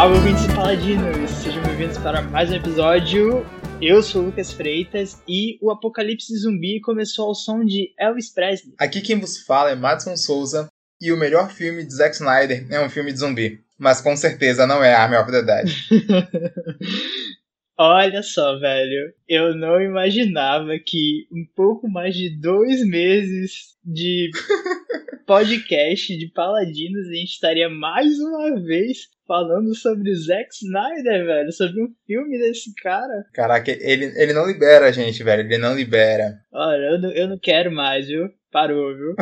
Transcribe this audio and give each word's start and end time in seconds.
Salve, 0.00 0.16
ouvintes 0.16 0.44
e 0.46 0.54
paladinos! 0.54 1.30
Sejam 1.30 1.62
bem-vindos 1.62 1.98
para 1.98 2.22
mais 2.22 2.50
um 2.50 2.54
episódio. 2.54 3.44
Eu 3.82 4.02
sou 4.02 4.22
o 4.22 4.24
Lucas 4.24 4.50
Freitas 4.50 5.22
e 5.28 5.58
o 5.60 5.70
apocalipse 5.70 6.34
zumbi 6.38 6.80
começou 6.80 7.28
ao 7.28 7.34
som 7.34 7.62
de 7.62 7.92
Elvis 7.98 8.32
Presley. 8.32 8.72
Aqui 8.78 9.02
quem 9.02 9.20
vos 9.20 9.42
fala 9.42 9.72
é 9.72 9.74
Madison 9.74 10.16
Souza 10.16 10.70
e 10.98 11.12
o 11.12 11.18
melhor 11.18 11.50
filme 11.50 11.84
de 11.84 11.92
Zack 11.92 12.14
Snyder 12.14 12.66
é 12.70 12.80
um 12.82 12.88
filme 12.88 13.12
de 13.12 13.18
zumbi. 13.18 13.60
Mas 13.78 14.00
com 14.00 14.16
certeza 14.16 14.66
não 14.66 14.82
é 14.82 14.94
Army 14.94 15.16
of 15.16 15.30
the 15.30 15.42
Dead. 15.42 15.68
Olha 17.78 18.22
só, 18.22 18.58
velho, 18.58 19.12
eu 19.28 19.54
não 19.54 19.82
imaginava 19.82 20.78
que 20.78 21.26
um 21.30 21.44
pouco 21.54 21.86
mais 21.90 22.14
de 22.14 22.30
dois 22.40 22.82
meses 22.86 23.76
de 23.84 24.30
podcast 25.28 26.16
de 26.16 26.26
Paladinos 26.28 27.06
a 27.06 27.12
gente 27.12 27.32
estaria 27.32 27.68
mais 27.68 28.18
uma 28.18 28.58
vez 28.62 29.10
falando 29.30 29.72
sobre 29.76 30.12
Zack 30.12 30.48
Snyder, 30.52 31.24
velho, 31.24 31.52
sobre 31.52 31.80
um 31.80 31.88
filme 32.04 32.36
desse 32.36 32.74
cara. 32.82 33.24
Caraca, 33.32 33.70
ele, 33.70 34.06
ele 34.16 34.32
não 34.32 34.44
libera 34.44 34.88
a 34.88 34.90
gente, 34.90 35.22
velho, 35.22 35.42
ele 35.42 35.56
não 35.56 35.76
libera. 35.76 36.40
Olha, 36.52 36.94
eu 36.94 37.00
não, 37.00 37.10
eu 37.12 37.28
não 37.28 37.38
quero 37.40 37.70
mais, 37.70 38.08
viu? 38.08 38.28
Parou, 38.50 38.92
viu? 38.96 39.14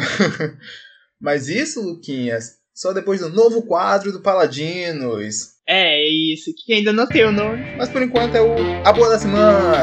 Mas 1.20 1.50
isso, 1.50 1.82
Luquinhas, 1.82 2.54
só 2.74 2.94
depois 2.94 3.20
do 3.20 3.28
novo 3.28 3.66
quadro 3.66 4.10
do 4.10 4.22
Paladinos. 4.22 5.58
É, 5.68 6.00
é 6.00 6.08
isso, 6.08 6.54
que 6.56 6.72
ainda 6.72 6.90
não 6.90 7.06
tem 7.06 7.26
o 7.26 7.32
nome. 7.32 7.76
Mas 7.76 7.90
por 7.90 8.00
enquanto 8.00 8.34
é 8.34 8.40
o 8.40 8.54
A 8.86 8.92
Boa 8.92 9.10
da 9.10 9.18
Semana. 9.18 9.82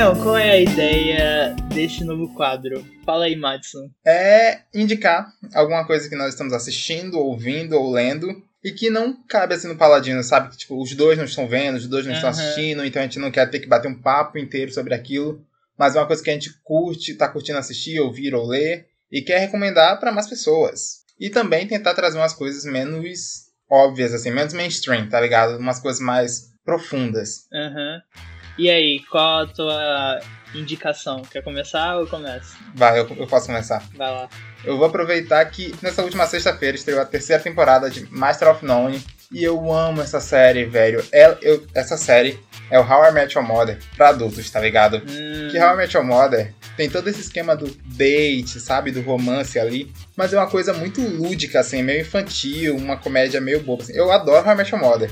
Então, 0.00 0.18
qual 0.22 0.38
é 0.38 0.52
a 0.52 0.58
ideia 0.58 1.54
desse 1.74 2.04
novo 2.04 2.32
quadro? 2.32 2.82
Fala 3.04 3.26
aí, 3.26 3.36
Madison. 3.36 3.90
É 4.02 4.60
indicar 4.72 5.30
alguma 5.52 5.86
coisa 5.86 6.08
que 6.08 6.16
nós 6.16 6.30
estamos 6.30 6.54
assistindo, 6.54 7.18
ouvindo 7.18 7.74
ou 7.74 7.92
lendo 7.92 8.42
e 8.64 8.72
que 8.72 8.88
não 8.88 9.12
cabe 9.28 9.52
assim 9.52 9.68
no 9.68 9.76
Paladino, 9.76 10.22
sabe? 10.22 10.48
Que 10.48 10.56
tipo, 10.56 10.82
os 10.82 10.94
dois 10.94 11.18
não 11.18 11.26
estão 11.26 11.46
vendo, 11.46 11.76
os 11.76 11.86
dois 11.86 12.06
não 12.06 12.14
estão 12.14 12.30
assistindo, 12.30 12.82
então 12.82 13.02
a 13.02 13.04
gente 13.04 13.18
não 13.18 13.30
quer 13.30 13.50
ter 13.50 13.60
que 13.60 13.68
bater 13.68 13.88
um 13.88 14.00
papo 14.00 14.38
inteiro 14.38 14.72
sobre 14.72 14.94
aquilo, 14.94 15.44
mas 15.78 15.94
é 15.94 15.98
uma 15.98 16.06
coisa 16.06 16.24
que 16.24 16.30
a 16.30 16.32
gente 16.32 16.58
curte, 16.64 17.12
tá 17.12 17.28
curtindo 17.28 17.58
assistir, 17.58 18.00
ouvir 18.00 18.34
ou 18.34 18.46
ler 18.46 18.86
e 19.12 19.20
quer 19.20 19.36
recomendar 19.36 20.00
para 20.00 20.10
mais 20.10 20.26
pessoas. 20.26 21.00
E 21.20 21.28
também 21.28 21.66
tentar 21.66 21.92
trazer 21.92 22.16
umas 22.16 22.32
coisas 22.32 22.64
menos 22.64 23.50
óbvias 23.70 24.14
assim, 24.14 24.30
menos 24.30 24.54
mainstream, 24.54 25.10
tá 25.10 25.20
ligado? 25.20 25.58
Umas 25.58 25.78
coisas 25.78 26.00
mais 26.00 26.54
profundas. 26.64 27.40
Aham. 27.52 28.00
E 28.58 28.68
aí, 28.70 29.00
qual 29.10 29.40
a 29.42 29.46
tua 29.46 30.20
indicação? 30.54 31.22
Quer 31.22 31.42
começar 31.42 31.96
ou 31.96 32.06
começa? 32.06 32.54
Vai, 32.74 32.98
eu, 32.98 33.08
eu 33.16 33.26
posso 33.26 33.46
começar. 33.46 33.82
Vai 33.96 34.10
lá. 34.10 34.28
Eu 34.64 34.76
vou 34.76 34.86
aproveitar 34.86 35.44
que 35.46 35.74
nessa 35.80 36.02
última 36.02 36.26
sexta-feira 36.26 36.76
estreou 36.76 37.00
a 37.00 37.04
terceira 37.06 37.42
temporada 37.42 37.88
de 37.88 38.06
Master 38.12 38.48
of 38.50 38.64
None. 38.64 39.02
E 39.32 39.44
eu 39.44 39.72
amo 39.72 40.02
essa 40.02 40.18
série, 40.20 40.64
velho. 40.64 41.04
Ela- 41.12 41.38
eu- 41.40 41.64
essa 41.72 41.96
série 41.96 42.38
é 42.68 42.80
o 42.80 42.82
How 42.82 43.04
I 43.08 43.12
Met 43.12 43.38
Your 43.38 43.46
Mother 43.46 43.78
pra 43.96 44.08
adultos, 44.08 44.50
tá 44.50 44.58
ligado? 44.58 44.96
Hum, 44.96 45.48
Que 45.52 45.58
How 45.58 45.74
I 45.74 45.76
Met 45.76 45.96
Your 45.96 46.04
Mother 46.04 46.52
tem 46.76 46.90
todo 46.90 47.06
esse 47.08 47.20
esquema 47.20 47.54
do 47.54 47.70
date, 47.84 48.58
sabe? 48.58 48.90
Do 48.90 49.02
romance 49.02 49.56
ali. 49.56 49.92
Mas 50.16 50.32
é 50.32 50.36
uma 50.36 50.48
coisa 50.50 50.72
muito 50.72 51.00
lúdica, 51.00 51.60
assim, 51.60 51.80
meio 51.80 52.00
infantil, 52.00 52.76
uma 52.76 52.96
comédia 52.96 53.40
meio 53.40 53.60
boba. 53.62 53.84
assim. 53.84 53.94
Eu 53.96 54.10
adoro 54.10 54.44
How 54.44 54.52
I 54.52 54.56
Met 54.56 54.72
Your 54.74 54.82
Mother. 54.82 55.10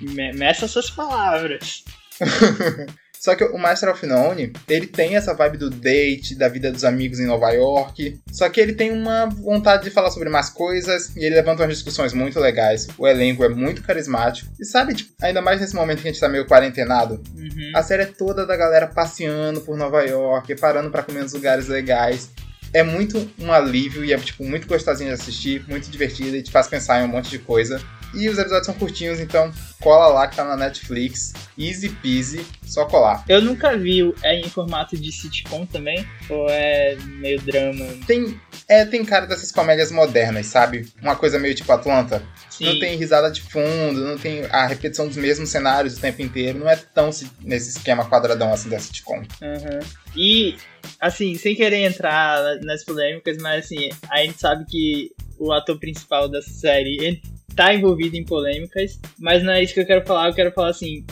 me- 0.00 0.32
meça 0.32 0.66
suas 0.66 0.88
palavras. 0.90 1.84
Só 3.22 3.36
que 3.36 3.44
o 3.44 3.56
Master 3.56 3.88
of 3.90 4.04
None, 4.04 4.52
ele 4.68 4.88
tem 4.88 5.14
essa 5.14 5.32
vibe 5.32 5.56
do 5.56 5.70
date, 5.70 6.34
da 6.34 6.48
vida 6.48 6.72
dos 6.72 6.82
amigos 6.82 7.20
em 7.20 7.26
Nova 7.26 7.50
York. 7.52 8.20
Só 8.32 8.48
que 8.48 8.60
ele 8.60 8.72
tem 8.72 8.90
uma 8.90 9.26
vontade 9.26 9.84
de 9.84 9.90
falar 9.90 10.10
sobre 10.10 10.28
mais 10.28 10.50
coisas 10.50 11.14
e 11.14 11.24
ele 11.24 11.36
levanta 11.36 11.62
umas 11.62 11.72
discussões 11.74 12.12
muito 12.12 12.40
legais. 12.40 12.88
O 12.98 13.06
elenco 13.06 13.44
é 13.44 13.48
muito 13.48 13.80
carismático. 13.84 14.50
E 14.58 14.64
sabe, 14.64 14.94
tipo, 14.94 15.12
ainda 15.22 15.40
mais 15.40 15.60
nesse 15.60 15.72
momento 15.76 16.02
que 16.02 16.08
a 16.08 16.10
gente 16.10 16.20
tá 16.20 16.28
meio 16.28 16.46
quarentenado, 16.48 17.22
Uhum. 17.36 17.72
a 17.76 17.82
série 17.84 18.02
é 18.02 18.06
toda 18.06 18.44
da 18.44 18.56
galera 18.56 18.88
passeando 18.88 19.60
por 19.60 19.76
Nova 19.76 20.02
York, 20.02 20.56
parando 20.56 20.90
pra 20.90 21.04
comer 21.04 21.22
nos 21.22 21.32
lugares 21.32 21.68
legais. 21.68 22.28
É 22.74 22.82
muito 22.82 23.30
um 23.38 23.52
alívio 23.52 24.04
e 24.04 24.12
é, 24.12 24.16
tipo, 24.18 24.42
muito 24.42 24.66
gostosinho 24.66 25.10
de 25.10 25.14
assistir, 25.14 25.64
muito 25.68 25.88
divertido 25.88 26.34
e 26.34 26.42
te 26.42 26.50
faz 26.50 26.66
pensar 26.66 27.00
em 27.00 27.04
um 27.04 27.08
monte 27.08 27.30
de 27.30 27.38
coisa. 27.38 27.80
E 28.14 28.28
os 28.28 28.38
episódios 28.38 28.66
são 28.66 28.74
curtinhos, 28.74 29.18
então 29.20 29.50
cola 29.80 30.08
lá 30.08 30.26
que 30.28 30.36
tá 30.36 30.44
na 30.44 30.56
Netflix. 30.56 31.32
Easy 31.58 31.88
peasy, 31.88 32.44
só 32.64 32.84
colar. 32.84 33.24
Eu 33.28 33.40
nunca 33.40 33.76
vi. 33.76 34.12
É 34.22 34.34
em 34.38 34.48
formato 34.48 34.96
de 34.96 35.10
sitcom 35.12 35.64
também? 35.66 36.06
Ou 36.28 36.46
é 36.48 36.96
meio 36.96 37.40
drama? 37.40 37.84
Tem, 38.06 38.38
é, 38.68 38.84
tem 38.84 39.04
cara 39.04 39.26
dessas 39.26 39.50
comédias 39.52 39.90
modernas, 39.90 40.46
sabe? 40.46 40.86
Uma 41.00 41.16
coisa 41.16 41.38
meio 41.38 41.54
tipo 41.54 41.72
Atlanta. 41.72 42.22
Sim. 42.50 42.64
Não 42.66 42.78
tem 42.78 42.96
risada 42.96 43.30
de 43.30 43.40
fundo, 43.42 44.04
não 44.04 44.18
tem 44.18 44.44
a 44.50 44.66
repetição 44.66 45.08
dos 45.08 45.16
mesmos 45.16 45.48
cenários 45.48 45.96
o 45.96 46.00
tempo 46.00 46.20
inteiro. 46.22 46.58
Não 46.58 46.68
é 46.68 46.76
tão 46.76 47.10
se- 47.12 47.30
nesse 47.40 47.70
esquema 47.76 48.04
quadradão 48.08 48.52
assim 48.52 48.68
da 48.68 48.78
sitcom. 48.78 49.18
Uhum. 49.18 49.80
E, 50.16 50.56
assim, 51.00 51.34
sem 51.36 51.54
querer 51.54 51.84
entrar 51.84 52.42
na- 52.42 52.60
nas 52.66 52.84
polêmicas, 52.84 53.36
mas 53.38 53.64
assim, 53.64 53.88
a 54.10 54.18
gente 54.18 54.38
sabe 54.38 54.64
que 54.66 55.10
o 55.38 55.50
ator 55.52 55.78
principal 55.78 56.28
dessa 56.28 56.50
série 56.50 57.20
tá 57.56 57.74
envolvido 57.74 58.16
em 58.16 58.24
polêmicas, 58.24 58.98
mas 59.18 59.42
não 59.42 59.52
é 59.52 59.62
isso 59.62 59.74
que 59.74 59.80
eu 59.80 59.86
quero 59.86 60.04
falar. 60.06 60.28
Eu 60.28 60.34
quero 60.34 60.52
falar 60.52 60.70
assim: 60.70 61.04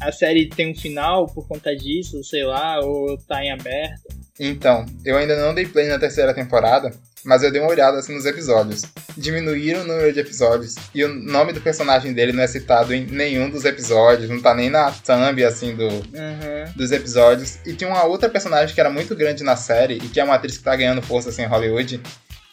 a 0.00 0.10
série 0.12 0.48
tem 0.48 0.72
um 0.72 0.74
final 0.76 1.26
por 1.26 1.46
conta 1.46 1.74
disso, 1.76 2.22
sei 2.24 2.44
lá, 2.44 2.80
ou 2.80 3.16
tá 3.18 3.42
em 3.44 3.50
aberto. 3.52 4.22
Então, 4.40 4.84
eu 5.04 5.16
ainda 5.16 5.36
não 5.36 5.54
dei 5.54 5.66
play 5.66 5.86
na 5.88 5.98
terceira 5.98 6.32
temporada, 6.34 6.90
mas 7.24 7.42
eu 7.42 7.52
dei 7.52 7.60
uma 7.60 7.70
olhada 7.70 7.98
assim 7.98 8.14
nos 8.14 8.24
episódios. 8.24 8.82
Diminuíram 9.16 9.82
o 9.82 9.86
número 9.86 10.12
de 10.12 10.18
episódios 10.18 10.74
e 10.94 11.04
o 11.04 11.08
nome 11.14 11.52
do 11.52 11.60
personagem 11.60 12.12
dele 12.14 12.32
não 12.32 12.42
é 12.42 12.46
citado 12.46 12.92
em 12.94 13.04
nenhum 13.06 13.50
dos 13.50 13.64
episódios, 13.66 14.30
não 14.30 14.40
tá 14.40 14.54
nem 14.54 14.70
na 14.70 14.90
thumb 14.90 15.44
assim 15.44 15.76
do, 15.76 15.86
Uhum. 15.86 16.72
dos 16.74 16.90
episódios. 16.90 17.58
E 17.66 17.74
tinha 17.74 17.88
uma 17.90 18.04
outra 18.04 18.28
personagem 18.28 18.74
que 18.74 18.80
era 18.80 18.90
muito 18.90 19.14
grande 19.14 19.44
na 19.44 19.54
série 19.54 19.94
e 19.98 20.08
que 20.08 20.18
é 20.18 20.24
uma 20.24 20.34
atriz 20.34 20.56
que 20.58 20.64
tá 20.64 20.74
ganhando 20.74 21.02
força 21.02 21.28
assim 21.28 21.42
em 21.42 21.46
Hollywood. 21.46 22.00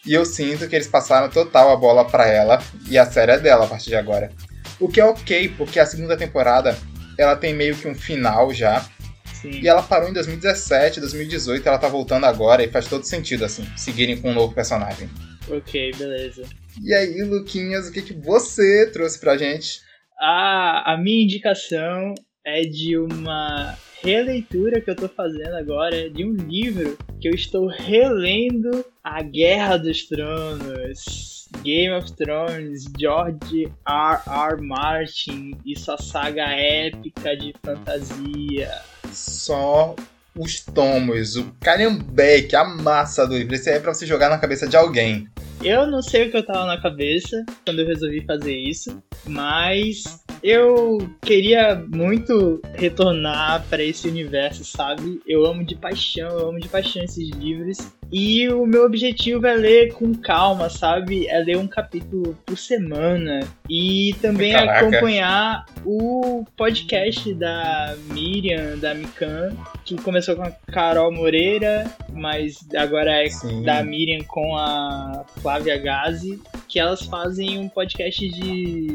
E 0.06 0.14
eu 0.14 0.26
sinto 0.26 0.68
que 0.68 0.76
eles 0.76 0.88
passaram 0.88 1.30
total 1.30 1.72
a 1.72 1.76
bola 1.76 2.06
pra 2.06 2.28
ela 2.28 2.62
e 2.90 2.98
a 2.98 3.06
série 3.06 3.34
é 3.34 3.40
dela 3.40 3.66
a 3.66 3.68
partir 3.68 3.90
de 3.90 3.96
agora. 3.96 4.32
O 4.80 4.88
que 4.88 5.00
é 5.00 5.06
ok, 5.06 5.50
porque 5.58 5.80
a 5.80 5.86
segunda 5.86 6.16
temporada 6.16 6.78
ela 7.18 7.36
tem 7.36 7.54
meio 7.54 7.76
que 7.76 7.88
um 7.88 7.96
final 7.96 8.54
já. 8.54 8.86
Sim. 9.34 9.52
E 9.62 9.68
ela 9.68 9.84
parou 9.84 10.10
em 10.10 10.14
2017, 10.14 11.00
2018, 11.00 11.68
ela 11.68 11.78
tá 11.78 11.88
voltando 11.88 12.26
agora 12.26 12.64
e 12.64 12.70
faz 12.70 12.88
todo 12.88 13.04
sentido 13.06 13.46
assim, 13.46 13.66
seguirem 13.76 14.20
com 14.22 14.32
um 14.32 14.34
novo 14.34 14.54
personagem. 14.54 15.10
Ok, 15.50 15.92
beleza. 15.98 16.44
E 16.82 16.94
aí, 16.94 17.22
Luquinhas, 17.24 17.88
o 17.88 17.92
que, 17.92 18.02
que 18.02 18.14
você 18.14 18.90
trouxe 18.92 19.20
pra 19.20 19.38
gente? 19.38 19.82
A, 20.20 20.94
a 20.94 20.98
minha 20.98 21.24
indicação 21.24 22.14
é 22.46 22.62
de 22.62 22.98
uma 22.98 23.78
releitura 24.02 24.82
que 24.82 24.90
eu 24.90 24.96
tô 24.96 25.08
fazendo 25.08 25.56
agora 25.56 26.10
de 26.10 26.24
um 26.26 26.34
livro 26.34 26.98
que 27.20 27.28
eu 27.28 27.34
estou 27.34 27.68
relendo 27.68 28.86
A 29.04 29.22
Guerra 29.22 29.78
dos 29.78 30.08
Tronos. 30.08 31.40
Game 31.64 31.92
of 31.92 32.14
Thrones, 32.14 32.86
George 32.98 33.72
R. 33.88 34.22
R. 34.28 34.62
Martin 34.62 35.58
e 35.66 35.78
sua 35.78 35.98
saga 35.98 36.44
épica 36.44 37.36
de 37.36 37.54
fantasia. 37.64 38.72
Só 39.12 39.96
os 40.38 40.64
tomos, 40.64 41.36
o 41.36 41.52
calhambeque, 41.60 42.56
a 42.56 42.64
massa 42.64 43.26
do 43.28 43.36
livro. 43.36 43.56
Esse 43.56 43.70
aí 43.70 43.78
é 43.78 43.80
pra 43.80 43.94
você 43.94 44.06
jogar 44.06 44.30
na 44.30 44.38
cabeça 44.38 44.68
de 44.68 44.78
alguém. 44.78 45.28
Eu 45.64 45.88
não 45.88 46.02
sei 46.02 46.28
o 46.28 46.32
que 46.32 46.38
eu 46.38 46.46
tava 46.46 46.66
na 46.66 46.80
cabeça 46.80 47.44
quando 47.66 47.80
eu 47.80 47.88
resolvi 47.88 48.24
fazer 48.26 48.56
isso, 48.56 49.02
mas 49.26 50.24
eu 50.44 51.10
queria 51.22 51.76
muito 51.76 52.62
retornar 52.74 53.66
para 53.70 53.84
esse 53.84 54.08
universo, 54.08 54.64
sabe? 54.64 55.22
Eu 55.26 55.46
amo 55.46 55.64
de 55.64 55.76
paixão, 55.76 56.30
eu 56.30 56.50
amo 56.50 56.60
de 56.60 56.68
paixão 56.68 57.04
esses 57.04 57.30
livros. 57.30 57.78
E 58.12 58.50
o 58.50 58.66
meu 58.66 58.86
objetivo 58.86 59.46
é 59.46 59.54
ler 59.54 59.94
com 59.94 60.16
calma, 60.16 60.68
sabe? 60.70 61.28
É 61.28 61.38
ler 61.40 61.58
um 61.58 61.68
capítulo 61.68 62.36
por 62.44 62.58
semana. 62.58 63.42
E 63.70 64.16
também 64.20 64.54
Caraca. 64.54 64.88
acompanhar 64.88 65.66
o 65.86 66.44
podcast 66.58 67.32
da 67.36 67.96
Miriam, 68.12 68.78
da 68.80 68.96
Mikan, 68.96 69.56
que 69.86 69.96
começou 70.02 70.36
com 70.36 70.42
a 70.42 70.52
Carol 70.72 71.12
Moreira, 71.12 71.86
mas 72.12 72.58
agora 72.76 73.24
é 73.24 73.30
Sim. 73.30 73.62
da 73.62 73.84
Miriam 73.84 74.24
com 74.28 74.58
a 74.58 75.24
Flávia 75.42 75.78
Gazi, 75.78 76.42
que 76.68 76.80
elas 76.80 77.04
fazem 77.04 77.60
um 77.60 77.70
podcast 77.70 78.28
de. 78.28 78.88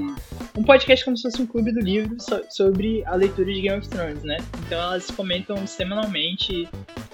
Um 0.57 0.63
podcast 0.63 1.05
como 1.05 1.17
se 1.17 1.25
fosse 1.25 1.43
um 1.43 1.47
clube 1.47 1.73
do 1.73 1.81
livro 1.81 2.15
so- 2.21 2.45
sobre 2.49 3.05
a 3.07 3.15
leitura 3.17 3.53
de 3.53 3.61
Game 3.61 3.79
of 3.79 3.89
Thrones, 3.89 4.23
né? 4.23 4.37
Então 4.65 4.81
elas 4.81 5.11
comentam 5.11 5.67
semanalmente 5.67 6.69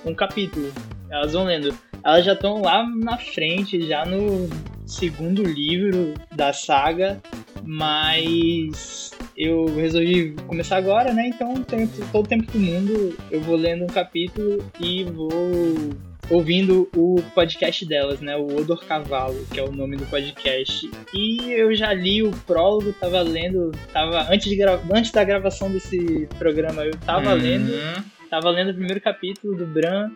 um 0.04 0.14
capítulo. 0.14 0.70
Elas 1.08 1.32
vão 1.32 1.44
lendo. 1.44 1.74
Elas 2.04 2.24
já 2.24 2.34
estão 2.34 2.60
lá 2.60 2.86
na 2.86 3.16
frente, 3.16 3.86
já 3.86 4.04
no 4.04 4.48
segundo 4.86 5.42
livro 5.42 6.14
da 6.34 6.52
saga, 6.52 7.20
mas 7.62 9.12
eu 9.36 9.66
resolvi 9.74 10.34
começar 10.46 10.76
agora, 10.76 11.12
né? 11.12 11.28
Então 11.28 11.54
todo 12.12 12.24
o 12.24 12.28
tempo 12.28 12.50
do 12.52 12.58
mundo, 12.58 13.16
eu 13.30 13.40
vou 13.40 13.56
lendo 13.56 13.84
um 13.84 13.88
capítulo 13.88 14.62
e 14.78 15.04
vou 15.04 15.30
ouvindo 16.30 16.88
o 16.94 17.20
podcast 17.34 17.84
delas, 17.84 18.20
né? 18.20 18.36
O 18.36 18.56
Odor 18.56 18.84
Cavalo, 18.86 19.44
que 19.52 19.58
é 19.58 19.64
o 19.64 19.72
nome 19.72 19.96
do 19.96 20.06
podcast. 20.06 20.88
E 21.12 21.50
eu 21.50 21.74
já 21.74 21.92
li 21.92 22.22
o 22.22 22.30
prólogo, 22.46 22.92
tava 22.92 23.20
lendo, 23.20 23.72
tava 23.92 24.32
antes, 24.32 24.48
de 24.48 24.62
antes 24.62 25.10
da 25.10 25.24
gravação 25.24 25.70
desse 25.70 26.28
programa, 26.38 26.84
eu 26.84 26.96
tava 26.98 27.30
uhum. 27.30 27.42
lendo, 27.42 27.72
tava 28.30 28.50
lendo 28.50 28.70
o 28.70 28.74
primeiro 28.74 29.00
capítulo 29.00 29.56
do 29.56 29.66
Bran. 29.66 30.10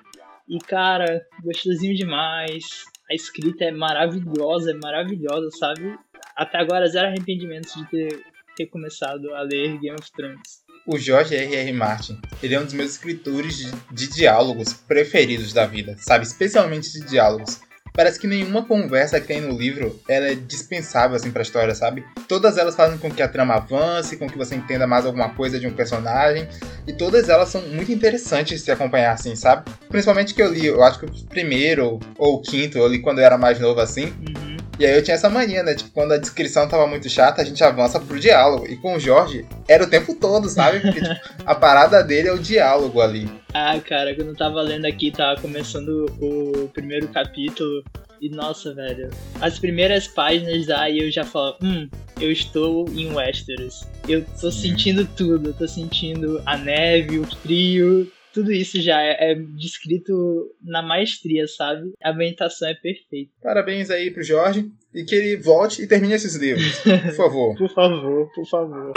E 0.49 0.59
cara, 0.59 1.27
gostosinho 1.43 1.95
demais. 1.95 2.85
A 3.11 3.15
escrita 3.15 3.65
é 3.65 3.71
maravilhosa, 3.71 4.71
é 4.71 4.75
maravilhosa, 4.75 5.51
sabe? 5.59 5.99
Até 6.37 6.59
agora, 6.59 6.87
zero 6.87 7.09
arrependimentos 7.09 7.75
de 7.75 7.87
ter, 7.91 8.23
ter 8.57 8.67
começado 8.67 9.35
a 9.35 9.43
ler 9.43 9.79
Game 9.79 9.97
of 9.99 10.11
Thrones. 10.13 10.64
O 10.87 10.99
George 10.99 11.35
R. 11.35 11.57
R. 11.57 11.73
Martin, 11.73 12.21
ele 12.43 12.55
é 12.55 12.61
um 12.61 12.65
dos 12.65 12.75
meus 12.75 12.91
escritores 12.91 13.73
de, 13.91 14.07
diálogos 14.07 14.75
preferidos 14.75 15.51
da 15.51 15.65
vida, 15.65 15.97
sabe? 15.99 16.27
Especialmente 16.27 16.93
de 16.93 17.01
diálogos. 17.07 17.61
Parece 17.95 18.21
que 18.21 18.27
nenhuma 18.27 18.67
conversa 18.67 19.19
que 19.19 19.29
tem 19.29 19.41
no 19.41 19.57
livro 19.57 19.99
ela 20.07 20.27
é 20.27 20.35
dispensável 20.35 21.17
assim 21.17 21.31
para 21.31 21.41
a 21.41 21.45
história, 21.45 21.75
sabe? 21.75 22.05
Todas 22.29 22.59
elas 22.59 22.75
fazem 22.75 22.99
com 22.99 23.11
que 23.11 23.23
a 23.23 23.29
trama 23.29 23.55
avance, 23.55 24.19
com 24.19 24.29
que 24.29 24.37
você 24.37 24.57
entenda 24.57 24.87
mais 24.87 25.07
alguma 25.07 25.31
coisa 25.31 25.59
de 25.59 25.67
um 25.67 25.73
personagem, 25.73 26.47
e 26.87 26.93
todas 26.93 27.31
elas 27.31 27.49
são 27.49 27.63
muito 27.63 27.91
interessantes 27.91 28.59
de 28.59 28.65
se 28.65 28.71
acompanhar 28.71 29.13
assim, 29.13 29.35
sabe? 29.35 29.71
Principalmente 29.89 30.35
que 30.35 30.43
eu 30.43 30.53
li, 30.53 30.67
eu 30.67 30.83
acho 30.83 30.99
que 30.99 31.07
o 31.07 31.27
primeiro 31.27 31.99
ou 32.19 32.35
o 32.35 32.43
quinto 32.43 32.77
eu 32.77 32.89
li 32.89 33.01
quando 33.01 33.21
eu 33.21 33.25
era 33.25 33.39
mais 33.39 33.59
novo 33.59 33.81
assim. 33.81 34.07
Uhum. 34.07 34.54
E 34.79 34.85
aí 34.85 34.97
eu 34.97 35.03
tinha 35.03 35.15
essa 35.15 35.31
mania, 35.31 35.63
né? 35.63 35.75
Tipo, 35.75 35.91
quando 35.91 36.13
a 36.13 36.19
descrição 36.19 36.69
tava 36.69 36.87
muito 36.87 37.09
chata, 37.09 37.41
a 37.41 37.45
gente 37.45 37.63
avança 37.63 38.01
pro 38.01 38.19
diálogo. 38.19 38.67
E 38.67 38.77
com 38.77 38.97
o 38.97 39.01
Jorge, 39.01 39.47
era 39.69 39.85
o 39.85 39.91
tempo 39.91 40.15
todo, 40.15 40.49
sabe? 40.49 40.81
Porque 40.81 41.01
tipo, 41.01 41.15
a 41.47 41.55
parada 41.55 42.03
dele 42.03 42.29
é 42.29 42.33
o 42.33 42.39
diálogo 42.39 43.01
ali. 43.01 43.31
Ah, 43.53 43.79
cara, 43.79 44.15
quando 44.15 44.29
eu 44.29 44.37
tava 44.37 44.61
lendo 44.63 44.87
aqui, 44.87 45.13
tava 45.13 45.41
começando 45.41 46.07
o 46.21 46.69
primeiro 46.69 47.07
capítulo. 47.09 47.85
E 48.21 48.29
nossa, 48.29 48.75
velho, 48.75 49.11
as 49.41 49.59
primeiras 49.59 50.09
páginas 50.09 50.69
aí 50.71 50.99
eu 50.99 51.11
já 51.11 51.25
falo, 51.25 51.57
hum, 51.63 51.89
eu 52.21 52.33
estou 52.33 52.89
em 52.89 53.13
Westeros. 53.13 53.87
Eu 54.09 54.25
tô 54.41 54.51
Sim. 54.51 54.71
sentindo 54.71 55.07
tudo, 55.17 55.51
eu 55.51 55.55
tô 55.55 55.69
sentindo 55.69 56.43
a 56.47 56.57
neve, 56.57 57.19
o 57.19 57.25
frio, 57.25 58.11
tudo 58.35 58.53
isso 58.53 58.83
já 58.83 59.01
é, 59.01 59.31
é, 59.31 59.35
descrito 59.35 60.51
na 60.61 60.83
maestria, 60.83 61.47
sabe? 61.47 61.93
A 62.03 62.11
ambientação 62.11 62.69
é 62.69 62.75
perfeita. 62.75 63.31
Parabéns 63.41 63.91
aí 63.91 64.11
pro 64.11 64.25
Jorge 64.25 64.69
e 64.93 65.05
que 65.05 65.15
ele 65.15 65.37
volte 65.37 65.81
e 65.81 65.87
termine 65.87 66.15
esses 66.15 66.35
livros, 66.35 66.81
por 66.81 67.15
favor. 67.15 67.55
por 67.57 67.71
favor, 67.71 68.31
por 68.35 68.47
favor. 68.47 68.93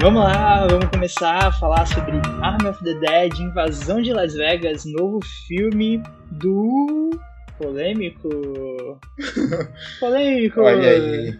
Vamos 0.00 0.22
lá, 0.22 0.66
vamos 0.66 0.88
começar 0.88 1.48
a 1.48 1.52
falar 1.52 1.84
sobre 1.86 2.12
Army 2.40 2.68
of 2.68 2.82
the 2.82 2.94
Dead, 2.94 3.38
Invasão 3.40 4.00
de 4.00 4.14
Las 4.14 4.32
Vegas, 4.32 4.84
novo 4.86 5.20
filme 5.46 6.02
do 6.30 7.10
polêmico. 7.58 8.30
polêmico. 10.00 10.60
Olha 10.62 10.88
aí. 10.88 11.38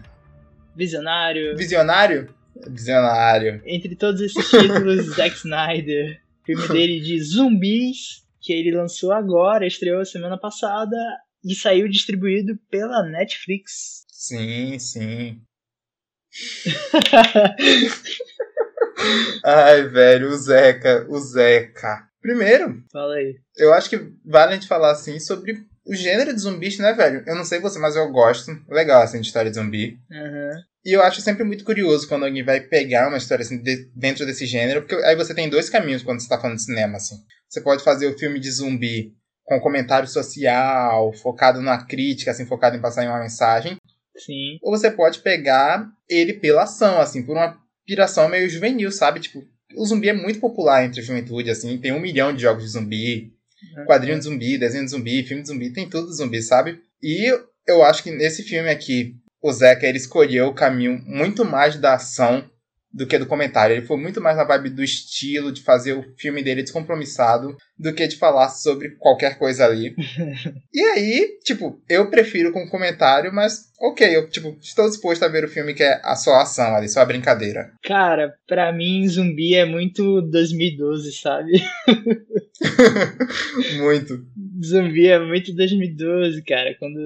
Visionário. 0.75 1.57
Visionário? 1.57 2.38
Visionário. 2.67 3.61
Entre 3.65 3.95
todos 3.95 4.21
esses 4.21 4.49
títulos, 4.49 5.05
Zack 5.15 5.35
Snyder, 5.35 6.21
filme 6.45 6.67
dele 6.67 6.99
de 6.99 7.21
zumbis, 7.21 8.23
que 8.41 8.53
ele 8.53 8.75
lançou 8.75 9.11
agora, 9.11 9.67
estreou 9.67 10.05
semana 10.05 10.37
passada 10.37 10.95
e 11.43 11.55
saiu 11.55 11.87
distribuído 11.87 12.57
pela 12.69 13.03
Netflix. 13.03 14.05
Sim, 14.11 14.77
sim. 14.79 15.41
Ai, 19.43 19.87
velho, 19.87 20.29
o 20.29 20.37
Zeca, 20.37 21.05
o 21.09 21.19
Zeca. 21.19 22.07
Primeiro, 22.21 22.83
fala 22.91 23.15
aí. 23.15 23.39
Eu 23.57 23.73
acho 23.73 23.89
que 23.89 23.97
vale 24.25 24.51
a 24.51 24.55
gente 24.55 24.67
falar 24.67 24.91
assim 24.91 25.19
sobre 25.19 25.65
o 25.85 25.95
gênero 25.95 26.33
de 26.33 26.41
zumbis, 26.41 26.77
né, 26.77 26.93
velho? 26.93 27.23
Eu 27.25 27.35
não 27.35 27.45
sei 27.45 27.59
você, 27.59 27.79
mas 27.79 27.95
eu 27.95 28.11
gosto. 28.11 28.51
Legal, 28.67 29.01
assim, 29.01 29.21
de 29.21 29.27
história 29.27 29.49
de 29.49 29.55
zumbi. 29.55 29.97
Uhum. 30.11 30.61
E 30.89 30.93
eu 30.93 31.03
acho 31.03 31.21
sempre 31.21 31.43
muito 31.43 31.63
curioso 31.63 32.07
quando 32.07 32.25
alguém 32.25 32.43
vai 32.43 32.59
pegar 32.59 33.09
uma 33.09 33.17
história 33.19 33.43
assim 33.43 33.61
de, 33.61 33.91
dentro 33.95 34.25
desse 34.25 34.47
gênero, 34.47 34.81
porque 34.81 34.95
aí 35.05 35.15
você 35.15 35.35
tem 35.35 35.47
dois 35.47 35.69
caminhos 35.69 36.01
quando 36.01 36.19
você 36.19 36.27
tá 36.27 36.41
falando 36.41 36.57
de 36.57 36.63
cinema, 36.63 36.97
assim. 36.97 37.15
Você 37.47 37.61
pode 37.61 37.83
fazer 37.83 38.07
o 38.07 38.17
filme 38.17 38.39
de 38.39 38.49
zumbi 38.49 39.13
com 39.43 39.59
comentário 39.59 40.07
social, 40.07 41.13
focado 41.13 41.61
na 41.61 41.85
crítica, 41.85 42.31
assim, 42.31 42.43
focado 42.43 42.75
em 42.75 42.81
passar 42.81 43.05
uma 43.05 43.19
mensagem. 43.19 43.77
Sim. 44.17 44.57
Ou 44.63 44.75
você 44.75 44.89
pode 44.89 45.19
pegar 45.19 45.87
ele 46.09 46.33
pela 46.33 46.63
ação, 46.63 46.99
assim, 46.99 47.23
por 47.23 47.37
uma 47.37 47.55
piração 47.85 48.27
meio 48.27 48.49
juvenil, 48.49 48.91
sabe? 48.91 49.19
Tipo, 49.19 49.43
o 49.77 49.85
zumbi 49.85 50.09
é 50.09 50.13
muito 50.13 50.39
popular 50.39 50.83
entre 50.83 51.01
a 51.01 51.03
juventude, 51.03 51.51
assim, 51.51 51.77
tem 51.77 51.91
um 51.91 51.99
milhão 51.99 52.33
de 52.33 52.41
jogos 52.41 52.63
de 52.63 52.69
zumbi, 52.71 53.31
Quadrinho 53.85 54.17
de 54.17 54.23
zumbi, 54.23 54.57
desenho 54.57 54.85
de 54.85 54.91
zumbi, 54.91 55.23
filme 55.23 55.43
de 55.43 55.49
zumbi, 55.49 55.71
tem 55.71 55.87
tudo 55.87 56.07
de 56.07 56.15
zumbi, 56.15 56.41
sabe? 56.41 56.81
E 57.03 57.31
eu 57.67 57.83
acho 57.83 58.01
que 58.01 58.09
nesse 58.09 58.41
filme 58.41 58.69
aqui, 58.69 59.15
o 59.41 59.51
Zeca 59.51 59.87
ele 59.87 59.97
escolheu 59.97 60.47
o 60.47 60.53
caminho 60.53 61.01
muito 61.05 61.45
mais 61.45 61.77
da 61.77 61.95
ação 61.95 62.49
do 62.91 63.05
que 63.05 63.17
do 63.17 63.25
comentário. 63.25 63.75
Ele 63.75 63.85
foi 63.85 63.97
muito 63.97 64.19
mais 64.19 64.35
na 64.35 64.43
vibe 64.43 64.71
do 64.71 64.83
estilo, 64.83 65.51
de 65.51 65.61
fazer 65.61 65.93
o 65.93 66.03
filme 66.17 66.43
dele 66.43 66.63
descompromissado, 66.63 67.55
do 67.77 67.93
que 67.93 68.07
de 68.07 68.17
falar 68.17 68.49
sobre 68.49 68.95
qualquer 68.97 69.37
coisa 69.37 69.65
ali. 69.65 69.95
e 70.73 70.81
aí, 70.81 71.39
tipo, 71.43 71.81
eu 71.87 72.09
prefiro 72.09 72.51
com 72.51 72.67
comentário, 72.67 73.31
mas 73.33 73.69
ok, 73.79 74.15
eu, 74.15 74.29
tipo, 74.29 74.57
estou 74.59 74.89
disposto 74.89 75.23
a 75.23 75.27
ver 75.27 75.45
o 75.45 75.49
filme 75.49 75.73
que 75.73 75.83
é 75.83 76.01
a 76.03 76.15
só 76.15 76.35
ação 76.35 76.75
ali, 76.75 76.89
só 76.89 77.01
a 77.01 77.05
brincadeira. 77.05 77.71
Cara, 77.83 78.33
pra 78.47 78.73
mim, 78.73 79.07
zumbi 79.07 79.55
é 79.55 79.65
muito 79.65 80.21
2012, 80.23 81.13
sabe? 81.13 81.63
muito. 83.77 84.25
Zumbi 84.61 85.07
é 85.07 85.19
muito 85.19 85.55
2012, 85.55 86.43
cara, 86.43 86.75
quando 86.75 86.99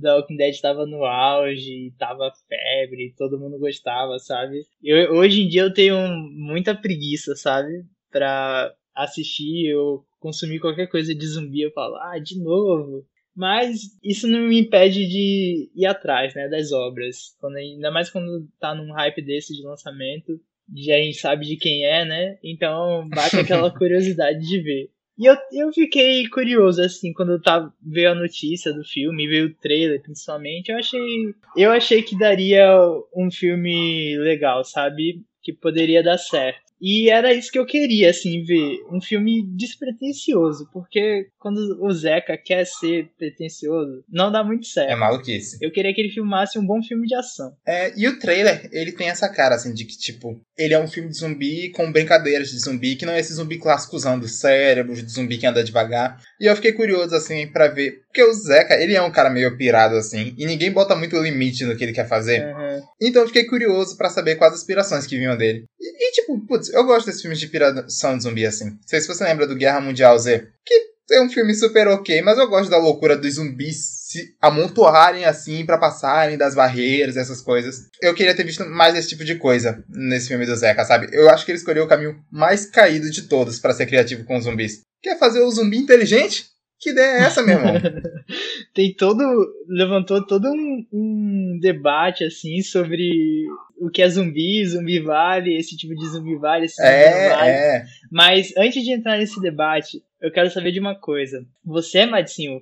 The 0.00 0.14
Walking 0.14 0.36
Dead 0.36 0.60
tava 0.60 0.84
no 0.86 1.04
auge, 1.04 1.92
tava 1.98 2.32
febre, 2.48 3.14
todo 3.16 3.38
mundo 3.38 3.58
gostava, 3.58 4.18
sabe? 4.18 4.62
Eu, 4.82 5.12
hoje 5.14 5.42
em 5.42 5.48
dia 5.48 5.62
eu 5.62 5.72
tenho 5.72 5.96
muita 6.32 6.74
preguiça, 6.74 7.34
sabe? 7.34 7.84
Pra 8.10 8.74
assistir 8.94 9.74
ou 9.74 10.04
consumir 10.20 10.60
qualquer 10.60 10.86
coisa 10.86 11.14
de 11.14 11.26
zumbi, 11.26 11.62
eu 11.62 11.72
falo, 11.72 11.96
ah, 11.96 12.18
de 12.18 12.38
novo. 12.38 13.06
Mas 13.34 13.98
isso 14.04 14.28
não 14.28 14.40
me 14.40 14.60
impede 14.60 15.06
de 15.08 15.70
ir 15.74 15.86
atrás, 15.86 16.34
né, 16.34 16.48
das 16.48 16.70
obras. 16.70 17.34
Quando, 17.40 17.56
ainda 17.56 17.90
mais 17.90 18.10
quando 18.10 18.46
tá 18.60 18.74
num 18.74 18.92
hype 18.92 19.22
desse 19.22 19.54
de 19.54 19.62
lançamento, 19.62 20.38
já 20.76 20.94
a 20.94 20.98
gente 20.98 21.18
sabe 21.18 21.46
de 21.46 21.56
quem 21.56 21.84
é, 21.84 22.04
né? 22.04 22.38
Então 22.42 23.08
bate 23.08 23.36
aquela 23.36 23.70
curiosidade 23.76 24.40
de 24.40 24.60
ver. 24.60 24.90
E 25.18 25.26
eu, 25.26 25.36
eu 25.52 25.72
fiquei 25.72 26.26
curioso, 26.28 26.82
assim, 26.82 27.12
quando 27.12 27.40
tá, 27.40 27.70
veio 27.82 28.12
a 28.12 28.14
notícia 28.14 28.72
do 28.72 28.82
filme, 28.82 29.28
veio 29.28 29.46
o 29.48 29.54
trailer, 29.54 30.02
principalmente, 30.02 30.70
eu 30.70 30.78
achei. 30.78 31.34
Eu 31.56 31.70
achei 31.70 32.02
que 32.02 32.18
daria 32.18 32.66
um 33.14 33.30
filme 33.30 34.16
legal, 34.18 34.64
sabe? 34.64 35.22
Que 35.42 35.52
poderia 35.52 36.02
dar 36.02 36.18
certo. 36.18 36.71
E 36.82 37.08
era 37.08 37.32
isso 37.32 37.52
que 37.52 37.58
eu 37.58 37.64
queria, 37.64 38.10
assim, 38.10 38.42
ver. 38.42 38.80
Um 38.90 39.00
filme 39.00 39.46
despretensioso. 39.56 40.68
Porque 40.72 41.28
quando 41.38 41.78
o 41.80 41.92
Zeca 41.92 42.36
quer 42.36 42.64
ser 42.66 43.08
pretensioso, 43.16 44.02
não 44.10 44.32
dá 44.32 44.42
muito 44.42 44.66
certo. 44.66 44.90
É 44.90 44.96
maluquice. 44.96 45.58
Eu 45.62 45.70
queria 45.70 45.94
que 45.94 46.00
ele 46.00 46.10
filmasse 46.10 46.58
um 46.58 46.66
bom 46.66 46.82
filme 46.82 47.06
de 47.06 47.14
ação. 47.14 47.52
É, 47.64 47.92
e 47.96 48.08
o 48.08 48.18
trailer, 48.18 48.68
ele 48.72 48.90
tem 48.90 49.08
essa 49.08 49.28
cara, 49.28 49.54
assim, 49.54 49.72
de 49.72 49.84
que, 49.84 49.96
tipo, 49.96 50.40
ele 50.58 50.74
é 50.74 50.78
um 50.78 50.88
filme 50.88 51.08
de 51.08 51.18
zumbi 51.18 51.70
com 51.70 51.92
brincadeiras 51.92 52.50
de 52.50 52.58
zumbi, 52.58 52.96
que 52.96 53.06
não 53.06 53.12
é 53.12 53.20
esse 53.20 53.32
zumbi 53.32 53.58
clássicozão 53.58 54.18
dos 54.18 54.40
cérebros, 54.40 55.04
de 55.04 55.12
zumbi 55.12 55.38
que 55.38 55.46
anda 55.46 55.62
devagar. 55.62 56.20
E 56.40 56.46
eu 56.46 56.56
fiquei 56.56 56.72
curioso, 56.72 57.14
assim, 57.14 57.46
para 57.46 57.68
ver. 57.68 58.02
Porque 58.06 58.24
o 58.24 58.34
Zeca, 58.34 58.74
ele 58.74 58.94
é 58.94 59.00
um 59.00 59.12
cara 59.12 59.30
meio 59.30 59.56
pirado, 59.56 59.96
assim, 59.96 60.34
e 60.36 60.44
ninguém 60.44 60.70
bota 60.70 60.94
muito 60.96 61.16
limite 61.16 61.64
no 61.64 61.76
que 61.76 61.84
ele 61.84 61.94
quer 61.94 62.08
fazer. 62.08 62.44
Uhum. 62.44 62.82
Então 63.00 63.22
eu 63.22 63.28
fiquei 63.28 63.44
curioso 63.44 63.96
para 63.96 64.10
saber 64.10 64.36
quais 64.36 64.52
as 64.52 64.60
inspirações 64.60 65.06
que 65.06 65.16
vinham 65.16 65.36
dele. 65.36 65.64
E, 65.98 66.12
tipo, 66.12 66.38
putz, 66.46 66.68
eu 66.70 66.84
gosto 66.84 67.06
desses 67.06 67.22
filmes 67.22 67.38
de 67.38 67.48
piração 67.48 68.16
de 68.16 68.22
zumbi, 68.22 68.46
assim. 68.46 68.70
Não 68.70 68.78
sei 68.86 69.00
se 69.00 69.08
você 69.08 69.24
lembra 69.24 69.46
do 69.46 69.56
Guerra 69.56 69.80
Mundial 69.80 70.18
Z, 70.18 70.48
que 70.64 70.92
é 71.10 71.20
um 71.20 71.28
filme 71.28 71.54
super 71.54 71.88
ok, 71.88 72.22
mas 72.22 72.38
eu 72.38 72.48
gosto 72.48 72.70
da 72.70 72.78
loucura 72.78 73.16
dos 73.16 73.34
zumbis 73.34 74.02
se 74.12 74.34
amontoarem 74.40 75.24
assim 75.24 75.64
para 75.64 75.78
passarem 75.78 76.36
das 76.36 76.54
barreiras, 76.54 77.16
essas 77.16 77.40
coisas. 77.40 77.86
Eu 78.00 78.14
queria 78.14 78.34
ter 78.34 78.44
visto 78.44 78.64
mais 78.66 78.94
esse 78.94 79.08
tipo 79.08 79.24
de 79.24 79.36
coisa 79.36 79.82
nesse 79.88 80.28
filme 80.28 80.44
do 80.44 80.54
Zeca, 80.54 80.84
sabe? 80.84 81.08
Eu 81.12 81.30
acho 81.30 81.44
que 81.44 81.50
ele 81.50 81.58
escolheu 81.58 81.84
o 81.84 81.88
caminho 81.88 82.22
mais 82.30 82.66
caído 82.66 83.10
de 83.10 83.22
todos 83.22 83.58
para 83.58 83.72
ser 83.72 83.86
criativo 83.86 84.24
com 84.24 84.40
zumbis. 84.40 84.82
Quer 85.02 85.18
fazer 85.18 85.40
o 85.40 85.50
zumbi 85.50 85.78
inteligente? 85.78 86.51
Que 86.82 86.90
ideia 86.90 87.18
é 87.18 87.20
essa, 87.20 87.40
meu 87.44 87.56
irmão? 87.56 87.74
Tem 88.74 88.92
todo. 88.92 89.22
levantou 89.68 90.26
todo 90.26 90.48
um, 90.48 90.84
um, 90.92 91.58
debate, 91.60 92.24
assim, 92.24 92.60
sobre 92.60 93.46
o 93.78 93.88
que 93.88 94.02
é 94.02 94.08
zumbi, 94.08 94.66
zumbi 94.66 94.98
vale, 94.98 95.56
esse 95.56 95.76
tipo 95.76 95.94
de 95.94 96.04
zumbi 96.08 96.34
vale, 96.34 96.64
esse 96.64 96.82
é, 96.82 97.04
zumbi 97.04 97.28
vale. 97.36 97.50
É. 97.50 97.84
Mas 98.10 98.52
antes 98.56 98.82
de 98.82 98.90
entrar 98.90 99.16
nesse 99.16 99.40
debate, 99.40 100.02
eu 100.20 100.32
quero 100.32 100.50
saber 100.50 100.72
de 100.72 100.80
uma 100.80 100.96
coisa. 100.96 101.46
Você, 101.64 102.04
Madinho, 102.04 102.60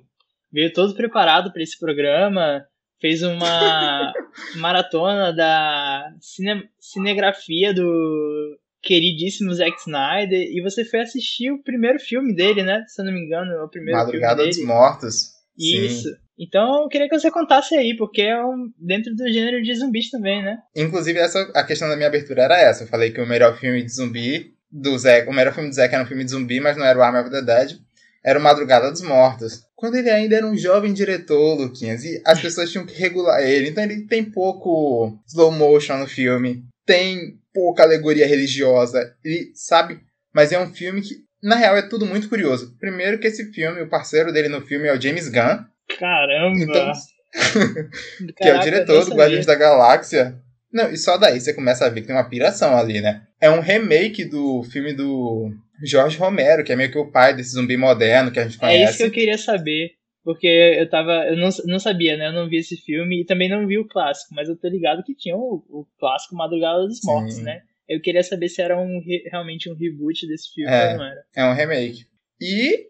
veio 0.53 0.71
todo 0.71 0.93
preparado 0.93 1.51
para 1.51 1.63
esse 1.63 1.79
programa, 1.79 2.63
fez 2.99 3.23
uma 3.23 4.13
maratona 4.57 5.33
da 5.33 6.13
cine, 6.19 6.69
cinegrafia 6.79 7.73
do 7.73 8.59
queridíssimo 8.81 9.53
Zack 9.53 9.77
Snyder 9.79 10.41
e 10.41 10.61
você 10.61 10.83
foi 10.83 11.01
assistir 11.01 11.51
o 11.51 11.61
primeiro 11.61 11.99
filme 11.99 12.33
dele, 12.33 12.63
né? 12.63 12.83
Se 12.87 13.01
eu 13.01 13.05
não 13.05 13.13
me 13.13 13.19
engano, 13.19 13.51
é 13.51 13.63
o 13.63 13.69
primeiro 13.69 13.99
Madrugada 13.99 14.43
filme 14.43 14.55
dos 14.55 14.65
Mortos. 14.65 15.31
Isso. 15.57 16.09
Sim. 16.09 16.15
Então 16.39 16.83
eu 16.83 16.87
queria 16.87 17.07
que 17.07 17.19
você 17.19 17.29
contasse 17.29 17.75
aí, 17.75 17.95
porque 17.95 18.21
é 18.21 18.43
um, 18.43 18.71
dentro 18.79 19.13
do 19.15 19.31
gênero 19.31 19.61
de 19.61 19.75
zumbis 19.75 20.09
também, 20.09 20.41
né? 20.41 20.57
Inclusive, 20.75 21.19
essa, 21.19 21.39
a 21.53 21.63
questão 21.63 21.87
da 21.87 21.95
minha 21.95 22.07
abertura 22.07 22.41
era 22.41 22.59
essa. 22.59 22.83
Eu 22.83 22.87
falei 22.87 23.11
que 23.11 23.21
o 23.21 23.27
melhor 23.27 23.55
filme 23.59 23.83
de 23.83 23.91
zumbi 23.93 24.55
do 24.71 24.97
Zack, 24.97 25.29
o 25.29 25.33
melhor 25.33 25.53
filme 25.53 25.69
do 25.69 25.75
Zack 25.75 25.93
era 25.93 26.03
um 26.03 26.07
filme 26.07 26.23
de 26.23 26.31
zumbi, 26.31 26.59
mas 26.59 26.75
não 26.75 26.85
era 26.85 26.97
o 26.97 27.01
Army 27.03 27.19
of 27.19 27.29
the 27.29 27.43
Dead, 27.43 27.77
era 28.25 28.39
o 28.39 28.41
Madrugada 28.41 28.89
dos 28.89 29.01
Mortos. 29.01 29.65
Quando 29.75 29.95
ele 29.95 30.09
ainda 30.09 30.35
era 30.35 30.47
um 30.47 30.57
jovem 30.57 30.93
diretor, 30.93 31.59
Luquinhas, 31.59 32.03
e 32.03 32.19
as 32.25 32.39
pessoas 32.41 32.71
tinham 32.71 32.87
que 32.87 32.97
regular 32.97 33.43
ele. 33.43 33.69
Então 33.69 33.83
ele 33.83 34.07
tem 34.07 34.23
pouco 34.23 35.19
slow 35.27 35.51
motion 35.51 35.97
no 35.97 36.07
filme, 36.07 36.63
tem 36.85 37.39
pouca 37.53 37.83
alegoria 37.83 38.27
religiosa, 38.27 39.15
e 39.23 39.51
sabe? 39.53 39.99
Mas 40.33 40.51
é 40.51 40.59
um 40.59 40.73
filme 40.73 41.01
que, 41.01 41.15
na 41.43 41.55
real, 41.55 41.75
é 41.75 41.81
tudo 41.81 42.05
muito 42.05 42.29
curioso. 42.29 42.75
Primeiro 42.79 43.19
que 43.19 43.27
esse 43.27 43.51
filme, 43.51 43.81
o 43.81 43.89
parceiro 43.89 44.31
dele 44.31 44.47
no 44.47 44.61
filme 44.61 44.87
é 44.87 44.93
o 44.95 45.01
James 45.01 45.27
Gunn. 45.27 45.65
Caramba! 45.99 46.57
Então, 46.57 46.91
que 48.37 48.47
é 48.47 48.55
o 48.55 48.59
diretor 48.59 49.05
do 49.05 49.15
Guardiões 49.15 49.45
da 49.45 49.55
Galáxia. 49.55 50.35
Não, 50.71 50.89
e 50.89 50.97
só 50.97 51.17
daí 51.17 51.39
você 51.39 51.53
começa 51.53 51.85
a 51.85 51.89
ver 51.89 52.01
que 52.01 52.07
tem 52.07 52.15
uma 52.15 52.29
piração 52.29 52.77
ali, 52.77 53.01
né? 53.01 53.23
É 53.41 53.49
um 53.49 53.59
remake 53.59 54.23
do 54.23 54.63
filme 54.63 54.93
do 54.93 55.51
Jorge 55.83 56.17
Romero, 56.17 56.63
que 56.63 56.71
é 56.71 56.75
meio 56.75 56.91
que 56.91 56.97
o 56.97 57.11
pai 57.11 57.35
desse 57.35 57.51
zumbi 57.51 57.75
moderno 57.75 58.31
que 58.31 58.39
a 58.39 58.43
gente 58.43 58.57
conhece. 58.57 58.83
É 58.83 58.85
isso 58.85 58.97
que 58.97 59.03
eu 59.03 59.11
queria 59.11 59.37
saber. 59.37 59.91
Porque 60.23 60.47
eu 60.47 60.89
tava. 60.89 61.11
Eu 61.27 61.37
não, 61.37 61.49
não 61.65 61.79
sabia, 61.79 62.15
né? 62.15 62.27
Eu 62.27 62.33
não 62.33 62.47
vi 62.47 62.57
esse 62.57 62.77
filme 62.77 63.21
e 63.21 63.25
também 63.25 63.49
não 63.49 63.65
vi 63.65 63.77
o 63.79 63.87
clássico, 63.87 64.35
mas 64.35 64.47
eu 64.47 64.55
tô 64.55 64.67
ligado 64.67 65.03
que 65.03 65.15
tinha 65.15 65.35
o, 65.35 65.63
o 65.69 65.85
clássico 65.99 66.35
Madrugada 66.35 66.85
dos 66.85 66.99
Mortos, 67.03 67.35
Sim. 67.35 67.43
né? 67.43 67.61
Eu 67.89 67.99
queria 67.99 68.23
saber 68.23 68.47
se 68.47 68.61
era 68.61 68.79
um, 68.79 69.01
re- 69.03 69.27
realmente 69.31 69.69
um 69.69 69.75
reboot 69.75 70.27
desse 70.27 70.53
filme 70.53 70.71
É. 70.71 70.91
ou 70.91 70.97
não 70.97 71.05
era. 71.05 71.23
É 71.35 71.45
um 71.45 71.53
remake. 71.53 72.05
E 72.39 72.87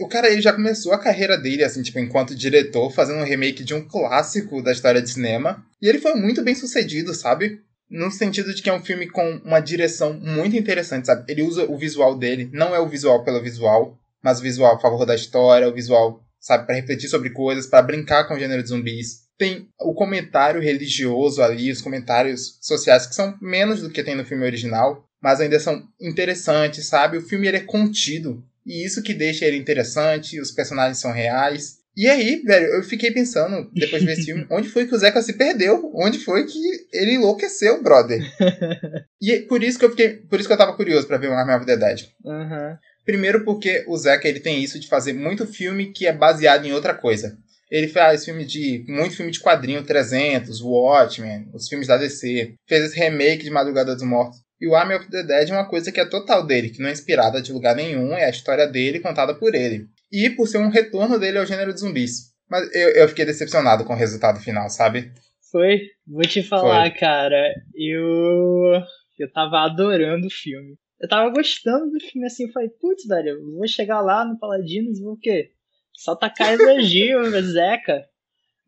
o 0.00 0.08
cara 0.08 0.30
ele 0.30 0.40
já 0.42 0.52
começou 0.52 0.92
a 0.92 0.98
carreira 0.98 1.38
dele, 1.38 1.62
assim, 1.64 1.82
tipo, 1.82 1.98
enquanto 1.98 2.34
diretor, 2.34 2.90
fazendo 2.90 3.20
um 3.20 3.24
remake 3.24 3.62
de 3.62 3.74
um 3.74 3.86
clássico 3.86 4.62
da 4.62 4.72
história 4.72 5.00
de 5.00 5.10
cinema. 5.10 5.64
E 5.80 5.86
ele 5.88 5.98
foi 5.98 6.14
muito 6.14 6.42
bem 6.42 6.54
sucedido, 6.54 7.14
sabe? 7.14 7.60
No 7.88 8.10
sentido 8.10 8.54
de 8.54 8.62
que 8.62 8.68
é 8.70 8.72
um 8.74 8.82
filme 8.82 9.08
com 9.08 9.40
uma 9.44 9.60
direção 9.60 10.14
muito 10.14 10.56
interessante, 10.56 11.06
sabe? 11.06 11.30
Ele 11.30 11.42
usa 11.42 11.64
o 11.70 11.76
visual 11.76 12.16
dele, 12.18 12.48
não 12.52 12.74
é 12.74 12.80
o 12.80 12.88
visual 12.88 13.22
pelo 13.24 13.40
visual, 13.42 13.98
mas 14.22 14.38
o 14.40 14.42
visual 14.42 14.74
a 14.76 14.80
favor 14.80 15.04
da 15.06 15.14
história, 15.14 15.68
o 15.68 15.72
visual, 15.72 16.20
sabe, 16.40 16.66
para 16.66 16.74
refletir 16.74 17.08
sobre 17.08 17.30
coisas, 17.30 17.66
para 17.66 17.82
brincar 17.82 18.24
com 18.24 18.34
o 18.34 18.38
gênero 18.38 18.62
de 18.62 18.68
zumbis. 18.70 19.28
Tem 19.38 19.68
o 19.80 19.94
comentário 19.94 20.60
religioso 20.60 21.42
ali, 21.42 21.70
os 21.70 21.80
comentários 21.80 22.58
sociais, 22.60 23.06
que 23.06 23.14
são 23.14 23.36
menos 23.40 23.80
do 23.80 23.90
que 23.90 24.02
tem 24.02 24.14
no 24.14 24.24
filme 24.24 24.44
original, 24.44 25.06
mas 25.22 25.40
ainda 25.40 25.58
são 25.60 25.82
interessantes, 26.00 26.86
sabe? 26.86 27.18
O 27.18 27.22
filme 27.22 27.46
ele 27.46 27.58
é 27.58 27.60
contido, 27.60 28.42
e 28.66 28.84
isso 28.84 29.02
que 29.02 29.14
deixa 29.14 29.44
ele 29.44 29.56
interessante, 29.56 30.40
os 30.40 30.50
personagens 30.50 30.98
são 30.98 31.12
reais. 31.12 31.78
E 31.96 32.08
aí, 32.08 32.42
velho, 32.44 32.66
eu 32.66 32.82
fiquei 32.82 33.10
pensando, 33.10 33.68
depois 33.74 34.00
de 34.00 34.06
ver 34.06 34.12
esse 34.12 34.24
filme, 34.26 34.46
onde 34.50 34.68
foi 34.68 34.86
que 34.86 34.94
o 34.94 34.98
Zeca 34.98 35.20
se 35.22 35.32
perdeu? 35.32 35.90
Onde 35.94 36.18
foi 36.18 36.46
que 36.46 36.58
ele 36.92 37.14
enlouqueceu, 37.14 37.82
brother? 37.82 38.22
e 39.20 39.32
é 39.32 39.42
por 39.42 39.62
isso 39.62 39.78
que 39.78 39.84
eu 39.84 39.90
fiquei, 39.90 40.10
por 40.10 40.38
isso 40.38 40.48
que 40.48 40.52
eu 40.52 40.58
tava 40.58 40.76
curioso 40.76 41.06
pra 41.06 41.18
ver 41.18 41.28
o 41.28 41.32
Army 41.32 41.52
of 41.54 41.66
the 41.66 41.76
Dead. 41.76 42.08
Aham. 42.24 42.78
Primeiro 43.10 43.44
porque 43.44 43.84
o 43.88 43.96
Zeca 43.96 44.28
ele 44.28 44.38
tem 44.38 44.62
isso 44.62 44.78
de 44.78 44.86
fazer 44.86 45.12
muito 45.12 45.44
filme 45.44 45.90
que 45.90 46.06
é 46.06 46.12
baseado 46.12 46.64
em 46.64 46.72
outra 46.72 46.94
coisa. 46.94 47.36
Ele 47.68 47.88
faz 47.88 48.24
filme 48.24 48.44
de 48.44 48.84
muito 48.86 49.16
filme 49.16 49.32
de 49.32 49.40
quadrinho 49.40 49.82
300, 49.82 50.60
Watchmen, 50.62 51.48
os 51.52 51.68
filmes 51.68 51.88
da 51.88 51.96
DC. 51.96 52.54
Fez 52.68 52.84
esse 52.84 52.96
remake 52.96 53.42
de 53.42 53.50
Madrugada 53.50 53.94
dos 53.94 54.04
Mortos. 54.04 54.38
E 54.60 54.68
o 54.68 54.76
Army 54.76 54.94
of 54.94 55.10
the 55.10 55.24
Dead 55.24 55.50
é 55.50 55.52
uma 55.52 55.68
coisa 55.68 55.90
que 55.90 55.98
é 55.98 56.04
total 56.04 56.46
dele, 56.46 56.70
que 56.70 56.80
não 56.80 56.88
é 56.88 56.92
inspirada 56.92 57.42
de 57.42 57.52
lugar 57.52 57.74
nenhum, 57.74 58.12
é 58.12 58.26
a 58.26 58.30
história 58.30 58.68
dele 58.68 59.00
contada 59.00 59.34
por 59.34 59.56
ele. 59.56 59.86
E 60.12 60.30
por 60.30 60.46
ser 60.46 60.58
um 60.58 60.70
retorno 60.70 61.18
dele 61.18 61.38
ao 61.38 61.46
gênero 61.46 61.74
de 61.74 61.80
zumbis. 61.80 62.30
Mas 62.48 62.72
eu, 62.72 62.90
eu 62.90 63.08
fiquei 63.08 63.24
decepcionado 63.24 63.84
com 63.84 63.92
o 63.92 63.96
resultado 63.96 64.38
final, 64.38 64.70
sabe? 64.70 65.10
Foi? 65.50 65.80
Vou 66.06 66.22
te 66.22 66.44
falar, 66.44 66.88
cara. 66.94 67.52
Eu. 67.74 68.80
Eu 69.18 69.32
tava 69.32 69.64
adorando 69.64 70.28
o 70.28 70.30
filme. 70.30 70.76
Eu 71.00 71.08
tava 71.08 71.30
gostando 71.30 71.90
do 71.90 72.00
filme 72.00 72.26
assim. 72.26 72.44
Eu 72.44 72.52
falei, 72.52 72.68
putz, 72.68 73.06
velho, 73.06 73.30
eu 73.30 73.56
vou 73.56 73.66
chegar 73.66 74.00
lá 74.00 74.24
no 74.24 74.38
Paladinos 74.38 74.98
e 74.98 75.02
vou 75.02 75.14
o 75.14 75.18
quê? 75.18 75.52
Só 75.92 76.14
tacar 76.14 76.52
elogio, 76.52 77.22
Zeca. 77.42 78.06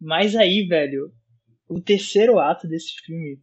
Mas 0.00 0.34
aí, 0.34 0.66
velho, 0.66 1.12
o 1.68 1.80
terceiro 1.80 2.38
ato 2.38 2.66
desse 2.66 2.94
filme, 3.04 3.38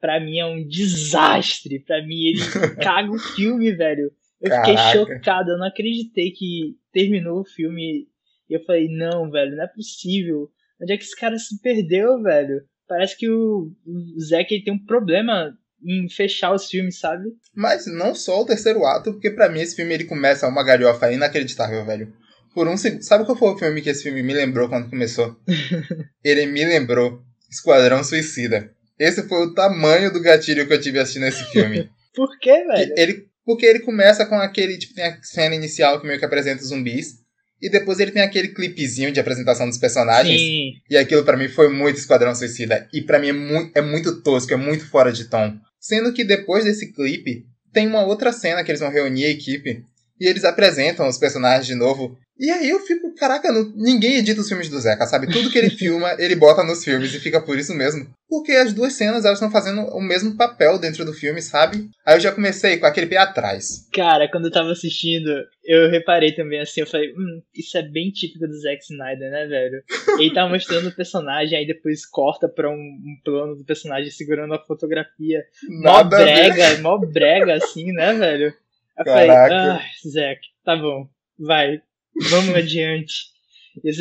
pra 0.00 0.20
mim, 0.20 0.38
é 0.38 0.46
um 0.46 0.66
desastre. 0.66 1.80
Pra 1.80 2.04
mim, 2.04 2.26
ele 2.26 2.40
caga 2.82 3.10
o 3.10 3.18
filme, 3.18 3.72
velho. 3.72 4.12
Eu 4.40 4.50
fiquei 4.50 4.74
Caraca. 4.74 4.98
chocado, 4.98 5.50
eu 5.52 5.58
não 5.58 5.66
acreditei 5.66 6.32
que 6.32 6.76
terminou 6.92 7.40
o 7.40 7.44
filme 7.44 8.08
e 8.50 8.54
eu 8.54 8.64
falei, 8.64 8.88
não, 8.88 9.30
velho, 9.30 9.56
não 9.56 9.62
é 9.62 9.68
possível. 9.68 10.50
Onde 10.80 10.92
é 10.92 10.96
que 10.96 11.04
esse 11.04 11.16
cara 11.16 11.38
se 11.38 11.60
perdeu, 11.62 12.20
velho? 12.20 12.60
Parece 12.88 13.16
que 13.16 13.30
o, 13.30 13.72
o 13.86 14.20
Zack 14.20 14.52
ele 14.52 14.64
tem 14.64 14.74
um 14.74 14.84
problema 14.84 15.56
em 15.84 16.08
fechar 16.08 16.52
os 16.52 16.66
filmes, 16.66 16.98
sabe? 16.98 17.24
Mas 17.54 17.86
não 17.86 18.14
só 18.14 18.40
o 18.40 18.46
terceiro 18.46 18.84
ato, 18.86 19.12
porque 19.12 19.30
pra 19.30 19.48
mim 19.48 19.60
esse 19.60 19.76
filme 19.76 19.94
ele 19.94 20.04
começa 20.04 20.48
uma 20.48 20.62
galhofa 20.62 21.12
inacreditável, 21.12 21.84
velho. 21.84 22.12
Por 22.54 22.68
um 22.68 22.76
segundo. 22.76 23.02
Sabe 23.02 23.24
qual 23.24 23.36
foi 23.36 23.48
o 23.50 23.58
filme 23.58 23.80
que 23.80 23.90
esse 23.90 24.02
filme 24.02 24.22
me 24.22 24.34
lembrou 24.34 24.68
quando 24.68 24.90
começou? 24.90 25.36
ele 26.22 26.46
me 26.46 26.64
lembrou 26.64 27.22
Esquadrão 27.50 28.04
Suicida. 28.04 28.70
Esse 28.98 29.26
foi 29.26 29.46
o 29.46 29.54
tamanho 29.54 30.12
do 30.12 30.20
gatilho 30.20 30.66
que 30.66 30.72
eu 30.72 30.80
tive 30.80 30.98
assistindo 30.98 31.26
esse 31.26 31.44
filme. 31.50 31.90
Por 32.14 32.38
quê, 32.38 32.64
velho? 32.64 32.94
ele, 32.96 33.26
porque 33.44 33.64
ele 33.64 33.80
começa 33.80 34.26
com 34.26 34.36
aquele, 34.36 34.76
tipo, 34.78 34.94
tem 34.94 35.04
a 35.04 35.18
cena 35.22 35.54
inicial 35.54 36.00
que 36.00 36.06
meio 36.06 36.18
que 36.18 36.24
apresenta 36.24 36.62
os 36.62 36.68
zumbis. 36.68 37.22
E 37.60 37.70
depois 37.70 38.00
ele 38.00 38.10
tem 38.10 38.22
aquele 38.22 38.48
clipezinho 38.48 39.12
de 39.12 39.20
apresentação 39.20 39.68
dos 39.68 39.78
personagens. 39.78 40.38
Sim, 40.38 40.72
E 40.90 40.96
aquilo 40.96 41.24
pra 41.24 41.36
mim 41.36 41.48
foi 41.48 41.72
muito 41.72 41.96
Esquadrão 41.96 42.34
Suicida. 42.34 42.88
E 42.92 43.00
pra 43.00 43.20
mim 43.20 43.28
é 43.28 43.32
muito, 43.32 43.78
é 43.78 43.80
muito 43.80 44.20
tosco, 44.20 44.52
é 44.52 44.56
muito 44.56 44.84
fora 44.88 45.12
de 45.12 45.26
tom. 45.26 45.54
Sendo 45.82 46.12
que 46.12 46.22
depois 46.22 46.64
desse 46.64 46.92
clipe, 46.92 47.44
tem 47.72 47.88
uma 47.88 48.04
outra 48.04 48.32
cena 48.32 48.62
que 48.62 48.70
eles 48.70 48.80
vão 48.80 48.88
reunir 48.88 49.24
a 49.24 49.30
equipe. 49.30 49.84
E 50.22 50.28
eles 50.28 50.44
apresentam 50.44 51.08
os 51.08 51.18
personagens 51.18 51.66
de 51.66 51.74
novo. 51.74 52.16
E 52.38 52.50
aí 52.50 52.70
eu 52.70 52.80
fico, 52.80 53.12
caraca, 53.14 53.52
não- 53.52 53.72
ninguém 53.76 54.16
edita 54.16 54.40
os 54.40 54.48
filmes 54.48 54.68
do 54.68 54.80
Zeca, 54.80 55.04
sabe? 55.06 55.26
Tudo 55.26 55.50
que 55.50 55.58
ele 55.58 55.68
filma, 55.70 56.14
ele 56.18 56.34
bota 56.36 56.62
nos 56.64 56.82
filmes 56.84 57.12
e 57.12 57.18
fica 57.20 57.40
por 57.40 57.58
isso 57.58 57.74
mesmo. 57.74 58.06
Porque 58.28 58.52
as 58.52 58.72
duas 58.72 58.94
cenas, 58.94 59.24
elas 59.24 59.38
estão 59.38 59.50
fazendo 59.50 59.82
o 59.88 60.00
mesmo 60.00 60.36
papel 60.36 60.78
dentro 60.78 61.04
do 61.04 61.12
filme, 61.12 61.42
sabe? 61.42 61.88
Aí 62.06 62.16
eu 62.16 62.20
já 62.20 62.32
comecei 62.32 62.78
com 62.78 62.86
aquele 62.86 63.06
pé 63.06 63.18
atrás. 63.18 63.86
cara, 63.92 64.28
quando 64.30 64.46
eu 64.46 64.50
tava 64.52 64.70
assistindo, 64.72 65.28
eu 65.64 65.90
reparei 65.90 66.32
também 66.32 66.60
assim, 66.60 66.80
eu 66.80 66.86
falei, 66.86 67.10
hum, 67.12 67.42
isso 67.54 67.76
é 67.76 67.82
bem 67.82 68.10
típico 68.10 68.46
do 68.46 68.58
Zack 68.60 68.82
Snyder, 68.82 69.30
né, 69.30 69.46
velho? 69.46 69.82
Ele 70.18 70.32
tá 70.32 70.48
mostrando 70.48 70.88
o 70.88 70.94
personagem, 70.96 71.58
aí 71.58 71.66
depois 71.66 72.06
corta 72.06 72.48
pra 72.48 72.70
um, 72.70 72.74
um 72.74 73.16
plano 73.24 73.54
do 73.56 73.64
personagem 73.64 74.10
segurando 74.10 74.54
a 74.54 74.64
fotografia. 74.64 75.42
Mó 75.68 75.98
Nada 76.02 76.16
ver. 76.24 76.24
brega, 76.54 76.78
mó 76.80 76.98
brega, 76.98 77.54
assim, 77.56 77.92
né, 77.92 78.14
velho? 78.14 78.54
Eu 79.02 79.14
Caraca. 79.14 79.54
falei, 79.54 79.68
ah, 79.70 79.82
Zack, 80.08 80.40
tá 80.64 80.76
bom, 80.76 81.08
vai, 81.38 81.80
vamos 82.30 82.54
adiante. 82.54 83.32
E 83.82 83.90
os 83.90 83.96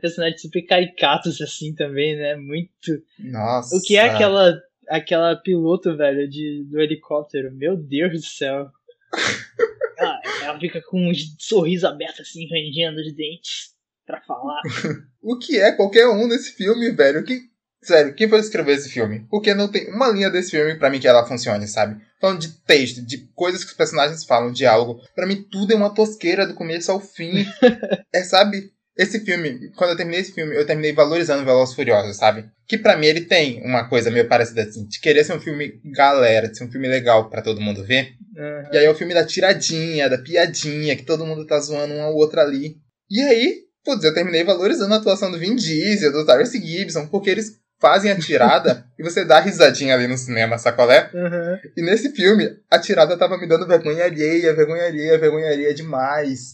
personagens 0.00 0.42
super 0.42 0.62
caricatos, 0.62 1.40
assim, 1.40 1.74
também, 1.74 2.16
né? 2.16 2.36
Muito. 2.36 3.02
Nossa. 3.18 3.74
O 3.74 3.80
que 3.80 3.96
é 3.96 4.02
aquela, 4.02 4.60
aquela 4.88 5.36
piloto, 5.36 5.96
velho, 5.96 6.28
de, 6.28 6.64
do 6.64 6.78
helicóptero? 6.80 7.54
Meu 7.54 7.76
Deus 7.76 8.12
do 8.12 8.26
céu. 8.26 8.68
Ah, 9.98 10.20
ela 10.42 10.60
fica 10.60 10.82
com 10.82 11.08
um 11.08 11.12
sorriso 11.38 11.86
aberto, 11.86 12.20
assim, 12.20 12.46
rangendo 12.50 13.00
os 13.00 13.14
dentes 13.14 13.74
pra 14.04 14.20
falar. 14.20 14.60
O 15.22 15.38
que 15.38 15.58
é 15.58 15.72
qualquer 15.72 16.06
um 16.06 16.28
nesse 16.28 16.52
filme, 16.52 16.90
velho? 16.90 17.24
Que, 17.24 17.40
sério, 17.82 18.14
quem 18.14 18.28
foi 18.28 18.40
escrever 18.40 18.74
esse 18.74 18.88
filme? 18.88 19.26
Porque 19.30 19.54
não 19.54 19.68
tem 19.68 19.90
uma 19.92 20.08
linha 20.08 20.30
desse 20.30 20.50
filme 20.50 20.74
pra 20.76 20.90
mim 20.90 21.00
que 21.00 21.08
ela 21.08 21.26
funcione, 21.26 21.66
sabe? 21.66 22.00
Falando 22.20 22.40
de 22.40 22.48
texto, 22.64 23.02
de 23.02 23.28
coisas 23.34 23.62
que 23.64 23.70
os 23.70 23.76
personagens 23.76 24.24
falam, 24.24 24.52
diálogo. 24.52 25.00
Pra 25.14 25.26
mim 25.26 25.44
tudo 25.50 25.72
é 25.72 25.76
uma 25.76 25.94
tosqueira 25.94 26.46
do 26.46 26.54
começo 26.54 26.90
ao 26.90 27.00
fim. 27.00 27.46
é, 28.12 28.22
sabe? 28.24 28.72
Esse 28.96 29.20
filme, 29.20 29.70
quando 29.76 29.90
eu 29.90 29.96
terminei 29.96 30.20
esse 30.20 30.32
filme, 30.32 30.56
eu 30.56 30.64
terminei 30.64 30.92
valorizando 30.94 31.44
Velozes 31.44 31.74
Furiosos, 31.74 32.16
sabe? 32.16 32.46
Que 32.66 32.78
pra 32.78 32.96
mim 32.96 33.06
ele 33.06 33.20
tem 33.20 33.62
uma 33.62 33.86
coisa 33.88 34.10
meio 34.10 34.26
parecida 34.26 34.62
assim, 34.62 34.86
de 34.86 34.98
querer 35.00 35.22
ser 35.22 35.34
um 35.34 35.40
filme 35.40 35.78
galera, 35.84 36.48
de 36.48 36.56
ser 36.56 36.64
um 36.64 36.70
filme 36.70 36.88
legal 36.88 37.28
pra 37.28 37.42
todo 37.42 37.60
mundo 37.60 37.84
ver. 37.84 38.14
Aham. 38.38 38.70
E 38.72 38.78
aí 38.78 38.84
é 38.86 38.90
o 38.90 38.94
filme 38.94 39.12
da 39.12 39.26
tiradinha, 39.26 40.08
da 40.08 40.16
piadinha, 40.16 40.96
que 40.96 41.04
todo 41.04 41.26
mundo 41.26 41.46
tá 41.46 41.60
zoando 41.60 41.92
um 41.92 42.02
ao 42.02 42.14
outro 42.14 42.40
ali. 42.40 42.76
E 43.10 43.20
aí, 43.20 43.58
putz, 43.84 44.02
eu 44.02 44.14
terminei 44.14 44.44
valorizando 44.44 44.94
a 44.94 44.96
atuação 44.96 45.30
do 45.30 45.38
Vin 45.38 45.56
Diesel, 45.56 46.10
do 46.10 46.24
Tyrese 46.24 46.58
Gibson, 46.58 47.06
porque 47.06 47.28
eles 47.28 47.52
fazem 47.78 48.10
a 48.10 48.18
tirada 48.18 48.84
e 48.98 49.02
você 49.02 49.24
dá 49.24 49.40
risadinha 49.40 49.94
ali 49.94 50.06
no 50.06 50.16
cinema, 50.16 50.58
sacolé? 50.58 51.10
Aham. 51.14 51.58
E 51.76 51.82
nesse 51.82 52.10
filme, 52.12 52.56
a 52.70 52.78
tirada 52.78 53.16
tava 53.16 53.38
me 53.38 53.46
dando 53.46 53.66
vergonha 53.66 54.04
alheia, 54.04 54.54
vergonha 54.54 54.86
alheia, 54.86 55.18
vergonha 55.18 55.48
alheia 55.48 55.74
demais. 55.74 56.52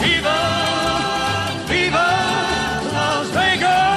Viva! 0.00 0.30
Viva 1.68 2.06
Las 2.92 3.28
Vegas! 3.30 3.92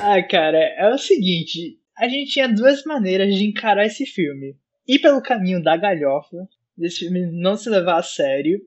Ah, 0.00 0.22
cara, 0.28 0.58
é 0.58 0.88
o 0.94 0.98
seguinte, 0.98 1.76
a 1.98 2.08
gente 2.08 2.32
tinha 2.32 2.48
duas 2.48 2.82
maneiras 2.84 3.34
de 3.34 3.44
encarar 3.44 3.84
esse 3.84 4.06
filme. 4.06 4.56
Ir 4.86 5.00
pelo 5.00 5.20
caminho 5.20 5.62
da 5.62 5.76
galhofa, 5.76 6.48
desse 6.78 7.00
filme 7.00 7.26
não 7.26 7.56
se 7.56 7.68
levar 7.68 7.98
a 7.98 8.02
sério, 8.02 8.60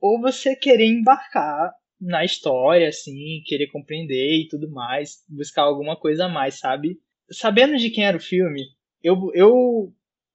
ou 0.00 0.20
você 0.20 0.54
querer 0.54 0.86
embarcar 0.86 1.72
na 2.00 2.24
história, 2.24 2.88
assim, 2.88 3.42
querer 3.46 3.68
compreender 3.68 4.40
e 4.40 4.48
tudo 4.48 4.70
mais, 4.70 5.24
buscar 5.28 5.62
alguma 5.62 5.96
coisa 5.96 6.26
a 6.26 6.28
mais, 6.28 6.58
sabe? 6.58 6.98
Sabendo 7.30 7.76
de 7.78 7.90
quem 7.90 8.04
era 8.04 8.16
o 8.16 8.20
filme, 8.20 8.62
eu, 9.02 9.30
eu 9.34 9.92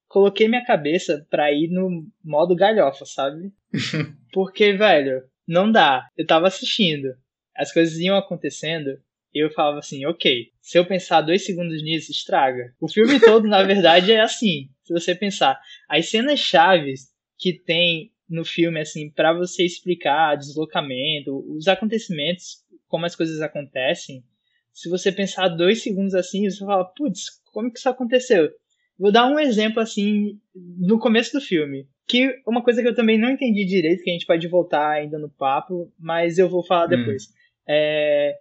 coloquei 0.07 0.47
minha 0.47 0.65
cabeça 0.65 1.25
pra 1.29 1.51
ir 1.51 1.69
no 1.69 2.05
modo 2.23 2.55
galhofa, 2.55 3.05
sabe? 3.05 3.53
Porque, 4.33 4.73
velho, 4.73 5.23
não 5.47 5.71
dá. 5.71 6.07
Eu 6.17 6.25
tava 6.25 6.47
assistindo, 6.47 7.13
as 7.55 7.71
coisas 7.71 7.97
iam 7.99 8.17
acontecendo, 8.17 8.99
eu 9.33 9.49
falava 9.51 9.79
assim, 9.79 10.05
ok, 10.05 10.47
se 10.61 10.77
eu 10.77 10.85
pensar 10.85 11.21
dois 11.21 11.45
segundos 11.45 11.81
nisso, 11.83 12.11
estraga. 12.11 12.73
O 12.81 12.91
filme 12.91 13.19
todo, 13.19 13.47
na 13.47 13.63
verdade, 13.63 14.11
é 14.11 14.19
assim, 14.19 14.69
se 14.83 14.91
você 14.91 15.15
pensar. 15.15 15.59
As 15.87 16.09
cenas 16.09 16.39
chaves 16.39 17.10
que 17.41 17.53
tem 17.53 18.11
no 18.29 18.45
filme, 18.45 18.79
assim, 18.79 19.09
para 19.09 19.33
você 19.33 19.65
explicar 19.65 20.37
deslocamento, 20.37 21.43
os 21.51 21.67
acontecimentos, 21.67 22.63
como 22.87 23.05
as 23.05 23.15
coisas 23.15 23.41
acontecem, 23.41 24.23
se 24.71 24.87
você 24.87 25.11
pensar 25.11 25.49
dois 25.49 25.81
segundos 25.81 26.13
assim, 26.13 26.49
você 26.49 26.59
fala, 26.59 26.85
putz, 26.85 27.41
como 27.51 27.71
que 27.71 27.79
isso 27.79 27.89
aconteceu? 27.89 28.49
Vou 28.97 29.11
dar 29.11 29.27
um 29.27 29.39
exemplo, 29.39 29.81
assim, 29.81 30.39
no 30.55 30.99
começo 30.99 31.33
do 31.33 31.41
filme. 31.41 31.87
Que 32.07 32.41
uma 32.45 32.63
coisa 32.63 32.81
que 32.81 32.87
eu 32.87 32.95
também 32.95 33.17
não 33.17 33.31
entendi 33.31 33.65
direito, 33.65 34.03
que 34.03 34.09
a 34.09 34.13
gente 34.13 34.25
pode 34.25 34.47
voltar 34.47 34.91
ainda 34.91 35.17
no 35.17 35.29
papo, 35.29 35.91
mas 35.99 36.37
eu 36.37 36.47
vou 36.47 36.63
falar 36.63 36.85
hum. 36.85 36.89
depois. 36.89 37.23
É, 37.67 38.35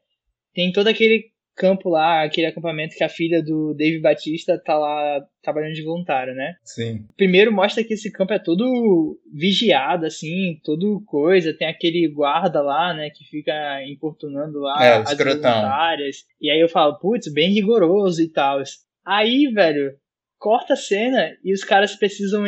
tem 0.53 0.71
todo 0.73 0.89
aquele 0.89 1.30
campo 1.61 1.91
lá, 1.91 2.23
aquele 2.23 2.47
acampamento 2.47 2.97
que 2.97 3.05
a 3.05 3.09
filha 3.09 3.43
do 3.43 3.75
Dave 3.75 4.01
Batista 4.01 4.59
tá 4.59 4.79
lá 4.79 5.23
trabalhando 5.43 5.75
de 5.75 5.85
voluntário, 5.85 6.35
né? 6.35 6.57
Sim. 6.65 7.05
Primeiro 7.19 7.53
mostra 7.53 7.85
que 7.85 7.93
esse 7.93 8.11
campo 8.11 8.33
é 8.33 8.39
todo 8.39 9.21
vigiado, 9.31 10.07
assim, 10.07 10.59
todo 10.65 11.03
coisa. 11.05 11.53
Tem 11.53 11.69
aquele 11.69 12.09
guarda 12.09 12.63
lá, 12.63 12.95
né, 12.95 13.11
que 13.11 13.25
fica 13.25 13.53
importunando 13.85 14.59
lá 14.59 14.83
é, 14.83 14.97
as 15.03 15.15
voluntárias. 15.19 16.25
E 16.41 16.51
aí 16.51 16.59
eu 16.59 16.69
falo, 16.69 16.99
putz, 16.99 17.31
bem 17.31 17.53
rigoroso 17.53 18.23
e 18.23 18.29
tal. 18.29 18.63
Aí, 19.05 19.47
velho, 19.53 19.93
corta 20.39 20.73
a 20.73 20.77
cena 20.77 21.37
e 21.45 21.53
os 21.53 21.63
caras 21.63 21.95
precisam 21.95 22.45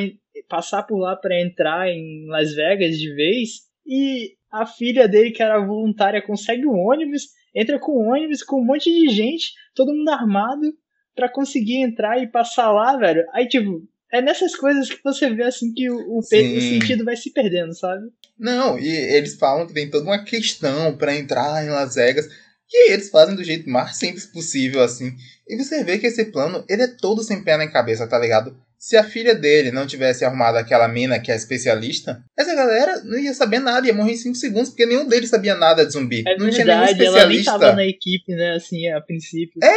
passar 0.49 0.85
por 0.85 0.99
lá 0.99 1.17
para 1.17 1.39
entrar 1.39 1.87
em 1.87 2.27
Las 2.29 2.55
Vegas 2.55 2.97
de 2.97 3.15
vez. 3.15 3.51
E 3.87 4.37
a 4.51 4.65
filha 4.65 5.07
dele, 5.07 5.33
que 5.33 5.43
era 5.43 5.61
voluntária, 5.61 6.23
consegue 6.23 6.67
um 6.67 6.79
ônibus 6.79 7.25
entra 7.55 7.79
com 7.79 8.09
ônibus, 8.09 8.43
com 8.43 8.61
um 8.61 8.65
monte 8.65 8.91
de 8.91 9.09
gente, 9.09 9.53
todo 9.75 9.95
mundo 9.95 10.09
armado, 10.09 10.75
para 11.15 11.29
conseguir 11.29 11.77
entrar 11.77 12.23
e 12.23 12.27
passar 12.27 12.71
lá, 12.71 12.97
velho. 12.97 13.25
Aí, 13.33 13.47
tipo, 13.47 13.87
é 14.13 14.21
nessas 14.21 14.55
coisas 14.55 14.89
que 14.89 15.03
você 15.03 15.31
vê, 15.31 15.45
assim, 15.45 15.73
que 15.73 15.91
o, 15.91 16.19
o 16.19 16.23
sentido 16.23 17.05
vai 17.05 17.17
se 17.17 17.31
perdendo, 17.33 17.75
sabe? 17.75 18.09
Não, 18.39 18.79
e 18.79 18.89
eles 18.89 19.37
falam 19.37 19.67
que 19.67 19.75
tem 19.75 19.91
toda 19.91 20.05
uma 20.05 20.25
questão 20.25 20.97
para 20.97 21.15
entrar 21.15 21.65
em 21.65 21.71
Las 21.71 21.95
Vegas, 21.95 22.27
que 22.69 22.91
eles 22.91 23.11
fazem 23.11 23.37
do 23.37 23.45
jeito 23.45 23.69
mais 23.69 23.97
simples 23.97 24.27
possível, 24.27 24.83
assim. 24.83 25.15
E 25.47 25.57
você 25.57 25.85
vê 25.85 25.99
que 25.99 26.07
esse 26.07 26.27
plano, 26.27 26.65
ele 26.69 26.83
é 26.83 26.89
todo 26.89 27.23
sem 27.23 27.43
pé 27.43 27.57
na 27.57 27.71
cabeça, 27.71 28.07
tá 28.07 28.19
ligado? 28.19 28.57
Se 28.83 28.97
a 28.97 29.05
filha 29.05 29.33
dele 29.33 29.71
não 29.71 29.87
tivesse 29.87 30.25
arrumado 30.25 30.59
aquela 30.59 30.89
mina 30.89 31.21
que 31.21 31.31
é 31.31 31.37
especialista, 31.37 32.21
essa 32.37 32.53
galera 32.53 33.01
não 33.05 33.17
ia 33.17 33.33
saber 33.33 33.61
nada, 33.61 33.87
ia 33.87 33.95
morrer 33.95 34.15
em 34.15 34.17
5 34.17 34.35
segundos, 34.35 34.71
porque 34.71 34.85
nenhum 34.85 35.07
deles 35.07 35.31
sabia 35.31 35.55
nada 35.55 35.87
de 35.87 35.93
zumbi. 35.93 36.25
É 36.27 36.37
não 36.37 36.47
verdade, 36.47 36.55
tinha 36.57 36.67
nenhum 36.67 36.85
especialista. 36.87 37.51
ela 37.53 37.59
nem 37.61 37.67
tava 37.69 37.77
na 37.77 37.87
equipe, 37.87 38.35
né, 38.35 38.57
assim, 38.57 38.89
a 38.89 39.01
princípio. 39.01 39.61
É? 39.63 39.73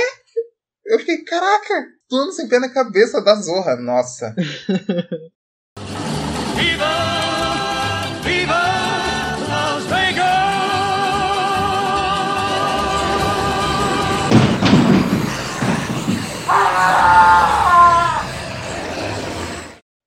Eu 0.87 0.97
fiquei, 0.97 1.23
caraca, 1.23 1.85
plano 2.09 2.31
sem 2.31 2.49
pé 2.49 2.57
na 2.57 2.67
cabeça 2.67 3.21
da 3.21 3.35
Zorra, 3.35 3.75
nossa. 3.75 4.35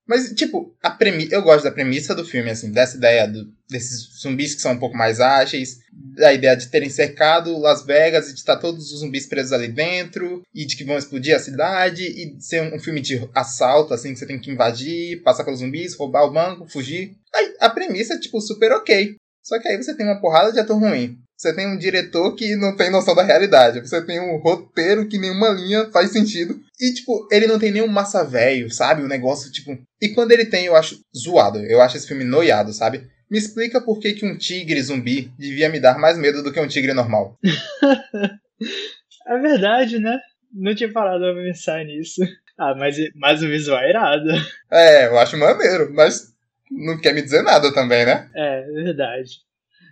Mas, 0.09 0.33
tipo, 0.33 0.75
a 0.83 0.91
premissa. 0.91 1.35
Eu 1.35 1.43
gosto 1.43 1.65
da 1.65 1.71
premissa 1.71 2.15
do 2.15 2.25
filme, 2.25 2.51
assim, 2.51 2.73
dessa 2.73 2.97
ideia 2.97 3.29
do, 3.29 3.53
desses 3.69 4.09
zumbis 4.19 4.55
que 4.55 4.63
são 4.63 4.73
um 4.73 4.79
pouco 4.79 4.97
mais 4.97 5.21
ágeis, 5.21 5.81
da 5.93 6.33
ideia 6.33 6.57
de 6.57 6.69
terem 6.69 6.89
cercado 6.89 7.59
Las 7.59 7.85
Vegas 7.85 8.31
e 8.31 8.33
de 8.33 8.39
estar 8.39 8.57
todos 8.57 8.91
os 8.91 9.01
zumbis 9.01 9.27
presos 9.27 9.53
ali 9.53 9.69
dentro, 9.69 10.43
e 10.55 10.65
de 10.65 10.77
que 10.77 10.85
vão 10.85 10.97
explodir 10.97 11.37
a 11.37 11.39
cidade, 11.39 12.05
e 12.05 12.41
ser 12.41 12.63
um, 12.63 12.77
um 12.77 12.81
filme 12.81 13.03
de 13.03 13.29
assalto, 13.35 13.93
assim, 13.93 14.15
que 14.15 14.19
você 14.19 14.27
tem 14.27 14.41
que 14.41 14.51
invadir, 14.51 15.23
passar 15.23 15.45
pelos 15.45 15.61
zumbis, 15.61 15.95
roubar 15.95 16.25
o 16.25 16.33
banco, 16.33 16.67
fugir. 16.67 17.15
Aí, 17.35 17.55
a 17.61 17.69
premissa 17.69 18.15
é, 18.15 18.19
tipo, 18.19 18.41
super 18.41 18.73
ok. 18.73 19.15
Só 19.45 19.61
que 19.61 19.69
aí 19.69 19.77
você 19.77 19.95
tem 19.95 20.07
uma 20.07 20.21
porrada 20.21 20.53
de 20.53 20.59
ator 20.59 20.79
ruim. 20.79 21.19
Você 21.39 21.55
tem 21.55 21.69
um 21.69 21.79
diretor 21.79 22.35
que 22.35 22.57
não 22.57 22.75
tem 22.75 22.91
noção 22.91 23.15
da 23.15 23.23
realidade. 23.23 23.79
Você 23.81 24.05
tem 24.05 24.19
um 24.19 24.39
roteiro 24.39 25.07
que 25.07 25.19
nenhuma 25.19 25.51
linha 25.51 25.89
faz 25.93 26.11
sentido. 26.11 26.61
E, 26.81 26.93
tipo, 26.93 27.29
ele 27.31 27.47
não 27.47 27.61
tem 27.61 27.71
nenhum 27.71 27.87
massa 27.87 28.25
velho, 28.25 28.69
sabe? 28.73 29.03
O 29.03 29.09
negócio, 29.09 29.53
tipo. 29.53 29.79
E 30.03 30.09
quando 30.09 30.33
ele 30.33 30.45
tem, 30.45 30.65
eu 30.65 30.75
acho 30.75 31.01
zoado. 31.17 31.61
Eu 31.61 31.81
acho 31.81 31.97
esse 31.97 32.09
filme 32.09 32.25
noiado, 32.25 32.73
sabe? 32.73 33.07
Me 33.31 33.39
explica 33.39 33.81
por 33.81 34.01
que, 34.01 34.15
que 34.15 34.27
um 34.27 34.37
tigre 34.37 34.83
zumbi 34.83 35.33
devia 35.39 35.69
me 35.69 35.79
dar 35.79 35.97
mais 35.97 36.19
medo 36.19 36.43
do 36.43 36.53
que 36.53 36.59
um 36.59 36.67
tigre 36.67 36.93
normal. 36.93 37.39
é 39.29 39.39
verdade, 39.39 40.01
né? 40.01 40.19
Não 40.53 40.75
tinha 40.75 40.91
parado 40.91 41.21
pra 41.21 41.35
pensar 41.35 41.85
nisso. 41.85 42.21
Ah, 42.59 42.75
mas, 42.75 42.97
mas 43.15 43.41
o 43.45 43.47
visual 43.47 43.79
é 43.79 43.91
irado. 43.91 44.29
É, 44.73 45.07
eu 45.07 45.17
acho 45.17 45.37
maneiro, 45.37 45.93
mas 45.95 46.33
não 46.69 46.99
quer 47.01 47.15
me 47.15 47.23
dizer 47.23 47.43
nada 47.43 47.73
também, 47.73 48.05
né? 48.05 48.29
É, 48.35 48.63
verdade. 48.73 49.48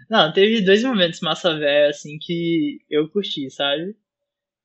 Não, 0.08 0.32
teve 0.32 0.60
dois 0.62 0.82
momentos 0.82 1.20
massa 1.20 1.56
velha, 1.58 1.90
assim, 1.90 2.18
que 2.20 2.78
eu 2.88 3.08
curti, 3.08 3.50
sabe? 3.50 3.96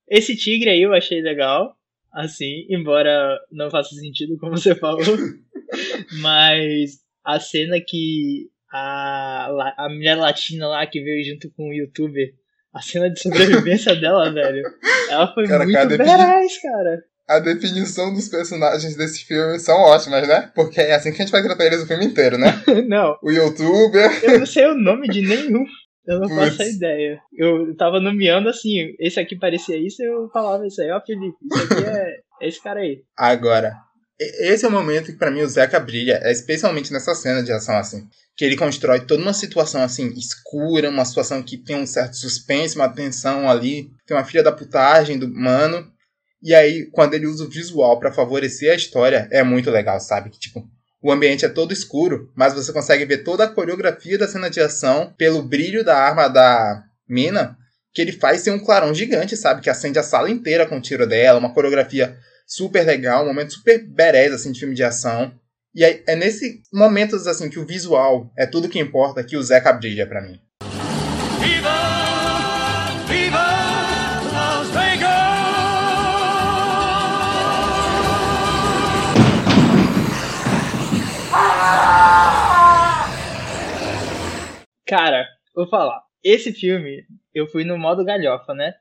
Esse 0.08 0.36
tigre 0.36 0.70
aí 0.70 0.82
eu 0.82 0.94
achei 0.94 1.22
legal, 1.22 1.76
assim, 2.14 2.66
embora 2.70 3.40
não 3.52 3.70
faça 3.70 3.96
sentido, 3.96 4.38
como 4.38 4.58
você 4.58 4.76
falou. 4.76 5.02
Mas 6.22 7.00
a 7.24 7.40
cena 7.40 7.80
que 7.80 8.50
a, 8.72 9.76
a 9.78 9.90
mulher 9.90 10.16
latina 10.16 10.68
lá 10.68 10.86
que 10.86 11.02
veio 11.02 11.24
junto 11.26 11.50
com 11.52 11.70
o 11.70 11.74
youtuber, 11.74 12.34
a 12.74 12.82
cena 12.82 13.10
de 13.10 13.20
sobrevivência 13.20 13.96
dela, 14.00 14.32
velho, 14.32 14.64
ela 15.10 15.34
foi 15.34 15.48
cara, 15.48 15.66
muito 15.66 15.98
veraz, 15.98 16.62
cara 16.62 17.11
a 17.28 17.40
definição 17.40 18.14
dos 18.14 18.28
personagens 18.28 18.96
desse 18.96 19.26
filme 19.26 19.60
são 19.60 19.78
ótimas, 19.78 20.28
né? 20.28 20.52
Porque 20.54 20.82
é 20.82 20.96
assim 20.96 21.12
que 21.12 21.22
a 21.22 21.26
gente 21.26 21.32
vai 21.32 21.44
tratar 21.44 21.66
eles 21.66 21.82
o 21.82 21.88
filme 21.88 22.06
inteiro, 22.06 22.38
né? 22.38 22.62
não. 22.88 23.18
O 23.22 23.32
youtuber. 23.32 24.24
Eu 24.24 24.40
não 24.40 24.46
sei 24.46 24.66
o 24.68 24.76
nome 24.76 25.08
de 25.08 25.22
nenhum. 25.22 25.66
Eu 26.06 26.20
não 26.20 26.28
Puts. 26.28 26.58
faço 26.58 26.70
ideia. 26.70 27.20
Eu 27.34 27.76
tava 27.78 28.00
nomeando 28.00 28.50
assim, 28.50 28.96
esse 29.00 29.20
aqui 29.20 29.36
parecia 29.36 29.78
isso, 29.78 30.02
eu 30.02 30.30
falava 30.30 30.66
isso 30.66 30.82
aí, 30.82 30.90
ó, 30.92 31.00
Felipe, 31.00 31.38
isso 31.44 31.74
aqui 31.74 31.86
é 31.86 32.18
esse 32.48 32.62
cara 32.62 32.80
aí. 32.80 33.04
Agora, 33.16 33.76
esse 34.20 34.66
é 34.66 34.68
o 34.68 34.72
momento 34.72 35.12
que 35.12 35.18
para 35.18 35.32
mim 35.32 35.42
o 35.42 35.48
Zeca 35.48 35.80
brilha, 35.80 36.20
é 36.24 36.32
especialmente 36.32 36.92
nessa 36.92 37.14
cena 37.14 37.44
de 37.44 37.52
ação 37.52 37.78
assim, 37.78 38.08
que 38.36 38.46
ele 38.46 38.58
constrói 38.58 39.02
toda 39.02 39.22
uma 39.22 39.34
situação 39.34 39.82
assim 39.84 40.08
escura, 40.10 40.90
uma 40.90 41.06
situação 41.06 41.42
que 41.44 41.58
tem 41.58 41.76
um 41.76 41.88
certo 41.88 42.16
suspense, 42.16 42.76
uma 42.76 42.90
tensão 42.90 43.50
ali, 43.50 43.90
tem 44.06 44.16
uma 44.16 44.26
filha 44.26 44.44
da 44.44 44.52
putagem 44.52 45.18
do 45.18 45.28
mano, 45.28 45.91
e 46.44 46.56
aí, 46.56 46.90
quando 46.92 47.14
ele 47.14 47.28
usa 47.28 47.44
o 47.44 47.50
visual 47.50 48.00
para 48.00 48.12
favorecer 48.12 48.72
a 48.72 48.76
história, 48.76 49.28
é 49.32 49.44
muito 49.44 49.70
legal, 49.70 50.00
sabe? 50.00 50.30
Que 50.30 50.40
tipo, 50.40 50.68
o 51.02 51.12
ambiente 51.12 51.46
é 51.46 51.50
todo 51.50 51.74
escuro, 51.74 52.32
mas 52.36 52.54
você 52.54 52.74
consegue 52.74 53.06
ver 53.06 53.20
toda 53.20 53.44
a 53.44 53.50
coreografia 53.50 54.18
da 54.18 54.28
cena 54.28 54.50
de 54.50 54.60
ação 54.60 55.14
pelo 55.18 55.44
brilho 55.44 55.84
da 55.84 55.98
arma 55.98 56.28
da 56.28 56.84
mina, 57.08 57.58
que 57.94 58.02
ele 58.02 58.12
faz 58.12 58.42
ser 58.42 58.52
um 58.52 58.60
clarão 58.60 58.94
gigante, 58.94 59.38
sabe? 59.38 59.62
Que 59.62 59.70
acende 59.70 60.00
a 60.00 60.04
sala 60.04 60.30
inteira 60.30 60.66
com 60.66 60.78
o 60.78 60.82
tiro 60.82 61.08
dela, 61.08 61.40
uma 61.40 61.54
coreografia 61.54 62.18
super 62.48 62.86
legal, 62.86 63.24
um 63.24 63.28
momento 63.28 63.54
super 63.54 63.84
berés, 63.88 64.34
assim, 64.34 64.52
de 64.52 64.60
filme 64.60 64.76
de 64.76 64.84
ação. 64.84 65.32
E 65.74 65.86
aí, 65.86 66.04
é 66.08 66.16
nesse 66.16 66.62
momentos, 66.74 67.28
assim, 67.28 67.50
que 67.50 67.60
o 67.60 67.66
visual 67.66 68.32
é 68.38 68.46
tudo 68.46 68.70
que 68.70 68.80
importa 68.80 69.24
que 69.24 69.38
o 69.38 69.44
Zeca 69.44 69.72
brilha 69.72 70.08
para 70.08 70.22
mim. 70.22 70.40
Viva! 71.40 71.91
Cara, 84.92 85.26
vou 85.56 85.66
falar. 85.70 86.04
Esse 86.22 86.52
filme, 86.52 87.06
eu 87.34 87.48
fui 87.48 87.64
no 87.64 87.78
modo 87.78 88.04
galhofa, 88.04 88.54
né? 88.54 88.74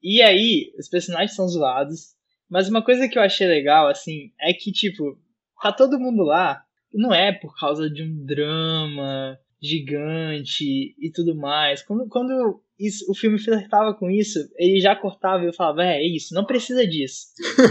E 0.00 0.22
aí, 0.22 0.72
os 0.78 0.88
personagens 0.88 1.34
são 1.34 1.48
zoados. 1.48 2.14
Mas 2.48 2.68
uma 2.68 2.84
coisa 2.84 3.08
que 3.08 3.18
eu 3.18 3.22
achei 3.22 3.48
legal, 3.48 3.88
assim, 3.88 4.30
é 4.40 4.52
que, 4.52 4.70
tipo, 4.70 5.18
tá 5.60 5.72
todo 5.72 5.98
mundo 5.98 6.22
lá. 6.22 6.62
Não 6.94 7.12
é 7.12 7.32
por 7.32 7.58
causa 7.58 7.90
de 7.90 8.04
um 8.04 8.24
drama, 8.24 9.36
gigante 9.60 10.94
e 11.00 11.10
tudo 11.12 11.34
mais. 11.34 11.82
Quando, 11.82 12.06
quando 12.06 12.62
isso, 12.78 13.04
o 13.10 13.14
filme 13.14 13.36
flertava 13.36 13.92
com 13.92 14.08
isso, 14.08 14.38
ele 14.54 14.80
já 14.80 14.94
cortava 14.94 15.42
e 15.42 15.48
eu 15.48 15.52
falava, 15.52 15.82
é, 15.82 15.96
é 15.96 16.06
isso, 16.06 16.32
não 16.32 16.44
precisa 16.44 16.86
disso. 16.86 17.26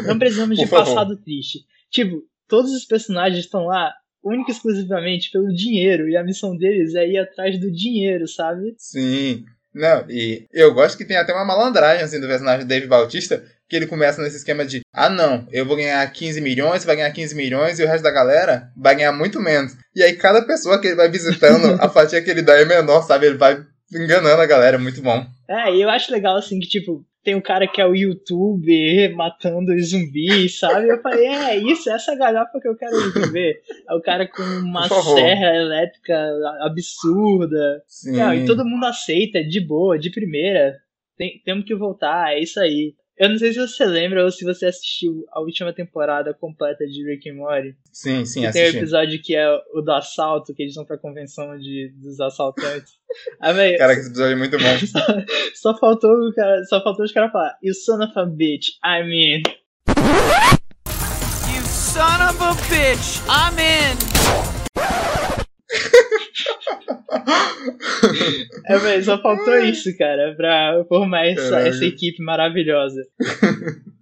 Não 0.06 0.20
precisamos 0.20 0.58
de 0.60 0.68
passado 0.68 1.16
triste. 1.16 1.66
Tipo, 1.90 2.22
todos 2.46 2.74
os 2.74 2.84
personagens 2.84 3.46
estão 3.46 3.68
lá 3.68 3.94
única 4.26 4.52
e 4.52 4.54
exclusivamente 4.54 5.30
pelo 5.32 5.54
dinheiro, 5.54 6.10
e 6.10 6.18
a 6.18 6.24
missão 6.24 6.58
deles 6.58 6.96
é 6.96 7.08
ir 7.08 7.18
atrás 7.20 7.60
do 7.60 7.72
dinheiro, 7.72 8.28
sabe? 8.28 8.76
Sim. 8.78 9.46
Não, 9.74 10.06
e 10.10 10.46
eu 10.54 10.74
gosto 10.74 10.98
que 10.98 11.06
tem 11.06 11.18
até 11.18 11.34
uma 11.34 11.46
malandragem 11.46 12.04
assim 12.04 12.20
do 12.20 12.28
personagem 12.28 12.66
Dave 12.66 12.88
Bautista, 12.88 13.44
que 13.68 13.76
ele 13.76 13.86
começa 13.86 14.22
nesse 14.22 14.38
esquema 14.38 14.66
de: 14.66 14.82
ah, 14.94 15.10
não, 15.10 15.46
eu 15.52 15.66
vou 15.66 15.76
ganhar 15.76 16.10
15 16.10 16.40
milhões, 16.40 16.82
você 16.82 16.88
vai 16.88 16.96
ganhar 16.96 17.12
15 17.12 17.36
milhões 17.36 17.78
e 17.78 17.84
o 17.84 17.88
resto 17.88 18.04
da 18.04 18.12
galera 18.12 18.72
vai 18.76 18.96
ganhar 18.96 19.12
muito 19.12 19.40
menos. 19.42 19.76
E 19.94 20.02
aí, 20.02 20.14
cada 20.16 20.42
pessoa 20.42 20.80
que 20.80 20.88
ele 20.88 20.96
vai 20.96 21.10
visitando, 21.10 21.76
a 21.84 21.90
fatia 21.90 22.22
que 22.22 22.30
ele 22.30 22.42
dá 22.42 22.56
é 22.58 22.64
menor, 22.64 23.02
sabe? 23.02 23.26
Ele 23.28 23.38
vai 23.38 23.66
enganando 23.94 24.42
a 24.42 24.46
galera, 24.46 24.80
muito 24.80 25.02
bom. 25.02 25.26
É, 25.48 25.76
e 25.76 25.82
eu 25.82 25.90
acho 25.90 26.12
legal 26.12 26.38
assim 26.38 26.60
que, 26.60 26.68
tipo, 26.68 27.06
tem 27.26 27.34
um 27.34 27.42
cara 27.42 27.68
que 27.68 27.82
é 27.82 27.88
o 27.88 27.96
youtuber 27.96 29.16
matando 29.16 29.74
os 29.74 29.90
zumbis, 29.90 30.60
sabe? 30.60 30.88
Eu 30.88 31.02
falei, 31.02 31.26
é 31.26 31.58
isso, 31.58 31.90
essa 31.90 32.14
é 32.14 32.16
galhofa 32.16 32.60
que 32.62 32.68
eu 32.68 32.78
quero 32.78 32.96
ver. 33.32 33.62
É 33.90 33.94
o 33.96 34.02
cara 34.02 34.28
com 34.28 34.44
uma 34.44 34.88
serra 34.88 35.56
elétrica 35.56 36.16
absurda. 36.62 37.84
Sim. 37.88 38.18
Não, 38.18 38.32
e 38.32 38.46
todo 38.46 38.64
mundo 38.64 38.86
aceita, 38.86 39.44
de 39.44 39.60
boa, 39.60 39.98
de 39.98 40.12
primeira. 40.12 40.76
Tem, 41.18 41.42
temos 41.44 41.66
que 41.66 41.74
voltar, 41.74 42.34
é 42.34 42.40
isso 42.40 42.60
aí. 42.60 42.94
Eu 43.18 43.30
não 43.30 43.38
sei 43.38 43.54
se 43.54 43.60
você 43.60 43.86
lembra 43.86 44.26
ou 44.26 44.32
se 44.32 44.44
você 44.44 44.66
assistiu 44.66 45.26
a 45.32 45.40
última 45.40 45.72
temporada 45.72 46.34
completa 46.34 46.86
de 46.86 47.02
Rick 47.06 47.30
and 47.30 47.36
Morty. 47.36 47.74
Sim, 47.94 48.26
sim, 48.26 48.42
que 48.42 48.48
assisti. 48.48 48.72
Tem 48.72 48.76
o 48.76 48.84
episódio 48.84 49.22
que 49.22 49.34
é 49.34 49.50
o 49.74 49.82
do 49.82 49.92
assalto, 49.94 50.54
que 50.54 50.64
eles 50.64 50.76
vão 50.76 50.84
pra 50.84 50.98
convenção 50.98 51.58
de, 51.58 51.94
dos 51.96 52.20
assaltantes. 52.20 52.92
Aí, 53.40 53.54
véio, 53.54 53.78
cara, 53.78 53.94
esse 53.94 54.10
episódio 54.10 54.34
é 54.34 54.36
muito 54.36 54.58
bom. 54.58 54.66
só, 54.86 55.00
só 55.54 55.80
faltou 55.80 56.12
o 56.12 56.34
cara, 56.34 56.62
só 56.66 56.84
faltou 56.84 57.06
os 57.06 57.14
caras 57.14 57.32
falar, 57.32 57.58
You 57.64 57.74
son 57.74 58.04
of 58.04 58.12
a 58.20 58.26
bitch, 58.26 58.72
I 58.84 59.02
mean. 59.08 59.44
You 61.56 61.64
son 61.66 62.22
of 62.22 62.44
a 62.44 62.54
bitch, 62.70 63.22
I'm 63.30 63.58
in. 63.58 63.96
É, 68.68 68.78
véio, 68.78 69.04
só 69.04 69.22
faltou 69.22 69.58
isso, 69.60 69.96
cara, 69.98 70.34
pra 70.36 70.84
formar 70.88 71.28
essa, 71.28 71.60
essa 71.60 71.86
equipe 71.86 72.22
maravilhosa. 72.24 73.02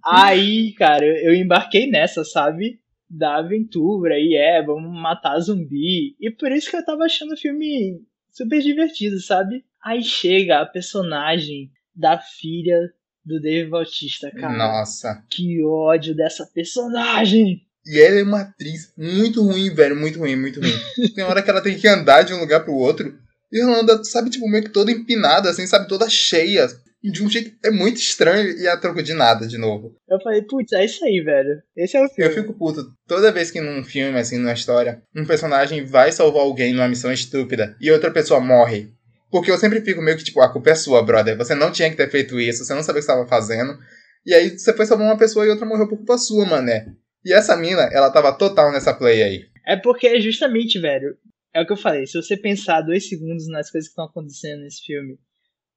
Aí, 0.04 0.72
cara, 0.74 1.04
eu 1.04 1.34
embarquei 1.34 1.86
nessa, 1.86 2.24
sabe? 2.24 2.80
Da 3.08 3.36
aventura, 3.38 4.18
e 4.18 4.34
é, 4.34 4.62
vamos 4.64 4.90
matar 5.00 5.38
zumbi. 5.40 6.16
E 6.20 6.30
por 6.30 6.50
isso 6.50 6.70
que 6.70 6.76
eu 6.76 6.84
tava 6.84 7.04
achando 7.04 7.32
o 7.34 7.36
filme 7.36 8.00
super 8.30 8.60
divertido, 8.60 9.20
sabe? 9.20 9.64
Aí 9.84 10.02
chega 10.02 10.60
a 10.60 10.66
personagem 10.66 11.70
da 11.94 12.18
filha 12.18 12.80
do 13.24 13.40
Dave 13.40 13.70
Bautista, 13.70 14.30
cara. 14.30 14.56
Nossa. 14.56 15.22
Que 15.30 15.64
ódio 15.64 16.14
dessa 16.14 16.46
personagem! 16.52 17.62
E 17.86 18.00
ela 18.00 18.20
é 18.20 18.22
uma 18.22 18.40
atriz 18.40 18.92
muito 18.96 19.42
ruim, 19.42 19.72
velho. 19.74 19.94
Muito 19.94 20.18
ruim, 20.18 20.36
muito 20.36 20.60
ruim. 20.60 20.72
Tem 21.14 21.22
hora 21.24 21.42
que 21.42 21.50
ela 21.50 21.60
tem 21.60 21.76
que 21.76 21.86
andar 21.86 22.22
de 22.22 22.32
um 22.32 22.40
lugar 22.40 22.64
pro 22.64 22.72
outro. 22.72 23.18
E 23.54 23.60
ela 23.60 23.78
anda, 23.78 24.02
sabe, 24.02 24.30
tipo, 24.30 24.48
meio 24.48 24.64
que 24.64 24.70
toda 24.70 24.90
empinada, 24.90 25.48
assim, 25.48 25.64
sabe, 25.64 25.86
toda 25.86 26.10
cheia. 26.10 26.66
De 27.00 27.22
um 27.22 27.30
jeito 27.30 27.54
é 27.62 27.70
muito 27.70 27.98
estranho 27.98 28.58
e 28.58 28.66
a 28.66 28.76
troco 28.76 29.02
de 29.02 29.14
nada, 29.14 29.46
de 29.46 29.58
novo. 29.58 29.94
Eu 30.08 30.18
falei, 30.20 30.42
putz, 30.42 30.72
é 30.72 30.84
isso 30.84 31.04
aí, 31.04 31.20
velho. 31.20 31.62
Esse 31.76 31.96
é 31.96 32.04
o 32.04 32.08
filme. 32.08 32.30
Eu 32.30 32.34
fico 32.34 32.54
puto 32.54 32.90
toda 33.06 33.30
vez 33.30 33.50
que 33.50 33.60
num 33.60 33.84
filme, 33.84 34.18
assim, 34.18 34.38
numa 34.38 34.54
história, 34.54 35.02
um 35.14 35.24
personagem 35.24 35.84
vai 35.84 36.10
salvar 36.10 36.42
alguém 36.42 36.72
numa 36.72 36.88
missão 36.88 37.12
estúpida 37.12 37.76
e 37.80 37.92
outra 37.92 38.10
pessoa 38.10 38.40
morre. 38.40 38.88
Porque 39.30 39.50
eu 39.50 39.58
sempre 39.58 39.82
fico 39.82 40.00
meio 40.00 40.16
que, 40.16 40.24
tipo, 40.24 40.40
a 40.40 40.50
culpa 40.50 40.70
é 40.70 40.74
sua, 40.74 41.02
brother. 41.02 41.36
Você 41.36 41.54
não 41.54 41.70
tinha 41.70 41.90
que 41.90 41.96
ter 41.96 42.10
feito 42.10 42.40
isso, 42.40 42.64
você 42.64 42.74
não 42.74 42.82
sabia 42.82 43.02
o 43.02 43.04
que 43.04 43.12
estava 43.12 43.28
fazendo. 43.28 43.78
E 44.26 44.32
aí 44.32 44.58
você 44.58 44.72
foi 44.72 44.86
salvar 44.86 45.06
uma 45.06 45.18
pessoa 45.18 45.44
e 45.44 45.50
outra 45.50 45.66
morreu 45.66 45.86
por 45.86 45.98
culpa 45.98 46.16
sua, 46.16 46.46
mané. 46.46 46.86
E 47.24 47.32
essa 47.32 47.56
mina, 47.56 47.82
ela 47.92 48.10
tava 48.10 48.32
total 48.32 48.72
nessa 48.72 48.94
play 48.94 49.22
aí. 49.22 49.44
É 49.66 49.76
porque 49.76 50.06
é 50.06 50.20
justamente, 50.20 50.78
velho, 50.78 51.16
é 51.54 51.62
o 51.62 51.66
que 51.66 51.72
eu 51.72 51.76
falei, 51.76 52.06
se 52.06 52.20
você 52.20 52.36
pensar 52.36 52.80
dois 52.80 53.08
segundos 53.08 53.46
nas 53.48 53.70
coisas 53.70 53.88
que 53.88 53.92
estão 53.92 54.06
acontecendo 54.06 54.62
nesse 54.62 54.84
filme, 54.84 55.16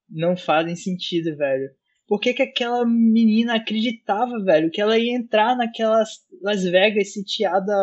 não 0.09 0.35
fazem 0.35 0.75
sentido, 0.75 1.37
velho. 1.37 1.69
Por 2.07 2.19
que, 2.19 2.33
que 2.33 2.41
aquela 2.41 2.85
menina 2.85 3.55
acreditava, 3.55 4.43
velho, 4.43 4.71
que 4.71 4.81
ela 4.81 4.97
ia 4.97 5.15
entrar 5.15 5.55
naquelas 5.55 6.09
Las 6.41 6.63
Vegas 6.63 7.13
sitiada 7.13 7.73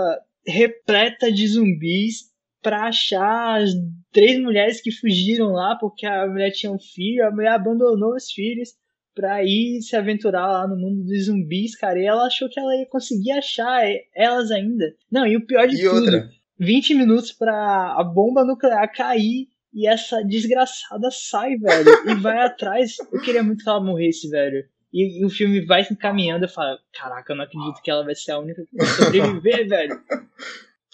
repleta 0.46 1.30
de 1.30 1.46
zumbis 1.46 2.32
pra 2.62 2.88
achar 2.88 3.62
as 3.62 3.70
três 4.10 4.40
mulheres 4.40 4.80
que 4.80 4.90
fugiram 4.90 5.52
lá 5.52 5.76
porque 5.76 6.06
a 6.06 6.26
mulher 6.26 6.50
tinha 6.50 6.72
um 6.72 6.78
filho, 6.78 7.26
a 7.26 7.30
mulher 7.30 7.52
abandonou 7.52 8.14
os 8.14 8.30
filhos 8.30 8.70
pra 9.14 9.44
ir 9.44 9.80
se 9.82 9.94
aventurar 9.94 10.50
lá 10.50 10.66
no 10.66 10.76
mundo 10.76 11.04
dos 11.04 11.26
zumbis, 11.26 11.76
cara, 11.76 12.00
e 12.00 12.06
ela 12.06 12.26
achou 12.26 12.48
que 12.48 12.58
ela 12.58 12.74
ia 12.74 12.86
conseguir 12.86 13.32
achar 13.32 13.82
elas 14.14 14.50
ainda. 14.50 14.92
Não, 15.12 15.26
e 15.26 15.36
o 15.36 15.46
pior 15.46 15.68
de 15.68 15.76
e 15.76 15.84
tudo, 15.84 15.96
outra? 15.96 16.28
20 16.64 16.94
minutos 16.94 17.32
pra 17.32 17.94
a 17.98 18.02
bomba 18.02 18.44
nuclear 18.44 18.90
cair 18.92 19.48
e 19.72 19.88
essa 19.88 20.22
desgraçada 20.22 21.08
sai, 21.10 21.56
velho, 21.56 22.10
e 22.10 22.14
vai 22.14 22.38
atrás. 22.38 22.96
Eu 23.12 23.20
queria 23.20 23.42
muito 23.42 23.64
que 23.64 23.68
ela 23.68 23.82
morresse, 23.82 24.28
velho. 24.28 24.64
E, 24.92 25.20
e, 25.20 25.24
o 25.24 25.28
filme 25.28 25.66
vai 25.66 25.82
se 25.82 25.92
encaminhando, 25.92 26.44
eu 26.44 26.48
falo, 26.48 26.78
caraca, 26.96 27.32
eu 27.32 27.36
não 27.36 27.44
acredito 27.44 27.82
que 27.82 27.90
ela 27.90 28.04
vai 28.04 28.14
ser 28.14 28.30
a 28.30 28.38
única 28.38 28.62
que 28.62 28.76
vai 28.76 28.86
sobreviver, 28.86 29.66
velho. 29.68 30.00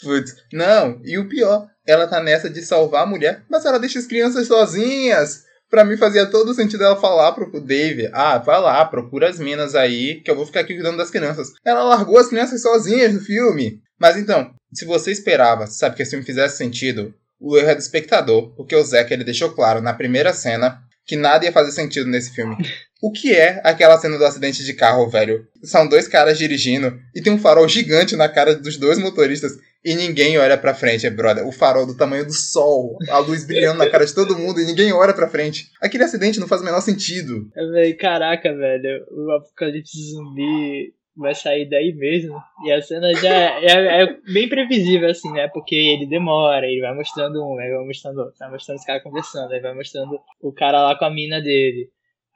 Putz, 0.02 0.34
não, 0.50 0.98
e 1.04 1.18
o 1.18 1.28
pior, 1.28 1.68
ela 1.86 2.06
tá 2.06 2.22
nessa 2.22 2.48
de 2.48 2.62
salvar 2.62 3.02
a 3.02 3.06
mulher, 3.06 3.44
mas 3.50 3.66
ela 3.66 3.78
deixa 3.78 3.98
as 3.98 4.06
crianças 4.06 4.46
sozinhas. 4.46 5.44
Pra 5.68 5.84
mim 5.84 5.98
fazia 5.98 6.26
todo 6.26 6.54
sentido 6.54 6.82
ela 6.82 6.96
falar 6.96 7.32
pro 7.32 7.60
Dave, 7.60 8.08
ah, 8.14 8.38
vai 8.38 8.58
lá, 8.60 8.82
procura 8.86 9.28
as 9.28 9.38
minas 9.38 9.74
aí, 9.74 10.22
que 10.22 10.30
eu 10.30 10.34
vou 10.34 10.46
ficar 10.46 10.60
aqui 10.60 10.74
cuidando 10.74 10.96
das 10.96 11.10
crianças. 11.10 11.52
Ela 11.62 11.84
largou 11.84 12.18
as 12.18 12.28
crianças 12.28 12.62
sozinhas 12.62 13.12
no 13.12 13.20
filme. 13.20 13.80
Mas 13.98 14.16
então, 14.16 14.52
se 14.72 14.84
você 14.84 15.10
esperava, 15.10 15.66
sabe, 15.66 15.96
que 15.96 16.02
esse 16.02 16.10
filme 16.10 16.24
fizesse 16.24 16.56
sentido, 16.56 17.14
o 17.40 17.56
erro 17.56 17.70
é 17.70 17.74
do 17.74 17.80
espectador, 17.80 18.54
porque 18.54 18.76
o 18.76 18.84
Zack 18.84 19.12
ele 19.12 19.24
deixou 19.24 19.50
claro 19.50 19.80
na 19.80 19.94
primeira 19.94 20.32
cena 20.32 20.82
que 21.06 21.16
nada 21.16 21.44
ia 21.44 21.52
fazer 21.52 21.72
sentido 21.72 22.08
nesse 22.08 22.32
filme. 22.34 22.56
O 23.02 23.10
que 23.10 23.34
é 23.34 23.60
aquela 23.64 23.98
cena 23.98 24.18
do 24.18 24.24
acidente 24.24 24.62
de 24.62 24.74
carro, 24.74 25.08
velho? 25.08 25.46
São 25.64 25.88
dois 25.88 26.06
caras 26.06 26.36
dirigindo 26.36 27.00
e 27.14 27.22
tem 27.22 27.32
um 27.32 27.38
farol 27.38 27.66
gigante 27.66 28.14
na 28.14 28.28
cara 28.28 28.54
dos 28.54 28.76
dois 28.76 28.98
motoristas 28.98 29.52
e 29.82 29.94
ninguém 29.94 30.36
olha 30.38 30.58
pra 30.58 30.74
frente, 30.74 31.08
brother. 31.08 31.46
O 31.46 31.52
farol 31.52 31.86
do 31.86 31.96
tamanho 31.96 32.26
do 32.26 32.32
sol, 32.34 32.98
a 33.08 33.18
luz 33.18 33.44
brilhando 33.46 33.78
na 33.78 33.88
cara 33.88 34.04
de 34.04 34.14
todo 34.14 34.38
mundo 34.38 34.60
e 34.60 34.66
ninguém 34.66 34.92
olha 34.92 35.14
pra 35.14 35.28
frente. 35.28 35.70
Aquele 35.80 36.04
acidente 36.04 36.38
não 36.38 36.46
faz 36.46 36.60
o 36.60 36.64
menor 36.64 36.82
sentido. 36.82 37.50
É, 37.56 37.92
caraca, 37.94 38.54
velho, 38.54 39.06
o 39.10 39.30
apocalipse 39.32 39.98
zumbi 40.10 40.92
vai 41.16 41.34
sair 41.34 41.68
daí 41.68 41.92
mesmo. 41.92 42.40
E 42.64 42.72
a 42.72 42.80
cena 42.80 43.12
já 43.14 43.34
é, 43.60 44.02
é, 44.02 44.16
bem 44.32 44.48
previsível, 44.48 45.10
assim, 45.10 45.30
né? 45.32 45.48
Porque 45.48 45.74
ele 45.74 46.06
demora, 46.06 46.66
ele 46.66 46.80
vai 46.80 46.94
mostrando 46.94 47.44
um, 47.44 47.58
aí 47.58 47.70
vai 47.70 47.84
mostrando 47.84 48.18
outro, 48.18 48.38
vai 48.38 48.50
mostrando 48.50 48.78
os 48.78 48.84
caras 48.84 49.02
conversando, 49.02 49.52
aí 49.52 49.60
vai 49.60 49.74
mostrando 49.74 50.18
o 50.40 50.52
cara 50.52 50.82
lá 50.82 50.98
com 50.98 51.04
a 51.04 51.10
mina 51.10 51.40
dele. 51.40 51.88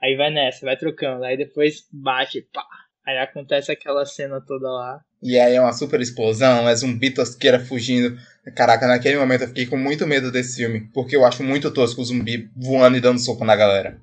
Aí 0.03 0.17
vai 0.17 0.31
nessa, 0.31 0.67
vai 0.67 0.77
trocando, 0.77 1.25
aí 1.25 1.37
depois 1.37 1.87
bate, 1.93 2.47
pá. 2.53 2.65
Aí 3.07 3.19
acontece 3.19 3.71
aquela 3.71 4.05
cena 4.07 4.41
toda 4.41 4.71
lá. 4.71 5.01
E 5.23 5.39
aí 5.39 5.55
é 5.55 5.61
uma 5.61 5.73
super 5.73 6.01
explosão, 6.01 6.69
é 6.69 6.75
zumbi 6.75 7.11
tosqueira 7.11 7.61
fugindo. 7.61 8.17
Caraca, 8.55 8.87
naquele 8.87 9.19
momento 9.19 9.43
eu 9.43 9.49
fiquei 9.49 9.67
com 9.67 9.77
muito 9.77 10.07
medo 10.07 10.31
desse 10.31 10.57
filme, 10.57 10.89
porque 10.93 11.17
eu 11.17 11.25
acho 11.25 11.43
muito 11.43 11.73
tosco 11.73 12.01
o 12.01 12.05
zumbi 12.05 12.51
voando 12.57 12.97
e 12.97 13.01
dando 13.01 13.19
soco 13.19 13.45
na 13.45 13.57
galera. 13.57 13.99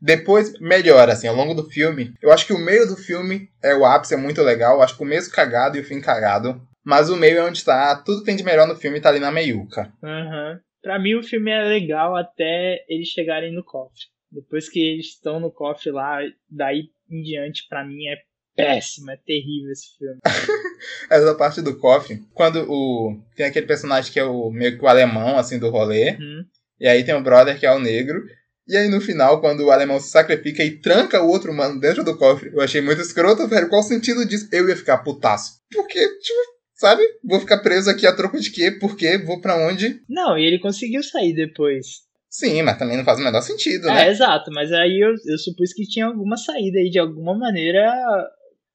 Depois 0.00 0.58
melhora, 0.60 1.12
assim, 1.12 1.26
ao 1.28 1.34
longo 1.34 1.54
do 1.54 1.68
filme. 1.70 2.12
Eu 2.20 2.32
acho 2.32 2.46
que 2.46 2.52
o 2.52 2.58
meio 2.58 2.86
do 2.86 2.96
filme 2.96 3.48
é 3.62 3.74
o 3.74 3.84
ápice, 3.84 4.14
é 4.14 4.16
muito 4.16 4.42
legal. 4.42 4.76
Eu 4.76 4.82
acho 4.82 4.94
que 4.94 5.02
o 5.02 5.06
começo 5.06 5.30
cagado 5.30 5.76
e 5.76 5.80
o 5.80 5.84
fim 5.84 6.00
cagado. 6.00 6.60
Mas 6.84 7.10
o 7.10 7.16
meio 7.16 7.38
é 7.38 7.42
onde 7.44 7.64
tá. 7.64 7.96
Tudo 7.96 8.22
tem 8.22 8.36
de 8.36 8.44
melhor 8.44 8.66
no 8.66 8.76
filme 8.76 9.00
tá 9.00 9.08
ali 9.08 9.18
na 9.18 9.32
meiuca. 9.32 9.92
Uhum. 10.02 10.58
Pra 10.82 11.00
mim 11.00 11.14
o 11.14 11.22
filme 11.22 11.50
é 11.50 11.64
legal 11.64 12.14
até 12.14 12.84
eles 12.88 13.08
chegarem 13.08 13.52
no 13.52 13.64
cofre. 13.64 14.04
Depois 14.30 14.68
que 14.68 14.80
eles 14.80 15.06
estão 15.06 15.40
no 15.40 15.50
cofre 15.50 15.90
lá, 15.90 16.18
daí 16.48 16.90
em 17.10 17.22
diante, 17.22 17.66
pra 17.68 17.84
mim 17.84 18.06
é 18.06 18.18
péssimo, 18.54 19.10
é 19.10 19.16
terrível 19.16 19.70
esse 19.70 19.96
filme. 19.98 20.18
Essa 21.10 21.34
parte 21.34 21.60
do 21.60 21.78
cofre, 21.78 22.20
quando 22.32 22.64
o. 22.68 23.20
Tem 23.34 23.46
aquele 23.46 23.66
personagem 23.66 24.12
que 24.12 24.18
é 24.18 24.24
o 24.24 24.50
meio 24.50 24.78
que 24.78 24.84
o 24.84 24.88
alemão, 24.88 25.36
assim, 25.36 25.58
do 25.58 25.70
rolê. 25.70 26.12
Uhum. 26.12 26.44
E 26.80 26.86
aí 26.86 27.04
tem 27.04 27.14
o 27.14 27.22
brother 27.22 27.58
que 27.58 27.66
é 27.66 27.72
o 27.72 27.78
negro. 27.78 28.22
E 28.68 28.76
aí 28.76 28.88
no 28.88 29.00
final, 29.00 29.40
quando 29.40 29.60
o 29.64 29.70
alemão 29.70 30.00
se 30.00 30.10
sacrifica 30.10 30.64
e 30.64 30.80
tranca 30.80 31.22
o 31.22 31.28
outro 31.28 31.54
mano 31.54 31.78
dentro 31.78 32.02
do 32.02 32.16
cofre, 32.18 32.50
eu 32.52 32.60
achei 32.60 32.80
muito 32.80 33.00
escroto, 33.00 33.46
velho. 33.46 33.68
Qual 33.68 33.80
o 33.80 33.84
sentido 33.84 34.26
disso? 34.26 34.48
Eu 34.52 34.68
ia 34.68 34.76
ficar 34.76 34.98
putaço. 34.98 35.60
Porque, 35.72 36.00
tipo, 36.18 36.38
sabe? 36.74 37.02
Vou 37.24 37.38
ficar 37.38 37.58
preso 37.58 37.88
aqui 37.88 38.06
a 38.06 38.14
troco 38.14 38.40
de 38.40 38.50
quê? 38.50 38.72
Por 38.72 38.96
quê? 38.96 39.18
Vou 39.18 39.40
para 39.40 39.56
onde? 39.68 40.00
Não, 40.08 40.36
e 40.36 40.44
ele 40.44 40.58
conseguiu 40.58 41.02
sair 41.02 41.32
depois. 41.32 42.06
Sim, 42.28 42.60
mas 42.62 42.76
também 42.76 42.96
não 42.96 43.04
faz 43.04 43.18
o 43.18 43.22
menor 43.22 43.40
sentido, 43.40 43.88
É, 43.88 43.94
né? 43.94 44.08
exato, 44.10 44.50
mas 44.52 44.70
aí 44.72 45.00
eu, 45.00 45.10
eu 45.10 45.38
supus 45.38 45.72
que 45.72 45.84
tinha 45.86 46.06
alguma 46.06 46.36
saída 46.36 46.78
aí 46.80 46.90
de 46.90 46.98
alguma 46.98 47.38
maneira 47.38 47.88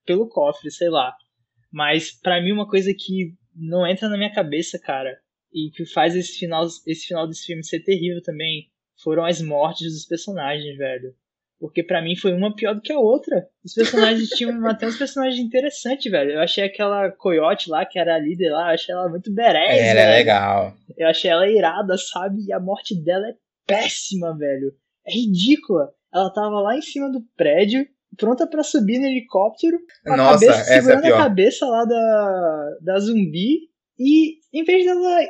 pelo 0.06 0.28
cofre, 0.28 0.72
sei 0.72 0.90
lá. 0.90 1.14
Mas 1.72 2.12
pra 2.12 2.42
mim 2.42 2.54
uma 2.54 2.68
coisa 2.68 2.92
que 2.98 3.34
não 3.56 3.86
entra 3.86 4.10
na 4.10 4.18
minha 4.18 4.34
cabeça, 4.34 4.80
cara, 4.80 5.16
e 5.54 5.70
que 5.76 5.86
faz 5.86 6.16
esse 6.16 6.40
final, 6.40 6.66
esse 6.88 7.06
final 7.08 7.28
desse 7.28 7.46
filme 7.46 7.64
ser 7.64 7.82
terrível 7.82 8.22
também 8.24 8.71
foram 9.04 9.26
as 9.26 9.42
mortes 9.42 9.94
dos 9.94 10.06
personagens, 10.06 10.78
velho. 10.78 11.14
Porque 11.60 11.84
para 11.84 12.02
mim 12.02 12.16
foi 12.16 12.34
uma 12.34 12.56
pior 12.56 12.74
do 12.74 12.82
que 12.82 12.92
a 12.92 12.98
outra. 12.98 13.48
Os 13.64 13.74
personagens 13.74 14.30
tinham 14.36 14.66
até 14.66 14.88
uns 14.88 14.98
personagens 14.98 15.40
interessantes, 15.40 16.12
velho. 16.12 16.32
Eu 16.32 16.40
achei 16.42 16.64
aquela 16.64 17.12
coiote 17.12 17.70
lá, 17.70 17.86
que 17.86 18.00
era 18.00 18.16
a 18.16 18.20
líder 18.20 18.50
lá, 18.50 18.70
eu 18.70 18.74
achei 18.74 18.96
ela 18.96 19.08
muito 19.08 19.32
berés, 19.32 19.80
Era 19.80 20.02
velho. 20.02 20.18
legal. 20.18 20.74
Eu 20.98 21.08
achei 21.08 21.30
ela 21.30 21.48
irada, 21.48 21.96
sabe? 21.98 22.46
E 22.48 22.52
a 22.52 22.60
morte 22.60 22.96
dela 22.96 23.28
é 23.28 23.36
péssima, 23.68 24.36
velho. 24.36 24.74
É 25.06 25.14
ridícula. 25.14 25.94
Ela 26.12 26.32
tava 26.34 26.60
lá 26.62 26.76
em 26.76 26.82
cima 26.82 27.12
do 27.12 27.22
prédio, 27.38 27.86
pronta 28.18 28.48
para 28.48 28.64
subir 28.64 28.98
no 28.98 29.06
helicóptero, 29.06 29.78
a 30.08 30.18
Nossa, 30.18 30.46
cabeça, 30.46 30.62
essa 30.62 30.74
é 30.74 30.78
a 30.78 30.82
segurando 30.82 31.06
a 31.14 31.18
cabeça 31.18 31.66
lá 31.68 31.86
da, 31.86 32.78
da 32.82 33.00
zumbi. 33.00 33.70
E 34.00 34.40
em 34.52 34.64
vez 34.64 34.84
dela 34.84 35.22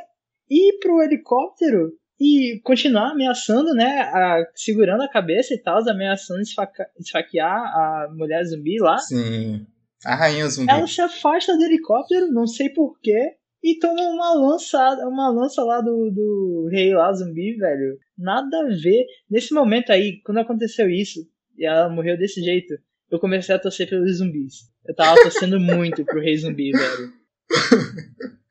ir 0.48 0.78
pro 0.80 1.02
helicóptero 1.02 1.92
e 2.22 2.60
continuar 2.60 3.10
ameaçando, 3.10 3.74
né? 3.74 4.00
A, 4.02 4.46
segurando 4.54 5.02
a 5.02 5.08
cabeça 5.08 5.52
e 5.52 5.58
tal, 5.58 5.78
ameaçando 5.88 6.40
esfaca- 6.40 6.88
esfaquear 6.96 7.50
a 7.50 8.08
mulher 8.14 8.44
zumbi 8.44 8.78
lá. 8.78 8.96
Sim. 8.98 9.66
A 10.04 10.14
rainha 10.14 10.48
zumbi. 10.48 10.70
Ela 10.70 10.86
se 10.86 11.00
afasta 11.00 11.56
do 11.56 11.64
helicóptero, 11.64 12.30
não 12.30 12.46
sei 12.46 12.68
porquê, 12.68 13.32
e 13.60 13.76
toma 13.80 14.02
uma 14.02 14.32
lança, 14.34 14.78
uma 15.08 15.30
lança 15.30 15.64
lá 15.64 15.80
do, 15.80 16.10
do 16.12 16.68
rei 16.70 16.94
lá, 16.94 17.12
zumbi, 17.12 17.56
velho. 17.56 17.98
Nada 18.16 18.60
a 18.60 18.68
ver. 18.68 19.04
Nesse 19.28 19.52
momento 19.52 19.90
aí, 19.90 20.20
quando 20.22 20.38
aconteceu 20.38 20.88
isso, 20.88 21.20
e 21.58 21.66
ela 21.66 21.88
morreu 21.88 22.16
desse 22.16 22.40
jeito, 22.40 22.72
eu 23.10 23.18
comecei 23.18 23.52
a 23.52 23.58
torcer 23.58 23.88
pelos 23.88 24.18
zumbis. 24.18 24.70
Eu 24.86 24.94
tava 24.94 25.20
torcendo 25.20 25.58
muito 25.60 26.04
pro 26.04 26.20
rei 26.20 26.36
zumbi, 26.36 26.70
velho. 26.70 27.12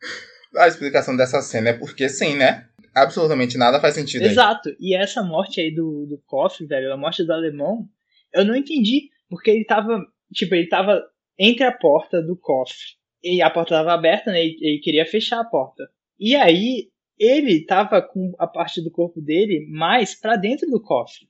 A 0.57 0.67
explicação 0.67 1.15
dessa 1.15 1.41
cena 1.41 1.69
é 1.69 1.73
porque 1.73 2.10
sim, 2.10 2.36
né? 2.36 2.67
Absolutamente 2.93 3.58
nada 3.58 3.80
faz 3.80 3.95
sentido 3.95 4.23
aí. 4.23 4.30
Exato. 4.30 4.75
E 4.80 4.95
essa 4.95 5.23
morte 5.23 5.62
aí 5.62 5.73
do, 5.73 6.06
do 6.06 6.17
cofre, 6.25 6.65
velho, 6.65 6.91
a 6.91 6.97
morte 6.97 7.23
do 7.23 7.32
alemão, 7.32 7.88
eu 8.34 8.43
não 8.43 8.56
entendi. 8.56 9.10
Porque 9.30 9.49
ele 9.49 9.63
tava, 9.63 10.06
tipo, 10.34 10.54
ele 10.56 10.67
tava 10.67 11.01
entre 11.39 11.63
a 11.63 11.71
porta 11.71 12.21
do 12.21 12.36
cofre. 12.36 12.99
E 13.23 13.41
a 13.41 13.49
porta 13.49 13.75
tava 13.75 13.93
aberta, 13.93 14.32
né? 14.32 14.43
Ele 14.43 14.80
queria 14.84 15.06
fechar 15.06 15.39
a 15.39 15.45
porta. 15.45 15.89
E 16.19 16.36
aí, 16.36 16.89
ele 17.17 17.63
tava 17.65 18.01
com 18.01 18.34
a 18.39 18.47
parte 18.47 18.82
do 18.82 18.91
corpo 18.91 19.21
dele 19.21 19.65
mais 19.69 20.19
pra 20.19 20.36
dentro 20.36 20.69
do 20.69 20.82
cofre. 20.82 21.30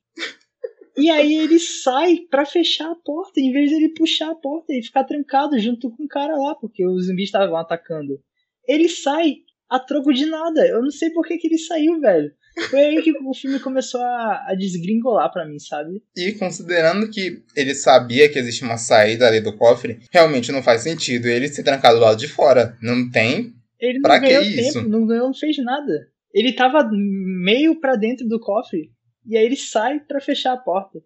E 0.97 1.09
aí 1.09 1.35
ele 1.35 1.59
sai 1.59 2.17
pra 2.29 2.45
fechar 2.45 2.91
a 2.91 2.95
porta, 2.95 3.39
em 3.39 3.51
vez 3.51 3.71
dele 3.71 3.89
puxar 3.89 4.31
a 4.31 4.35
porta 4.35 4.73
e 4.73 4.83
ficar 4.83 5.03
trancado 5.03 5.57
junto 5.57 5.89
com 5.89 6.03
o 6.03 6.07
cara 6.07 6.35
lá, 6.35 6.55
porque 6.55 6.85
os 6.85 7.07
zumbis 7.07 7.25
estavam 7.25 7.55
atacando. 7.55 8.21
Ele 8.67 8.87
sai 8.89 9.37
a 9.71 9.79
troco 9.79 10.13
de 10.13 10.25
nada. 10.25 10.67
Eu 10.67 10.81
não 10.81 10.91
sei 10.91 11.09
por 11.11 11.25
que, 11.25 11.37
que 11.37 11.47
ele 11.47 11.57
saiu, 11.57 11.99
velho. 11.99 12.29
Foi 12.69 12.79
aí 12.81 13.01
que 13.01 13.11
o 13.11 13.33
filme 13.33 13.59
começou 13.59 14.01
a, 14.01 14.45
a 14.49 14.55
desgringolar 14.55 15.31
pra 15.31 15.45
mim, 15.47 15.57
sabe? 15.57 16.03
E 16.17 16.33
considerando 16.33 17.09
que 17.09 17.41
ele 17.55 17.73
sabia 17.73 18.27
que 18.27 18.37
existia 18.37 18.67
uma 18.67 18.77
saída 18.77 19.25
ali 19.25 19.39
do 19.39 19.55
cofre, 19.55 19.99
realmente 20.11 20.51
não 20.51 20.61
faz 20.61 20.81
sentido 20.81 21.27
ele 21.27 21.47
se 21.47 21.63
trancar 21.63 21.93
do 21.93 21.99
lado 22.01 22.17
de 22.19 22.27
fora. 22.27 22.75
Não 22.81 23.09
tem. 23.09 23.53
Ele 23.79 23.99
não 23.99 24.01
Pra 24.01 24.19
que 24.19 24.25
ganhou 24.27 24.43
isso? 24.43 24.73
tempo, 24.73 24.89
não 24.89 25.07
ganhou, 25.07 25.27
não 25.27 25.33
fez 25.33 25.57
nada. 25.63 26.07
Ele 26.33 26.51
tava 26.51 26.89
meio 26.91 27.79
pra 27.79 27.95
dentro 27.95 28.27
do 28.27 28.39
cofre. 28.39 28.91
E 29.25 29.37
aí 29.37 29.45
ele 29.45 29.55
sai 29.55 29.99
pra 30.01 30.19
fechar 30.19 30.53
a 30.53 30.57
porta. 30.57 30.99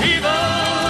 Viva 0.00 0.81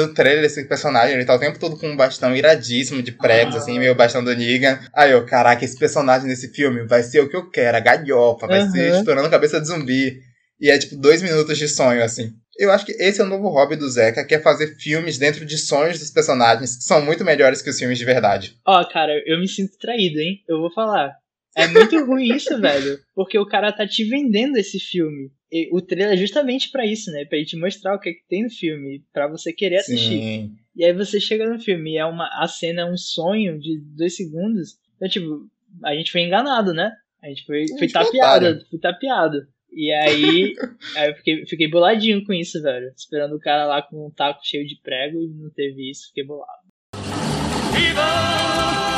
No 0.00 0.14
trailer, 0.14 0.44
esse 0.44 0.64
personagem, 0.64 1.14
ele 1.14 1.24
tá 1.24 1.34
o 1.34 1.38
tempo 1.38 1.58
todo 1.58 1.76
com 1.76 1.88
um 1.88 1.96
bastão 1.96 2.34
iradíssimo 2.34 3.02
de 3.02 3.12
pregos, 3.12 3.56
assim, 3.56 3.78
meio 3.78 3.94
bastão 3.94 4.22
do 4.24 4.34
Negan. 4.34 4.78
Aí 4.94 5.12
eu, 5.12 5.24
caraca, 5.26 5.64
esse 5.64 5.78
personagem 5.78 6.26
nesse 6.26 6.52
filme 6.52 6.86
vai 6.86 7.02
ser 7.02 7.20
o 7.20 7.28
que 7.28 7.36
eu 7.36 7.50
quero, 7.50 7.76
a 7.76 7.80
galhofa, 7.80 8.46
vai 8.46 8.60
Aham. 8.60 8.70
ser 8.70 8.98
estourando 8.98 9.26
a 9.26 9.30
cabeça 9.30 9.60
de 9.60 9.66
zumbi. 9.66 10.20
E 10.60 10.70
é 10.70 10.78
tipo 10.78 10.96
dois 10.96 11.22
minutos 11.22 11.56
de 11.56 11.66
sonho, 11.68 12.02
assim. 12.04 12.32
Eu 12.58 12.70
acho 12.70 12.84
que 12.84 12.92
esse 12.92 13.20
é 13.20 13.24
o 13.24 13.26
novo 13.26 13.48
hobby 13.48 13.76
do 13.76 13.88
Zeca, 13.88 14.24
que 14.24 14.34
é 14.34 14.38
fazer 14.38 14.76
filmes 14.76 15.16
dentro 15.16 15.46
de 15.46 15.56
sonhos 15.56 15.98
dos 15.98 16.10
personagens, 16.10 16.76
que 16.76 16.84
são 16.84 17.02
muito 17.02 17.24
melhores 17.24 17.62
que 17.62 17.70
os 17.70 17.78
filmes 17.78 17.98
de 17.98 18.04
verdade. 18.04 18.54
Ó, 18.66 18.84
cara, 18.84 19.12
eu 19.24 19.40
me 19.40 19.48
sinto 19.48 19.78
traído, 19.78 20.20
hein? 20.20 20.42
Eu 20.46 20.60
vou 20.60 20.70
falar. 20.70 21.14
É 21.56 21.66
muito 21.66 22.04
ruim 22.04 22.34
isso, 22.34 22.58
velho. 22.60 22.98
Porque 23.14 23.38
o 23.38 23.46
cara 23.46 23.72
tá 23.72 23.86
te 23.86 24.04
vendendo 24.04 24.56
esse 24.56 24.78
filme. 24.78 25.30
E 25.50 25.68
o 25.72 25.80
trailer 25.80 26.14
é 26.14 26.16
justamente 26.16 26.70
pra 26.70 26.86
isso, 26.86 27.10
né? 27.10 27.24
Pra 27.24 27.38
ele 27.38 27.46
te 27.46 27.56
mostrar 27.56 27.94
o 27.94 27.98
que, 27.98 28.10
é 28.10 28.12
que 28.12 28.26
tem 28.28 28.44
no 28.44 28.50
filme. 28.50 29.04
Pra 29.12 29.26
você 29.26 29.52
querer 29.52 29.78
assistir. 29.78 30.20
Sim. 30.20 30.56
E 30.76 30.84
aí 30.84 30.92
você 30.92 31.20
chega 31.20 31.48
no 31.48 31.58
filme 31.58 31.94
e 31.94 31.98
é 31.98 32.06
uma, 32.06 32.28
a 32.40 32.46
cena 32.46 32.82
é 32.82 32.84
um 32.84 32.96
sonho 32.96 33.58
de 33.58 33.80
dois 33.96 34.16
segundos. 34.16 34.76
Então, 34.96 35.08
tipo, 35.08 35.48
a 35.84 35.94
gente 35.94 36.12
foi 36.12 36.22
enganado, 36.22 36.72
né? 36.72 36.92
A 37.22 37.28
gente 37.28 37.44
foi, 37.44 37.66
foi 37.68 37.80
gente 37.80 37.92
tapeado, 37.92 38.64
foi 38.70 38.78
tapeado. 38.78 39.46
E 39.72 39.92
aí, 39.92 40.54
aí 40.96 41.10
eu 41.10 41.14
fiquei, 41.16 41.46
fiquei 41.46 41.68
boladinho 41.68 42.24
com 42.24 42.32
isso, 42.32 42.62
velho. 42.62 42.92
Esperando 42.96 43.34
o 43.34 43.40
cara 43.40 43.66
lá 43.66 43.82
com 43.82 44.06
um 44.06 44.10
taco 44.10 44.40
cheio 44.42 44.66
de 44.66 44.80
prego 44.80 45.20
e 45.20 45.28
não 45.28 45.50
teve 45.50 45.90
isso, 45.90 46.08
fiquei 46.08 46.24
bolado. 46.24 46.60
Viva 47.74 48.89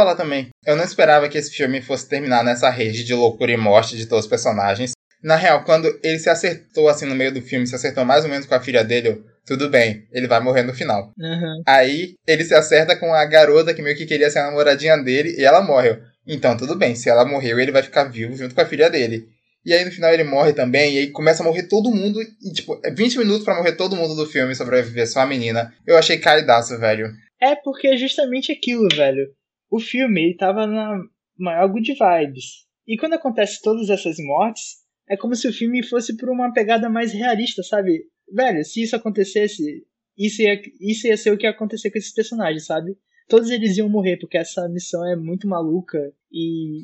Falar 0.00 0.14
também, 0.14 0.48
eu 0.64 0.76
não 0.76 0.82
esperava 0.82 1.28
que 1.28 1.36
esse 1.36 1.50
filme 1.50 1.82
fosse 1.82 2.08
terminar 2.08 2.42
nessa 2.42 2.70
rede 2.70 3.04
de 3.04 3.12
loucura 3.12 3.52
e 3.52 3.56
morte 3.58 3.98
de 3.98 4.06
todos 4.06 4.24
os 4.24 4.30
personagens. 4.30 4.92
Na 5.22 5.36
real, 5.36 5.62
quando 5.62 5.86
ele 6.02 6.18
se 6.18 6.30
acertou 6.30 6.88
assim 6.88 7.04
no 7.04 7.14
meio 7.14 7.30
do 7.30 7.42
filme, 7.42 7.66
se 7.66 7.74
acertou 7.74 8.02
mais 8.02 8.24
ou 8.24 8.30
menos 8.30 8.46
com 8.46 8.54
a 8.54 8.60
filha 8.60 8.82
dele, 8.82 9.08
eu, 9.08 9.24
tudo 9.44 9.68
bem, 9.68 10.08
ele 10.10 10.26
vai 10.26 10.40
morrer 10.40 10.62
no 10.62 10.72
final. 10.72 11.12
Uhum. 11.18 11.62
Aí 11.66 12.14
ele 12.26 12.42
se 12.44 12.54
acerta 12.54 12.96
com 12.96 13.12
a 13.12 13.26
garota 13.26 13.74
que 13.74 13.82
meio 13.82 13.94
que 13.94 14.06
queria 14.06 14.30
ser 14.30 14.38
a 14.38 14.44
namoradinha 14.44 14.96
dele 14.96 15.34
e 15.36 15.44
ela 15.44 15.60
morre. 15.60 15.90
Eu, 15.90 15.98
Então, 16.26 16.56
tudo 16.56 16.74
bem, 16.74 16.94
se 16.94 17.10
ela 17.10 17.26
morreu, 17.26 17.60
ele 17.60 17.70
vai 17.70 17.82
ficar 17.82 18.04
vivo 18.04 18.34
junto 18.34 18.54
com 18.54 18.60
a 18.62 18.66
filha 18.66 18.88
dele. 18.88 19.26
E 19.66 19.74
aí 19.74 19.84
no 19.84 19.92
final 19.92 20.10
ele 20.10 20.24
morre 20.24 20.54
também, 20.54 20.94
e 20.94 20.98
aí 21.00 21.10
começa 21.10 21.42
a 21.42 21.46
morrer 21.46 21.64
todo 21.64 21.94
mundo, 21.94 22.22
e 22.22 22.52
tipo, 22.54 22.80
é 22.82 22.90
20 22.90 23.18
minutos 23.18 23.44
pra 23.44 23.54
morrer 23.54 23.72
todo 23.72 23.96
mundo 23.96 24.14
do 24.16 24.24
filme 24.24 24.52
e 24.52 24.56
sobreviver 24.56 25.06
só 25.06 25.20
a 25.20 25.26
menina. 25.26 25.74
Eu 25.86 25.98
achei 25.98 26.16
caridaço, 26.16 26.78
velho. 26.78 27.12
É 27.38 27.54
porque 27.56 27.88
é 27.88 27.96
justamente 27.98 28.50
aquilo, 28.50 28.88
velho. 28.94 29.28
O 29.70 29.78
filme 29.78 30.20
ele 30.22 30.36
tava 30.36 30.66
na 30.66 31.00
maior 31.38 31.68
good 31.68 31.92
vibes. 31.92 32.66
E 32.86 32.96
quando 32.96 33.14
acontece 33.14 33.60
todas 33.62 33.88
essas 33.88 34.16
mortes, 34.18 34.78
é 35.08 35.16
como 35.16 35.34
se 35.34 35.46
o 35.48 35.52
filme 35.52 35.82
fosse 35.82 36.16
por 36.16 36.28
uma 36.28 36.52
pegada 36.52 36.88
mais 36.88 37.12
realista, 37.12 37.62
sabe? 37.62 38.04
Velho, 38.32 38.64
se 38.64 38.82
isso 38.82 38.96
acontecesse, 38.96 39.84
isso 40.18 40.42
ia, 40.42 40.60
isso 40.80 41.06
ia 41.06 41.16
ser 41.16 41.30
o 41.32 41.38
que 41.38 41.46
ia 41.46 41.50
acontecer 41.50 41.90
com 41.90 41.98
esses 41.98 42.12
personagens, 42.12 42.66
sabe? 42.66 42.96
Todos 43.28 43.50
eles 43.50 43.76
iam 43.76 43.88
morrer, 43.88 44.16
porque 44.18 44.36
essa 44.36 44.68
missão 44.68 45.06
é 45.06 45.14
muito 45.14 45.46
maluca 45.46 46.12
e 46.32 46.80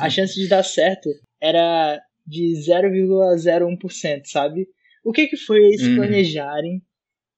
a 0.00 0.08
chance 0.10 0.34
de 0.34 0.48
dar 0.48 0.62
certo 0.62 1.08
era 1.40 2.00
de 2.26 2.54
0,01%, 2.54 4.22
sabe? 4.26 4.68
O 5.04 5.12
que 5.12 5.26
que 5.26 5.36
foi 5.36 5.58
eles 5.64 5.82
Uhum. 5.88 5.96
planejarem 5.96 6.82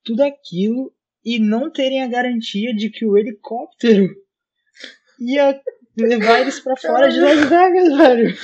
tudo 0.05 0.23
aquilo 0.23 0.93
e 1.25 1.39
não 1.39 1.71
terem 1.71 2.03
a 2.03 2.09
garantia 2.09 2.75
de 2.75 2.91
que 2.91 3.05
o 3.05 3.17
helicóptero 3.17 4.09
ia 5.25 5.61
levar 5.97 6.41
eles 6.41 6.61
pra 6.61 6.77
fora 6.77 7.09
de 7.09 7.21
Las 7.21 7.49
Vegas, 7.49 7.97
velho. 7.97 8.37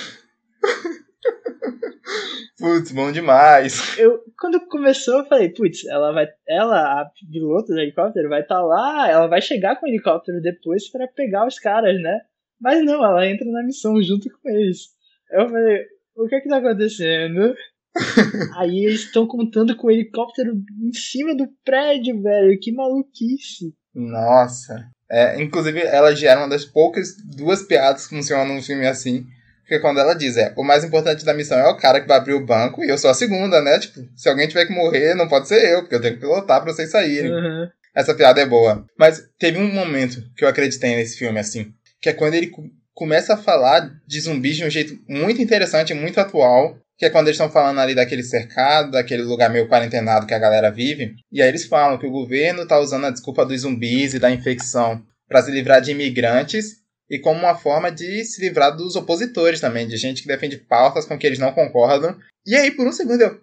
Putz, 2.59 2.91
bom 2.93 3.12
demais. 3.12 3.97
Eu, 3.99 4.21
quando 4.38 4.67
começou, 4.67 5.19
eu 5.19 5.27
falei, 5.27 5.51
putz, 5.51 5.87
ela 5.87 6.12
vai, 6.12 6.27
ela, 6.49 7.01
a 7.01 7.11
piloto 7.31 7.73
do 7.73 7.79
helicóptero, 7.79 8.29
vai 8.29 8.41
estar 8.43 8.61
lá, 8.61 9.09
ela 9.09 9.27
vai 9.29 9.41
chegar 9.41 9.77
com 9.77 9.87
o 9.87 9.88
helicóptero 9.88 10.41
depois 10.41 10.91
pra 10.91 11.07
pegar 11.07 11.47
os 11.47 11.59
caras, 11.59 12.01
né? 12.01 12.21
Mas 12.61 12.85
não, 12.85 13.05
ela 13.05 13.27
entra 13.27 13.49
na 13.51 13.62
missão 13.62 14.01
junto 14.03 14.29
com 14.31 14.49
eles. 14.49 14.88
Eu 15.31 15.49
falei, 15.49 15.85
o 16.17 16.27
que 16.27 16.35
é 16.35 16.41
que 16.41 16.49
tá 16.49 16.57
acontecendo? 16.57 17.55
Aí 18.57 18.85
eles 18.85 19.03
estão 19.03 19.27
contando 19.27 19.77
com 19.77 19.87
o 19.87 19.91
helicóptero 19.91 20.53
em 20.83 20.93
cima 20.93 21.35
do 21.37 21.47
prédio, 21.64 22.21
velho. 22.21 22.59
Que 22.61 22.73
maluquice. 22.73 23.75
Nossa. 23.95 24.91
É, 25.11 25.40
inclusive, 25.42 25.81
ela 25.81 26.14
já 26.14 26.33
era 26.33 26.40
uma 26.40 26.49
das 26.49 26.64
poucas 26.64 27.16
duas 27.25 27.62
piadas 27.62 28.07
que 28.07 28.14
funcionam 28.16 28.47
num 28.55 28.62
filme 28.62 28.87
assim. 28.87 29.27
Porque 29.61 29.81
quando 29.81 30.01
ela 30.01 30.14
diz, 30.14 30.37
é, 30.37 30.53
o 30.57 30.62
mais 30.64 30.83
importante 30.83 31.25
da 31.25 31.35
missão 31.35 31.59
é 31.59 31.68
o 31.68 31.77
cara 31.77 32.01
que 32.01 32.09
vai 32.09 32.16
abrir 32.16 32.33
o 32.35 32.44
banco 32.44 32.83
e 32.83 32.88
eu 32.88 32.97
sou 32.97 33.11
a 33.11 33.14
segunda, 33.14 33.61
né? 33.61 33.79
Tipo, 33.79 34.01
se 34.16 34.29
alguém 34.29 34.49
tiver 34.49 34.64
que 34.66 34.73
morrer, 34.73 35.14
não 35.14 35.29
pode 35.29 35.47
ser 35.49 35.62
eu, 35.73 35.81
porque 35.81 35.94
eu 35.94 36.01
tenho 36.01 36.14
que 36.14 36.21
pilotar 36.21 36.62
pra 36.62 36.73
vocês 36.73 36.90
saírem. 36.90 37.31
Uhum. 37.31 37.68
Essa 37.94 38.14
piada 38.14 38.40
é 38.40 38.47
boa. 38.47 38.87
Mas 38.99 39.23
teve 39.38 39.59
um 39.59 39.71
momento 39.73 40.23
que 40.37 40.44
eu 40.44 40.49
acreditei 40.49 40.97
nesse 40.97 41.18
filme, 41.18 41.38
assim. 41.38 41.73
Que 42.01 42.09
é 42.09 42.12
quando 42.14 42.35
ele 42.35 42.47
co- 42.47 42.62
começa 42.94 43.35
a 43.35 43.37
falar 43.37 43.90
de 44.07 44.21
zumbis 44.21 44.57
de 44.57 44.64
um 44.64 44.71
jeito 44.71 44.99
muito 45.09 45.42
interessante, 45.42 45.92
muito 45.94 46.18
atual. 46.21 46.79
Que 46.98 47.06
é 47.06 47.11
quando 47.11 47.28
eles 47.28 47.37
estão 47.37 47.50
falando 47.50 47.78
ali 47.78 47.94
daquele 47.94 48.24
cercado, 48.24 48.90
daquele 48.90 49.22
lugar 49.22 49.48
meio 49.48 49.68
quarentenado 49.68 50.26
que 50.26 50.34
a 50.34 50.38
galera 50.38 50.68
vive. 50.70 51.14
E 51.30 51.40
aí 51.40 51.48
eles 51.48 51.64
falam 51.64 51.96
que 51.96 52.06
o 52.06 52.11
governo 52.11 52.66
tá 52.66 52.78
usando 52.80 53.06
a 53.06 53.11
desculpa 53.11 53.46
dos 53.46 53.61
zumbis 53.61 54.14
e 54.14 54.18
da 54.18 54.30
infecção 54.30 55.00
para 55.28 55.40
se 55.40 55.52
livrar 55.52 55.80
de 55.80 55.92
imigrantes 55.92 56.78
e 57.08 57.18
como 57.20 57.38
uma 57.38 57.54
forma 57.54 57.90
de 57.90 58.24
se 58.24 58.40
livrar 58.40 58.76
dos 58.76 58.96
opositores 58.96 59.61
também, 59.61 59.87
de 59.87 59.96
gente 59.96 60.22
que 60.22 60.28
defende 60.28 60.56
pautas 60.56 61.06
com 61.06 61.16
que 61.16 61.26
eles 61.26 61.38
não 61.38 61.52
concordam. 61.52 62.18
E 62.44 62.56
aí, 62.56 62.72
por 62.72 62.87
um 62.87 62.92
segundo, 62.92 63.22
eu. 63.22 63.40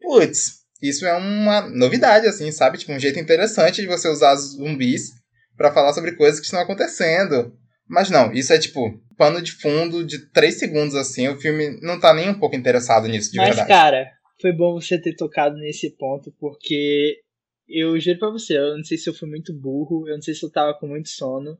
Putz, 0.00 0.62
isso 0.82 1.06
é 1.06 1.14
uma 1.14 1.62
novidade, 1.62 2.26
assim, 2.26 2.50
sabe? 2.50 2.76
Tipo, 2.76 2.92
um 2.92 2.98
jeito 2.98 3.20
interessante 3.20 3.80
de 3.80 3.86
você 3.86 4.08
usar 4.08 4.34
zumbis 4.34 5.12
para 5.56 5.72
falar 5.72 5.94
sobre 5.94 6.12
coisas 6.12 6.40
que 6.40 6.46
estão 6.46 6.60
acontecendo. 6.60 7.56
Mas 7.88 8.10
não, 8.10 8.32
isso 8.32 8.52
é 8.52 8.58
tipo, 8.58 9.00
pano 9.16 9.42
de 9.42 9.52
fundo 9.52 10.04
de 10.04 10.26
3 10.30 10.58
segundos, 10.58 10.94
assim. 10.94 11.28
O 11.28 11.38
filme 11.38 11.78
não 11.80 11.98
tá 11.98 12.14
nem 12.14 12.30
um 12.30 12.38
pouco 12.38 12.56
interessado 12.56 13.08
nisso, 13.08 13.32
de 13.32 13.38
Mas, 13.38 13.48
verdade. 13.48 13.68
cara, 13.68 14.12
foi 14.40 14.52
bom 14.52 14.74
você 14.74 15.00
ter 15.00 15.14
tocado 15.14 15.56
nesse 15.56 15.90
ponto, 15.90 16.32
porque 16.38 17.20
eu 17.68 17.98
juro 17.98 18.18
pra 18.18 18.30
você, 18.30 18.56
eu 18.56 18.76
não 18.76 18.84
sei 18.84 18.96
se 18.96 19.08
eu 19.08 19.14
fui 19.14 19.28
muito 19.28 19.52
burro, 19.52 20.08
eu 20.08 20.14
não 20.14 20.22
sei 20.22 20.34
se 20.34 20.44
eu 20.44 20.50
tava 20.50 20.74
com 20.74 20.86
muito 20.86 21.08
sono, 21.08 21.58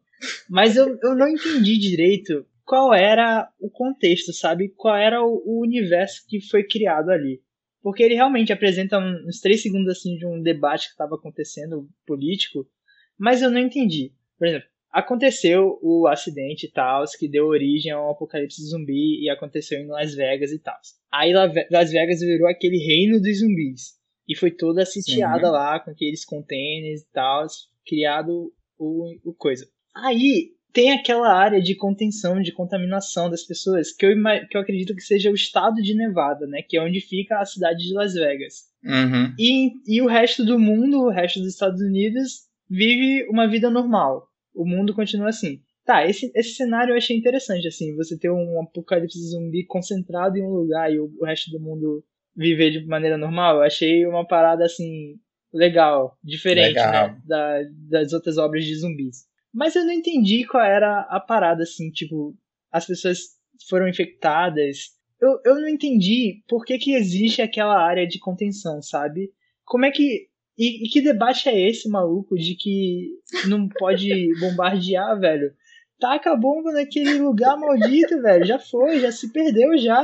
mas 0.49 0.77
eu, 0.77 0.99
eu 1.03 1.17
não 1.17 1.29
entendi 1.29 1.79
direito 1.79 2.47
qual 2.65 2.93
era 2.93 3.49
o 3.61 3.71
contexto, 3.71 4.33
sabe? 4.33 4.73
Qual 4.77 4.97
era 4.97 5.23
o, 5.23 5.43
o 5.45 5.63
universo 5.63 6.25
que 6.29 6.41
foi 6.41 6.65
criado 6.65 7.11
ali. 7.11 7.41
Porque 7.81 8.03
ele 8.03 8.15
realmente 8.15 8.53
apresenta 8.53 8.99
uns 8.99 9.41
três 9.41 9.63
segundos 9.63 9.97
assim 9.97 10.17
de 10.17 10.27
um 10.27 10.43
debate 10.43 10.87
que 10.87 10.93
estava 10.93 11.15
acontecendo 11.15 11.89
político, 12.05 12.69
mas 13.17 13.41
eu 13.43 13.51
não 13.51 13.61
entendi. 13.61 14.13
Por 14.37 14.49
exemplo, 14.49 14.69
aconteceu 14.97 15.79
o 15.83 16.07
acidente 16.07 16.65
e 16.65 16.71
tal, 16.71 17.05
que 17.19 17.29
deu 17.29 17.47
origem 17.47 17.93
a 17.93 18.01
um 18.01 18.11
apocalipse 18.11 18.63
zumbi 18.63 19.23
e 19.23 19.29
aconteceu 19.29 19.79
em 19.79 19.87
Las 19.87 20.15
Vegas 20.15 20.51
e 20.51 20.59
tal. 20.59 20.75
Aí 21.13 21.35
Las 21.71 21.91
Vegas 21.91 22.21
virou 22.21 22.49
aquele 22.49 22.79
reino 22.79 23.21
dos 23.21 23.41
zumbis 23.41 23.95
e 24.27 24.35
foi 24.35 24.51
toda 24.51 24.87
sitiada 24.87 25.49
Uhum. 25.49 25.53
lá 25.53 25.81
com 25.81 25.91
aqueles 25.91 26.25
containers 26.25 27.03
e 27.03 27.13
tal, 27.13 27.47
criado 27.87 28.51
o, 28.79 29.13
o 29.23 29.35
coisa. 29.35 29.69
Aí 29.95 30.53
tem 30.73 30.93
aquela 30.93 31.31
área 31.31 31.61
de 31.61 31.75
contenção, 31.75 32.41
de 32.41 32.53
contaminação 32.53 33.29
das 33.29 33.43
pessoas, 33.43 33.93
que 33.93 34.07
eu, 34.07 34.15
que 34.49 34.57
eu 34.57 34.61
acredito 34.63 34.95
que 34.95 35.03
seja 35.03 35.31
o 35.31 35.35
estado 35.35 35.77
de 35.83 35.95
Nevada, 35.95 36.47
né? 36.47 36.63
Que 36.63 36.79
é 36.79 36.83
onde 36.83 37.03
fica 37.03 37.39
a 37.39 37.45
cidade 37.45 37.87
de 37.87 37.93
Las 37.93 38.15
Vegas. 38.15 38.65
Uhum. 38.83 39.35
E, 39.39 39.73
e 39.87 40.01
o 40.01 40.07
resto 40.07 40.43
do 40.43 40.59
mundo, 40.59 41.03
o 41.03 41.11
resto 41.11 41.39
dos 41.39 41.53
Estados 41.53 41.83
Unidos, 41.83 42.47
vive 42.69 43.27
uma 43.29 43.47
vida 43.47 43.69
normal. 43.69 44.27
O 44.57 44.65
mundo 44.65 44.95
continua 44.95 45.29
assim. 45.29 45.61
Tá, 45.85 46.05
esse, 46.05 46.33
esse 46.35 46.55
cenário 46.55 46.93
eu 46.93 46.97
achei 46.97 47.17
interessante, 47.17 47.69
assim, 47.69 47.95
você 47.95 48.19
ter 48.19 48.31
um 48.31 48.61
apocalipse 48.61 49.19
zumbi 49.31 49.65
concentrado 49.65 50.37
em 50.37 50.43
um 50.43 50.51
lugar 50.51 50.93
e 50.93 50.99
o, 50.99 51.13
o 51.21 51.25
resto 51.25 51.49
do 51.51 51.61
mundo 51.61 52.03
viver 52.35 52.71
de 52.71 52.85
maneira 52.87 53.17
normal, 53.17 53.57
eu 53.57 53.63
achei 53.63 54.05
uma 54.05 54.27
parada, 54.27 54.65
assim, 54.65 55.15
legal, 55.53 56.19
diferente, 56.23 56.75
Legal. 56.75 57.09
né, 57.09 57.21
da, 57.25 57.59
das 57.89 58.13
outras 58.13 58.37
obras 58.37 58.65
de 58.65 58.75
zumbis. 58.75 59.27
Mas 59.53 59.75
eu 59.75 59.85
não 59.85 59.93
entendi 59.93 60.45
qual 60.45 60.63
era 60.63 61.01
a 61.09 61.19
parada, 61.19 61.63
assim, 61.63 61.91
tipo, 61.91 62.37
as 62.71 62.87
pessoas 62.87 63.21
foram 63.69 63.89
infectadas. 63.89 64.91
Eu, 65.21 65.41
eu 65.45 65.55
não 65.55 65.69
entendi 65.69 66.43
por 66.47 66.65
que, 66.65 66.77
que 66.79 66.93
existe 66.93 67.41
aquela 67.41 67.81
área 67.81 68.07
de 68.07 68.19
contenção, 68.19 68.83
sabe? 68.83 69.31
Como 69.65 69.87
é 69.87 69.91
que. 69.91 70.29
E, 70.59 70.87
e 70.87 70.89
que 70.89 71.01
debate 71.01 71.49
é 71.49 71.69
esse, 71.69 71.89
maluco, 71.89 72.35
de 72.37 72.55
que 72.55 73.09
não 73.47 73.69
pode 73.69 74.09
bombardear, 74.41 75.19
velho? 75.19 75.53
Taca 76.01 76.33
a 76.33 76.37
bomba 76.37 76.73
naquele 76.73 77.19
lugar 77.19 77.57
maldito, 77.57 78.21
velho. 78.23 78.45
Já 78.45 78.59
foi, 78.59 79.01
já 79.01 79.11
se 79.13 79.33
perdeu 79.33 79.77
já. 79.79 80.03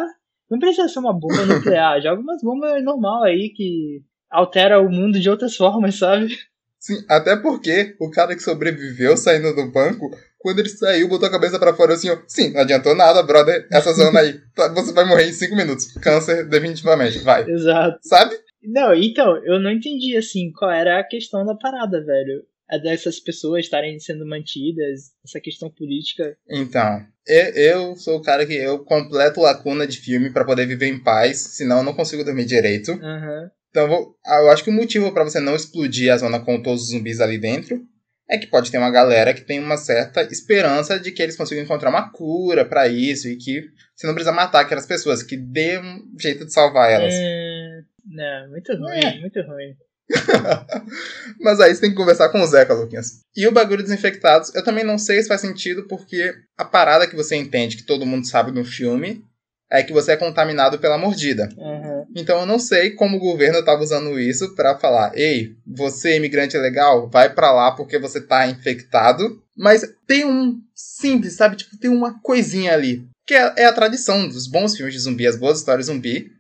Não 0.50 0.58
precisa 0.58 0.88
ser 0.88 0.98
uma 0.98 1.12
bomba 1.18 1.46
nuclear, 1.46 2.00
joga 2.02 2.20
umas 2.20 2.42
bombas 2.42 2.82
normal 2.84 3.24
aí 3.24 3.50
que 3.54 4.02
altera 4.30 4.80
o 4.80 4.90
mundo 4.90 5.18
de 5.18 5.30
outras 5.30 5.56
formas, 5.56 5.96
sabe? 5.98 6.36
Sim, 6.78 7.02
até 7.08 7.36
porque 7.36 7.94
o 8.00 8.10
cara 8.10 8.34
que 8.34 8.42
sobreviveu 8.42 9.16
saindo 9.16 9.54
do 9.54 9.70
banco, 9.70 10.10
quando 10.38 10.58
ele 10.58 10.68
saiu, 10.68 11.08
botou 11.08 11.28
a 11.28 11.30
cabeça 11.30 11.58
pra 11.58 11.72
fora 11.74 11.94
assim, 11.94 12.10
ó, 12.10 12.18
sim, 12.26 12.52
não 12.52 12.62
adiantou 12.62 12.94
nada, 12.94 13.22
brother, 13.22 13.66
essa 13.70 13.92
zona 13.92 14.20
aí, 14.20 14.40
tá- 14.54 14.68
você 14.74 14.92
vai 14.92 15.06
morrer 15.06 15.28
em 15.28 15.32
5 15.32 15.54
minutos. 15.54 15.92
Câncer, 16.02 16.46
definitivamente, 16.48 17.18
vai. 17.20 17.48
Exato. 17.48 17.98
Sabe? 18.02 18.34
Não, 18.62 18.94
então, 18.94 19.36
eu 19.44 19.58
não 19.60 19.70
entendi, 19.70 20.16
assim, 20.16 20.52
qual 20.52 20.70
era 20.70 20.98
a 21.00 21.04
questão 21.04 21.44
da 21.44 21.54
parada, 21.54 22.02
velho. 22.04 22.44
É 22.70 22.78
dessas 22.78 23.20
pessoas 23.20 23.64
estarem 23.64 23.98
sendo 23.98 24.26
mantidas, 24.26 25.10
essa 25.24 25.38
questão 25.40 25.68
política. 25.70 26.36
Então, 26.48 27.04
eu, 27.26 27.44
eu 27.54 27.96
sou 27.96 28.16
o 28.16 28.22
cara 28.22 28.46
que 28.46 28.54
eu 28.54 28.78
completo 28.84 29.40
lacuna 29.40 29.86
de 29.86 29.98
filme 29.98 30.32
pra 30.32 30.44
poder 30.44 30.64
viver 30.66 30.86
em 30.86 31.02
paz, 31.02 31.38
senão 31.38 31.78
eu 31.78 31.82
não 31.84 31.92
consigo 31.92 32.24
dormir 32.24 32.46
direito. 32.46 32.92
Aham. 32.92 33.50
Então, 33.68 33.88
vou- 33.88 34.16
eu 34.26 34.50
acho 34.50 34.64
que 34.64 34.70
o 34.70 34.72
motivo 34.72 35.12
pra 35.12 35.24
você 35.24 35.40
não 35.40 35.54
explodir 35.56 36.12
a 36.12 36.16
zona 36.16 36.40
com 36.40 36.62
todos 36.62 36.82
os 36.84 36.88
zumbis 36.90 37.20
ali 37.20 37.38
dentro 37.38 37.82
é 38.30 38.38
que 38.38 38.46
pode 38.46 38.70
ter 38.70 38.78
uma 38.78 38.90
galera 38.90 39.34
que 39.34 39.42
tem 39.42 39.58
uma 39.60 39.76
certa 39.76 40.22
esperança 40.22 40.98
de 40.98 41.10
que 41.10 41.22
eles 41.22 41.36
consigam 41.36 41.64
encontrar 41.64 41.90
uma 41.90 42.10
cura 42.10 42.64
pra 42.64 42.88
isso 42.88 43.28
e 43.28 43.36
que 43.36 43.62
você 43.94 44.06
não 44.06 44.14
precisa 44.14 44.32
matar 44.34 44.60
aquelas 44.60 44.86
pessoas, 44.86 45.22
que 45.22 45.36
dê 45.36 45.78
um 45.78 46.00
jeito 46.18 46.46
de 46.46 46.52
salvar 46.52 46.90
elas. 46.90 47.12
Hum, 47.14 47.61
não, 48.04 48.50
muito 48.50 48.72
ruim, 48.76 49.00
É. 49.04 49.20
muito 49.20 49.40
ruim. 49.42 49.74
Mas 51.40 51.60
aí 51.60 51.74
você 51.74 51.80
tem 51.80 51.90
que 51.90 51.96
conversar 51.96 52.28
com 52.28 52.40
o 52.40 52.46
Zeca, 52.46 52.74
Luquinhas. 52.74 53.20
E 53.36 53.46
o 53.46 53.52
bagulho 53.52 53.82
dos 53.82 53.92
infectados, 53.92 54.54
eu 54.54 54.62
também 54.64 54.84
não 54.84 54.98
sei 54.98 55.22
se 55.22 55.28
faz 55.28 55.40
sentido, 55.40 55.86
porque 55.88 56.34
a 56.56 56.64
parada 56.64 57.06
que 57.06 57.16
você 57.16 57.36
entende, 57.36 57.76
que 57.76 57.86
todo 57.86 58.06
mundo 58.06 58.26
sabe 58.26 58.50
no 58.52 58.64
filme, 58.64 59.24
é 59.70 59.82
que 59.82 59.92
você 59.92 60.12
é 60.12 60.16
contaminado 60.16 60.78
pela 60.78 60.98
mordida. 60.98 61.48
Aham. 61.58 62.04
Então 62.14 62.40
eu 62.40 62.46
não 62.46 62.58
sei 62.58 62.90
como 62.90 63.16
o 63.16 63.20
governo 63.20 63.60
estava 63.60 63.82
usando 63.82 64.20
isso 64.20 64.54
pra 64.54 64.78
falar: 64.78 65.16
ei, 65.16 65.54
você 65.66 66.16
imigrante 66.16 66.58
legal, 66.58 67.08
vai 67.08 67.32
pra 67.32 67.52
lá 67.52 67.72
porque 67.72 67.98
você 67.98 68.20
tá 68.20 68.46
infectado. 68.46 69.40
Mas 69.56 69.82
tem 70.06 70.24
um 70.26 70.60
simples, 70.74 71.34
sabe? 71.34 71.56
Tipo, 71.56 71.78
tem 71.78 71.90
uma 71.90 72.20
coisinha 72.20 72.72
ali. 72.74 73.06
Que 73.26 73.34
é, 73.34 73.54
é 73.58 73.64
a 73.66 73.72
tradição 73.72 74.28
dos 74.28 74.46
bons 74.46 74.76
filmes 74.76 74.92
de 74.94 75.00
zumbi, 75.00 75.26
as 75.26 75.36
boas 75.38 75.58
histórias 75.58 75.86
zumbi, 75.86 76.30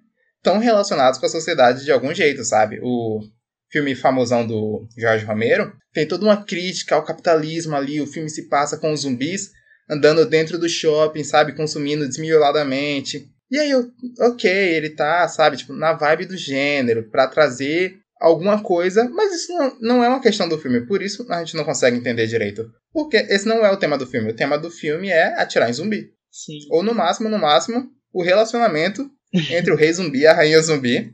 estão 0.42 0.58
relacionados 0.58 1.20
com 1.20 1.26
a 1.26 1.28
sociedade 1.28 1.84
de 1.84 1.92
algum 1.92 2.12
jeito, 2.12 2.44
sabe? 2.44 2.80
O 2.82 3.20
filme 3.70 3.94
famosão 3.94 4.44
do 4.44 4.86
Jorge 4.98 5.24
Romero 5.24 5.72
tem 5.92 6.06
toda 6.06 6.24
uma 6.24 6.44
crítica 6.44 6.96
ao 6.96 7.04
capitalismo 7.04 7.76
ali. 7.76 8.00
O 8.00 8.06
filme 8.06 8.28
se 8.28 8.48
passa 8.48 8.76
com 8.76 8.92
os 8.92 9.02
zumbis 9.02 9.50
andando 9.88 10.26
dentro 10.26 10.58
do 10.58 10.68
shopping, 10.68 11.22
sabe? 11.22 11.54
Consumindo 11.54 12.06
desmioladamente. 12.06 13.30
E 13.50 13.58
aí, 13.58 13.70
eu, 13.70 13.90
ok, 14.20 14.50
ele 14.50 14.90
tá, 14.90 15.28
sabe, 15.28 15.58
tipo, 15.58 15.72
na 15.72 15.92
vibe 15.92 16.26
do 16.26 16.36
gênero, 16.36 17.08
pra 17.10 17.28
trazer 17.28 17.98
alguma 18.18 18.62
coisa, 18.62 19.08
mas 19.10 19.34
isso 19.34 19.52
não, 19.52 19.78
não 19.80 20.04
é 20.04 20.08
uma 20.08 20.22
questão 20.22 20.48
do 20.48 20.56
filme, 20.56 20.86
por 20.86 21.02
isso 21.02 21.26
a 21.30 21.40
gente 21.40 21.56
não 21.56 21.64
consegue 21.64 21.96
entender 21.96 22.26
direito. 22.26 22.70
Porque 22.92 23.16
esse 23.16 23.46
não 23.46 23.66
é 23.66 23.70
o 23.70 23.76
tema 23.76 23.98
do 23.98 24.06
filme. 24.06 24.30
O 24.30 24.36
tema 24.36 24.56
do 24.56 24.70
filme 24.70 25.08
é 25.08 25.38
atirar 25.40 25.68
em 25.68 25.72
zumbi. 25.72 26.10
Sim. 26.30 26.58
Ou 26.70 26.82
no 26.82 26.94
máximo, 26.94 27.28
no 27.28 27.38
máximo, 27.38 27.90
o 28.12 28.22
relacionamento 28.22 29.10
entre 29.50 29.72
o 29.72 29.76
rei 29.76 29.92
zumbi 29.92 30.20
e 30.20 30.26
a 30.26 30.34
rainha 30.34 30.60
zumbi. 30.60 31.12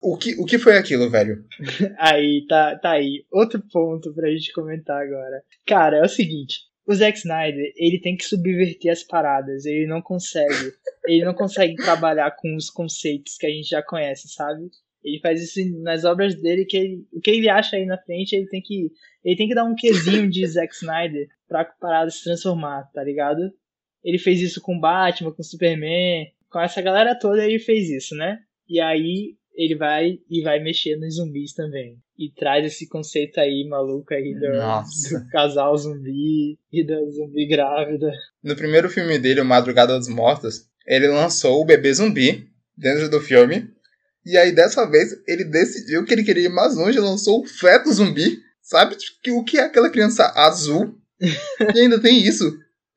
O 0.00 0.16
que, 0.16 0.34
o 0.40 0.44
que 0.44 0.58
foi 0.58 0.76
aquilo, 0.76 1.10
velho? 1.10 1.44
Aí, 1.98 2.46
tá, 2.48 2.78
tá 2.78 2.92
aí. 2.92 3.24
Outro 3.32 3.60
ponto 3.72 4.14
pra 4.14 4.30
gente 4.30 4.52
comentar 4.52 5.02
agora. 5.02 5.42
Cara, 5.66 5.96
é 5.98 6.02
o 6.02 6.08
seguinte. 6.08 6.60
O 6.86 6.94
Zack 6.94 7.18
Snyder, 7.18 7.72
ele 7.76 8.00
tem 8.00 8.16
que 8.16 8.24
subverter 8.24 8.92
as 8.92 9.02
paradas. 9.02 9.66
Ele 9.66 9.86
não 9.88 10.00
consegue. 10.00 10.72
Ele 11.06 11.24
não 11.24 11.34
consegue 11.34 11.74
trabalhar 11.76 12.30
com 12.36 12.54
os 12.54 12.70
conceitos 12.70 13.36
que 13.36 13.46
a 13.46 13.50
gente 13.50 13.68
já 13.68 13.82
conhece, 13.82 14.28
sabe? 14.28 14.70
Ele 15.02 15.18
faz 15.20 15.42
isso 15.42 15.60
nas 15.82 16.04
obras 16.04 16.40
dele, 16.40 16.64
que 16.64 16.76
ele- 16.76 17.04
o 17.12 17.20
que 17.20 17.30
ele 17.30 17.48
acha 17.48 17.76
aí 17.76 17.84
na 17.84 17.98
frente, 17.98 18.34
ele 18.34 18.46
tem 18.46 18.62
que. 18.62 18.90
Ele 19.24 19.36
tem 19.36 19.48
que 19.48 19.54
dar 19.54 19.64
um 19.64 19.74
quesinho 19.74 20.30
de 20.30 20.46
Zack 20.46 20.72
Snyder 20.74 21.26
pra 21.48 21.64
parada 21.64 22.10
se 22.10 22.22
transformar, 22.22 22.88
tá 22.94 23.02
ligado? 23.02 23.40
Ele 24.04 24.16
fez 24.18 24.40
isso 24.40 24.60
com 24.60 24.78
Batman, 24.78 25.32
com 25.32 25.42
Superman, 25.42 26.26
com 26.50 26.60
essa 26.60 26.80
galera 26.82 27.18
toda 27.18 27.44
ele 27.44 27.58
fez 27.58 27.88
isso, 27.90 28.14
né? 28.14 28.38
E 28.68 28.80
aí 28.80 29.34
ele 29.54 29.74
vai 29.76 30.18
e 30.30 30.42
vai 30.42 30.60
mexer 30.62 30.96
nos 30.96 31.16
zumbis 31.16 31.52
também. 31.52 31.96
E 32.18 32.30
traz 32.32 32.64
esse 32.66 32.88
conceito 32.88 33.38
aí 33.38 33.66
maluco 33.68 34.12
aí 34.12 34.34
do, 34.34 34.40
do 34.40 35.28
casal 35.30 35.76
zumbi 35.76 36.58
e 36.72 36.84
da 36.86 36.96
zumbi 37.10 37.46
grávida. 37.46 38.10
No 38.42 38.56
primeiro 38.56 38.88
filme 38.90 39.18
dele, 39.18 39.40
O 39.40 39.44
Madrugada 39.44 39.96
dos 39.96 40.08
Mortos, 40.08 40.66
ele 40.86 41.06
lançou 41.08 41.60
o 41.60 41.64
bebê 41.64 41.92
zumbi 41.94 42.48
dentro 42.76 43.08
do 43.08 43.20
filme. 43.20 43.68
E 44.26 44.36
aí, 44.36 44.52
dessa 44.52 44.84
vez, 44.88 45.10
ele 45.26 45.44
decidiu 45.44 46.04
que 46.04 46.12
ele 46.12 46.24
queria 46.24 46.46
ir 46.46 46.50
mais 46.52 46.76
longe 46.76 46.98
e 46.98 47.00
lançou 47.00 47.40
o 47.40 47.46
feto 47.46 47.92
zumbi. 47.92 48.38
Sabe 48.60 48.96
Tipo, 48.96 49.20
que- 49.22 49.30
o 49.30 49.44
que 49.44 49.58
é 49.58 49.62
aquela 49.62 49.88
criança 49.90 50.32
azul? 50.36 50.94
e 51.74 51.80
ainda 51.80 52.00
tem 52.00 52.20
isso. 52.20 52.44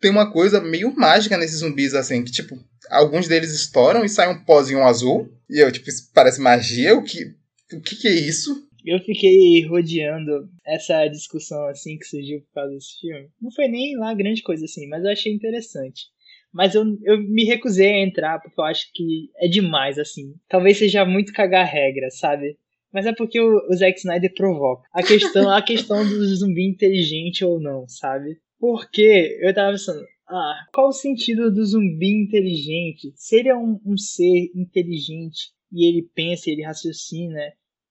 Tem 0.02 0.10
uma 0.12 0.32
coisa 0.32 0.60
meio 0.60 0.94
mágica 0.96 1.38
nesses 1.38 1.60
zumbis, 1.60 1.94
assim, 1.94 2.24
que, 2.24 2.32
tipo, 2.32 2.58
alguns 2.90 3.28
deles 3.28 3.52
estouram 3.52 4.04
e 4.04 4.10
sai 4.10 4.28
um 4.28 4.44
pozinho 4.44 4.84
azul. 4.84 5.30
E 5.50 5.60
eu, 5.60 5.72
tipo, 5.72 5.88
parece 6.14 6.42
magia. 6.42 6.96
O 6.96 7.04
que, 7.04 7.36
o 7.74 7.82
que, 7.82 7.96
que 7.96 8.08
é 8.08 8.14
isso? 8.14 8.68
Eu 8.84 9.00
fiquei 9.00 9.64
rodeando 9.68 10.50
essa 10.66 11.08
discussão 11.08 11.68
assim 11.68 11.98
que 11.98 12.06
surgiu 12.06 12.42
por 12.42 12.54
causa 12.54 12.74
desse 12.74 13.00
filme. 13.00 13.30
Não 13.40 13.52
foi 13.52 13.68
nem 13.68 13.96
lá 13.96 14.14
grande 14.14 14.42
coisa 14.42 14.66
assim, 14.66 14.88
mas 14.88 15.04
eu 15.04 15.12
achei 15.12 15.32
interessante. 15.32 16.06
Mas 16.52 16.74
eu, 16.74 16.84
eu 17.04 17.22
me 17.22 17.46
recusei 17.46 17.92
a 17.92 18.04
entrar 18.04 18.40
porque 18.40 18.60
eu 18.60 18.66
acho 18.66 18.88
que 18.94 19.30
é 19.38 19.48
demais, 19.48 20.00
assim. 20.00 20.34
Talvez 20.50 20.78
seja 20.78 21.06
muito 21.06 21.32
cagar 21.32 21.66
regra, 21.66 22.10
sabe? 22.10 22.58
Mas 22.92 23.06
é 23.06 23.14
porque 23.14 23.40
o, 23.40 23.68
o 23.70 23.74
Zack 23.74 24.00
Snyder 24.00 24.34
provoca. 24.34 24.84
A 24.92 25.02
questão, 25.02 25.50
a 25.50 25.62
questão 25.62 26.04
do 26.04 26.36
zumbi 26.36 26.68
inteligente 26.68 27.46
ou 27.46 27.62
não, 27.62 27.88
sabe? 27.88 28.38
Porque 28.62 29.40
eu 29.42 29.52
tava 29.56 29.72
pensando, 29.72 30.06
ah, 30.30 30.68
qual 30.72 30.90
o 30.90 30.94
sentido 30.94 31.52
do 31.52 31.66
zumbi 31.66 32.12
inteligente? 32.12 33.12
Se 33.16 33.38
ele 33.38 33.50
é 33.50 33.56
um, 33.56 33.82
um 33.84 33.98
ser 33.98 34.52
inteligente 34.56 35.52
e 35.72 35.90
ele 35.90 36.08
pensa, 36.14 36.52
ele 36.52 36.62
raciocina, 36.62 37.42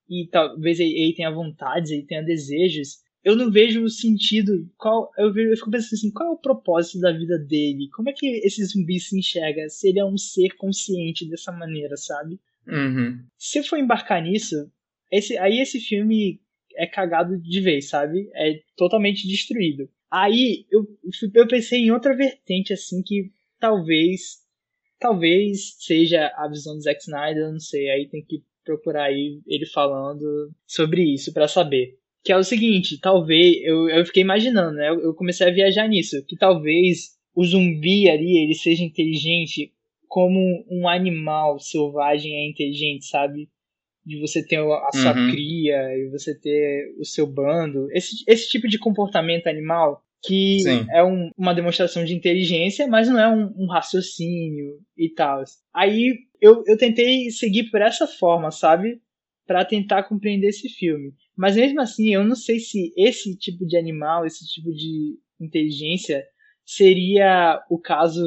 e 0.08 0.28
talvez 0.30 0.78
ele, 0.78 0.96
ele 0.96 1.12
tenha 1.12 1.32
vontades, 1.32 1.90
ele 1.90 2.06
tenha 2.06 2.22
desejos, 2.22 2.98
eu 3.24 3.34
não 3.34 3.50
vejo 3.50 3.82
o 3.82 3.90
sentido. 3.90 4.70
Qual, 4.78 5.10
eu, 5.18 5.32
vejo, 5.32 5.50
eu 5.50 5.56
fico 5.56 5.72
pensando 5.72 5.94
assim, 5.94 6.12
qual 6.12 6.28
é 6.28 6.32
o 6.32 6.40
propósito 6.40 7.00
da 7.00 7.10
vida 7.10 7.36
dele? 7.36 7.88
Como 7.92 8.08
é 8.08 8.12
que 8.12 8.26
esse 8.46 8.64
zumbi 8.64 9.00
se 9.00 9.18
enxerga 9.18 9.68
se 9.68 9.88
ele 9.88 9.98
é 9.98 10.04
um 10.04 10.16
ser 10.16 10.50
consciente 10.56 11.28
dessa 11.28 11.50
maneira, 11.50 11.96
sabe? 11.96 12.38
Uhum. 12.68 13.24
Se 13.36 13.60
for 13.64 13.76
embarcar 13.76 14.22
nisso, 14.22 14.70
esse, 15.10 15.36
aí 15.36 15.58
esse 15.58 15.80
filme 15.80 16.40
é 16.76 16.86
cagado 16.86 17.36
de 17.36 17.60
vez, 17.60 17.88
sabe? 17.88 18.30
É 18.34 18.60
totalmente 18.76 19.26
destruído. 19.26 19.90
Aí 20.10 20.66
eu, 20.70 20.86
eu 21.34 21.46
pensei 21.46 21.80
em 21.80 21.90
outra 21.90 22.16
vertente, 22.16 22.72
assim, 22.72 23.02
que 23.02 23.30
talvez. 23.58 24.40
Talvez 24.98 25.76
seja 25.78 26.30
a 26.36 26.46
visão 26.46 26.74
do 26.74 26.82
Zack 26.82 27.00
Snyder, 27.00 27.50
não 27.50 27.60
sei. 27.60 27.88
Aí 27.90 28.08
tem 28.08 28.22
que 28.22 28.42
procurar 28.64 29.04
aí 29.04 29.40
ele 29.46 29.66
falando 29.66 30.50
sobre 30.66 31.02
isso 31.02 31.32
para 31.32 31.48
saber. 31.48 31.96
Que 32.22 32.32
é 32.32 32.36
o 32.36 32.44
seguinte, 32.44 33.00
talvez, 33.00 33.56
eu, 33.62 33.88
eu 33.88 34.04
fiquei 34.04 34.22
imaginando, 34.22 34.76
né? 34.76 34.90
Eu, 34.90 35.00
eu 35.00 35.14
comecei 35.14 35.46
a 35.46 35.52
viajar 35.52 35.88
nisso, 35.88 36.22
que 36.26 36.36
talvez 36.36 37.16
o 37.34 37.44
zumbi 37.44 38.10
ali, 38.10 38.36
ele 38.36 38.54
seja 38.54 38.82
inteligente 38.84 39.72
como 40.06 40.66
um 40.68 40.88
animal 40.88 41.58
selvagem 41.60 42.34
é 42.34 42.48
inteligente, 42.48 43.06
sabe? 43.06 43.48
De 44.10 44.20
você 44.20 44.44
ter 44.44 44.58
a 44.58 44.90
sua 44.92 45.16
uhum. 45.16 45.30
cria 45.30 45.96
e 45.96 46.08
você 46.10 46.34
ter 46.34 46.94
o 46.98 47.04
seu 47.04 47.26
bando. 47.26 47.86
Esse, 47.92 48.24
esse 48.26 48.48
tipo 48.48 48.66
de 48.66 48.78
comportamento 48.78 49.46
animal 49.46 50.02
que 50.22 50.58
Sim. 50.60 50.84
é 50.90 51.02
um, 51.04 51.30
uma 51.38 51.54
demonstração 51.54 52.04
de 52.04 52.14
inteligência, 52.14 52.86
mas 52.86 53.08
não 53.08 53.20
é 53.20 53.28
um, 53.28 53.52
um 53.56 53.66
raciocínio 53.66 54.78
e 54.96 55.08
tal. 55.08 55.44
Aí 55.72 56.18
eu, 56.40 56.64
eu 56.66 56.76
tentei 56.76 57.30
seguir 57.30 57.70
por 57.70 57.80
essa 57.80 58.06
forma, 58.06 58.50
sabe? 58.50 59.00
para 59.50 59.64
tentar 59.64 60.04
compreender 60.04 60.46
esse 60.46 60.68
filme. 60.68 61.12
Mas 61.36 61.56
mesmo 61.56 61.80
assim, 61.80 62.14
eu 62.14 62.22
não 62.22 62.36
sei 62.36 62.60
se 62.60 62.92
esse 62.96 63.36
tipo 63.36 63.66
de 63.66 63.76
animal, 63.76 64.24
esse 64.24 64.46
tipo 64.46 64.72
de 64.72 65.18
inteligência 65.40 66.24
seria 66.64 67.60
o 67.68 67.76
caso 67.76 68.22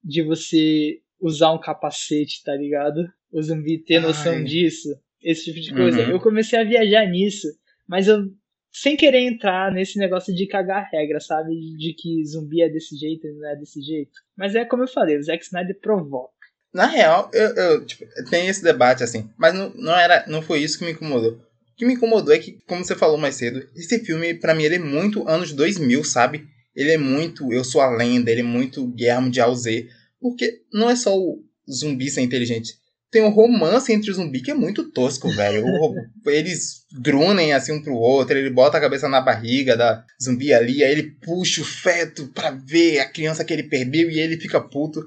de 0.00 0.22
você 0.22 1.00
usar 1.20 1.50
um 1.50 1.58
capacete, 1.58 2.44
tá 2.44 2.54
ligado? 2.54 3.04
O 3.32 3.42
zumbi 3.42 3.78
ter 3.78 3.98
noção 3.98 4.34
Ai. 4.34 4.44
disso, 4.44 4.88
esse 5.22 5.44
tipo 5.44 5.60
de 5.60 5.74
coisa. 5.74 6.02
Uhum. 6.02 6.10
Eu 6.10 6.20
comecei 6.20 6.58
a 6.58 6.64
viajar 6.64 7.06
nisso, 7.06 7.48
mas 7.86 8.08
eu 8.08 8.24
sem 8.72 8.96
querer 8.96 9.20
entrar 9.20 9.72
nesse 9.72 9.98
negócio 9.98 10.34
de 10.34 10.46
cagar 10.46 10.88
regra, 10.92 11.20
sabe? 11.20 11.54
De 11.76 11.92
que 11.92 12.24
zumbi 12.24 12.62
é 12.62 12.68
desse 12.68 12.96
jeito 12.96 13.26
e 13.26 13.32
não 13.32 13.48
é 13.48 13.56
desse 13.56 13.82
jeito. 13.82 14.12
Mas 14.36 14.54
é 14.54 14.64
como 14.64 14.84
eu 14.84 14.88
falei, 14.88 15.18
o 15.18 15.22
Zack 15.22 15.44
Snyder 15.44 15.78
provoca. 15.80 16.32
Na 16.72 16.86
real, 16.86 17.28
eu, 17.34 17.48
eu 17.48 17.84
tipo, 17.84 18.04
tem 18.30 18.46
esse 18.46 18.62
debate 18.62 19.02
assim, 19.02 19.28
mas 19.36 19.52
não, 19.52 19.70
não, 19.74 19.98
era, 19.98 20.24
não 20.28 20.40
foi 20.40 20.60
isso 20.60 20.78
que 20.78 20.84
me 20.84 20.92
incomodou. 20.92 21.32
O 21.32 21.76
que 21.76 21.84
me 21.84 21.94
incomodou 21.94 22.32
é 22.32 22.38
que, 22.38 22.58
como 22.66 22.84
você 22.84 22.94
falou 22.94 23.18
mais 23.18 23.34
cedo, 23.34 23.66
esse 23.74 23.98
filme, 24.04 24.34
para 24.34 24.54
mim, 24.54 24.62
ele 24.62 24.76
é 24.76 24.78
muito 24.78 25.28
anos 25.28 25.52
2000, 25.52 26.04
sabe? 26.04 26.46
Ele 26.76 26.92
é 26.92 26.98
muito 26.98 27.52
Eu 27.52 27.64
Sou 27.64 27.80
a 27.80 27.90
Lenda, 27.90 28.30
ele 28.30 28.40
é 28.40 28.44
muito 28.44 28.86
Guillermo 28.86 29.30
de 29.30 29.40
Alzé. 29.40 29.88
Porque 30.20 30.62
não 30.72 30.88
é 30.88 30.94
só 30.94 31.16
o 31.16 31.42
zumbi 31.68 32.10
ser 32.10 32.20
inteligente. 32.20 32.74
Tem 33.10 33.22
um 33.22 33.30
romance 33.30 33.92
entre 33.92 34.10
o 34.10 34.14
zumbi 34.14 34.40
que 34.40 34.50
é 34.50 34.54
muito 34.54 34.90
tosco, 34.90 35.28
velho. 35.30 35.64
eles 36.26 36.84
grunem 37.00 37.52
assim 37.52 37.72
um 37.72 37.82
pro 37.82 37.94
outro, 37.94 38.36
ele 38.36 38.50
bota 38.50 38.78
a 38.78 38.80
cabeça 38.80 39.08
na 39.08 39.20
barriga 39.20 39.76
da 39.76 40.04
zumbi 40.22 40.52
ali, 40.52 40.84
aí 40.84 40.92
ele 40.92 41.16
puxa 41.24 41.60
o 41.60 41.64
feto 41.64 42.28
pra 42.28 42.50
ver 42.50 43.00
a 43.00 43.08
criança 43.08 43.44
que 43.44 43.52
ele 43.52 43.64
perdeu 43.64 44.10
e 44.10 44.18
ele 44.20 44.36
fica 44.36 44.60
puto 44.60 45.04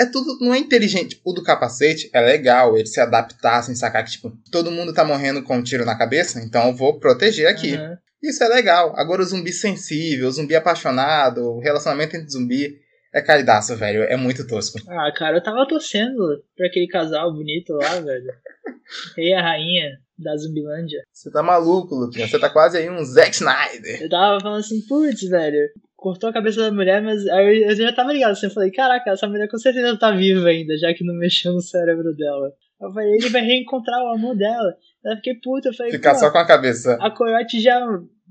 é 0.00 0.06
tudo, 0.06 0.38
não 0.40 0.54
é 0.54 0.58
inteligente. 0.58 1.20
O 1.22 1.34
do 1.34 1.42
capacete 1.42 2.08
é 2.14 2.20
legal, 2.22 2.74
ele 2.74 2.86
se 2.86 2.98
adaptar, 2.98 3.62
sem 3.62 3.74
sacar 3.74 4.02
que, 4.02 4.12
tipo, 4.12 4.32
todo 4.50 4.70
mundo 4.70 4.94
tá 4.94 5.04
morrendo 5.04 5.42
com 5.42 5.58
um 5.58 5.62
tiro 5.62 5.84
na 5.84 5.94
cabeça, 5.94 6.40
então 6.40 6.68
eu 6.68 6.74
vou 6.74 6.98
proteger 6.98 7.46
aqui. 7.46 7.74
Uhum. 7.74 7.96
Isso 8.22 8.42
é 8.42 8.48
legal. 8.48 8.94
Agora 8.96 9.20
o 9.20 9.24
zumbi 9.24 9.52
sensível, 9.52 10.28
o 10.28 10.32
zumbi 10.32 10.56
apaixonado, 10.56 11.42
o 11.42 11.60
relacionamento 11.60 12.16
entre 12.16 12.30
zumbi 12.30 12.78
é 13.12 13.20
caidaço, 13.22 13.76
velho. 13.76 14.02
É 14.04 14.16
muito 14.16 14.46
tosco. 14.46 14.78
Ah, 14.88 15.12
cara, 15.14 15.36
eu 15.36 15.42
tava 15.42 15.66
torcendo 15.66 16.42
pra 16.56 16.66
aquele 16.66 16.86
casal 16.86 17.32
bonito 17.32 17.72
lá, 17.74 18.00
velho. 18.00 18.32
Rei 19.16 19.30
e 19.30 19.34
a 19.34 19.42
rainha 19.42 19.98
da 20.18 20.36
Zumbilândia. 20.36 21.02
Você 21.12 21.30
tá 21.30 21.42
maluco, 21.42 21.94
Luquinha. 21.94 22.28
Você 22.28 22.38
tá 22.38 22.50
quase 22.50 22.76
aí 22.76 22.90
um 22.90 23.04
Zack 23.04 23.34
Snyder. 23.34 24.02
Eu 24.02 24.08
tava 24.08 24.40
falando 24.40 24.60
assim, 24.60 24.80
putz, 24.86 25.28
velho 25.28 25.70
cortou 26.00 26.30
a 26.30 26.32
cabeça 26.32 26.62
da 26.62 26.72
mulher, 26.72 27.02
mas 27.02 27.26
aí 27.28 27.62
eu 27.62 27.76
já 27.76 27.92
tava 27.92 28.12
ligado 28.12 28.32
assim, 28.32 28.46
eu 28.46 28.52
falei, 28.52 28.70
caraca, 28.70 29.10
essa 29.10 29.28
mulher 29.28 29.48
com 29.48 29.58
certeza 29.58 29.98
tá 29.98 30.10
viva 30.10 30.48
ainda, 30.48 30.76
já 30.78 30.92
que 30.94 31.04
não 31.04 31.14
mexeu 31.14 31.52
no 31.52 31.60
cérebro 31.60 32.16
dela. 32.16 32.50
Eu 32.80 32.90
falei, 32.92 33.14
ele 33.16 33.28
vai 33.28 33.42
reencontrar 33.42 34.02
o 34.02 34.14
amor 34.14 34.34
dela. 34.34 34.74
Eu 35.04 35.16
fiquei 35.16 35.34
puta, 35.34 35.68
eu 35.68 35.74
falei, 35.74 35.92
Ficar 35.92 36.14
só 36.14 36.30
com 36.30 36.38
a 36.38 36.46
cabeça. 36.46 36.96
A 37.00 37.10
Coyote 37.10 37.60
já, 37.60 37.78